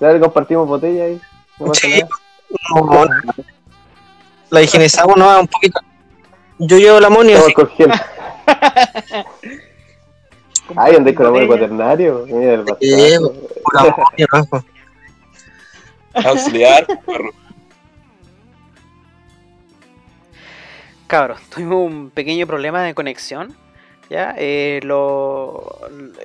ya 0.00 0.08
le 0.12 0.20
compartimos 0.20 0.68
botella 0.68 1.04
ahí. 1.04 1.20
No 1.58 1.74
Sí. 1.74 2.02
No, 2.74 3.04
la 4.50 4.62
higienizamos, 4.62 5.16
no, 5.16 5.40
un 5.40 5.48
poquito. 5.48 5.80
Yo 6.58 6.78
llevo 6.78 7.00
la 7.00 7.10
así 7.40 7.52
gel. 7.76 7.90
Ay, 10.76 10.96
andáis 10.96 11.16
con 11.16 11.26
amor 11.26 11.46
cuaternario. 11.46 12.26
Mira. 12.26 12.64
Auxiliar, 16.14 16.86
perro. 17.04 17.30
Cabros, 21.06 21.40
tuvimos 21.50 21.90
un 21.90 22.10
pequeño 22.10 22.46
problema 22.46 22.82
de 22.82 22.94
conexión. 22.94 23.54
¿ya? 24.08 24.34
Eh, 24.38 24.80
lo, 24.82 25.80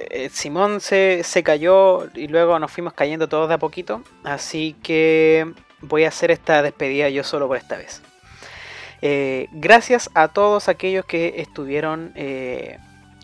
eh, 0.10 0.30
Simón 0.32 0.80
se, 0.80 1.22
se 1.24 1.44
cayó 1.44 2.08
y 2.14 2.28
luego 2.28 2.60
nos 2.60 2.72
fuimos 2.72 2.94
cayendo 2.94 3.28
todos 3.28 3.50
de 3.50 3.56
a 3.56 3.58
poquito. 3.58 4.04
Así 4.24 4.76
que 4.84 5.52
voy 5.82 6.06
a 6.06 6.10
hacer 6.10 6.32
esta 6.32 6.62
despedida 6.62 7.10
yo 7.10 7.24
solo 7.24 7.48
por 7.48 7.58
esta 7.58 7.78
vez. 7.78 8.02
Eh, 9.02 9.48
gracias 9.52 10.10
a 10.14 10.28
todos 10.28 10.68
aquellos 10.68 11.06
que 11.06 11.36
estuvieron, 11.38 12.12
eh, 12.16 12.80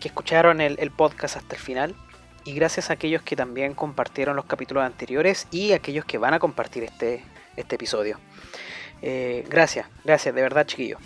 escucharon 0.06 0.60
el, 0.60 0.90
podcast 0.90 1.36
hasta 1.36 1.56
el 1.56 1.60
final. 1.60 1.94
Y 2.44 2.54
gracias 2.54 2.90
a 2.90 2.94
aquellos 2.94 3.22
que 3.22 3.34
también 3.34 3.74
compartieron 3.74 4.36
los 4.36 4.44
capítulos 4.44 4.84
anteriores 4.84 5.48
y 5.50 5.72
aquellos 5.72 6.04
que 6.04 6.16
van 6.18 6.32
a 6.34 6.38
compartir 6.38 6.84
este, 6.84 7.24
este 7.56 7.74
episodio. 7.74 8.18
Eh, 9.02 9.44
gracias, 9.48 9.88
gracias, 10.04 10.34
de 10.34 10.42
verdad, 10.42 10.64
chiquillos. 10.66 11.00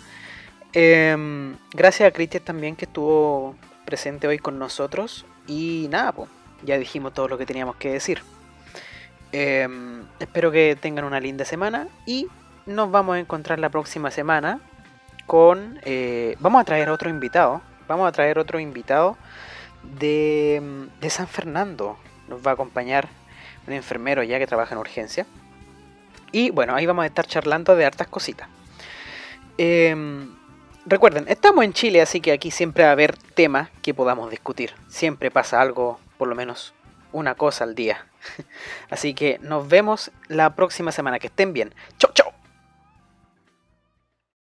Em, 0.73 1.57
gracias 1.73 2.07
a 2.07 2.11
Cristian 2.11 2.43
también 2.43 2.75
que 2.75 2.85
estuvo 2.85 3.55
presente 3.85 4.27
hoy 4.27 4.37
con 4.37 4.59
nosotros. 4.59 5.25
Y 5.47 5.87
nada, 5.89 6.11
pues, 6.11 6.29
ya 6.63 6.77
dijimos 6.77 7.13
todo 7.13 7.27
lo 7.27 7.37
que 7.37 7.45
teníamos 7.45 7.75
que 7.75 7.91
decir. 7.91 8.21
Em, 9.31 10.05
espero 10.19 10.51
que 10.51 10.77
tengan 10.79 11.05
una 11.05 11.19
linda 11.19 11.45
semana 11.45 11.87
y 12.05 12.27
nos 12.65 12.91
vamos 12.91 13.15
a 13.15 13.19
encontrar 13.19 13.59
la 13.59 13.69
próxima 13.69 14.11
semana 14.11 14.59
con... 15.25 15.79
eh, 15.83 16.35
vamos 16.39 16.61
a 16.61 16.65
traer 16.65 16.89
otro 16.89 17.09
invitado. 17.09 17.61
Vamos 17.91 18.07
a 18.07 18.13
traer 18.13 18.39
otro 18.39 18.57
invitado 18.57 19.17
de, 19.83 20.87
de 21.01 21.09
San 21.09 21.27
Fernando. 21.27 21.97
Nos 22.29 22.39
va 22.39 22.51
a 22.51 22.53
acompañar 22.53 23.09
un 23.67 23.73
enfermero 23.73 24.23
ya 24.23 24.39
que 24.39 24.47
trabaja 24.47 24.75
en 24.75 24.79
urgencia. 24.79 25.25
Y 26.31 26.51
bueno, 26.51 26.73
ahí 26.73 26.85
vamos 26.85 27.03
a 27.03 27.07
estar 27.07 27.27
charlando 27.27 27.75
de 27.75 27.83
hartas 27.83 28.07
cositas. 28.07 28.47
Em, 29.57 30.33
recuerden, 30.85 31.25
estamos 31.27 31.65
en 31.65 31.73
Chile, 31.73 32.01
así 32.01 32.21
que 32.21 32.31
aquí 32.31 32.49
siempre 32.49 32.85
va 32.85 32.91
a 32.91 32.93
haber 32.93 33.17
temas 33.17 33.67
que 33.81 33.93
podamos 33.93 34.31
discutir. 34.31 34.71
Siempre 34.87 35.29
pasa 35.29 35.59
algo, 35.59 35.99
por 36.17 36.29
lo 36.29 36.35
menos 36.35 36.73
una 37.11 37.35
cosa 37.35 37.65
al 37.65 37.75
día. 37.75 38.05
Así 38.89 39.13
que 39.13 39.37
nos 39.41 39.67
vemos 39.67 40.11
la 40.29 40.55
próxima 40.55 40.93
semana. 40.93 41.19
Que 41.19 41.27
estén 41.27 41.51
bien. 41.51 41.73
Chau, 41.97 42.09
chau. 42.13 42.31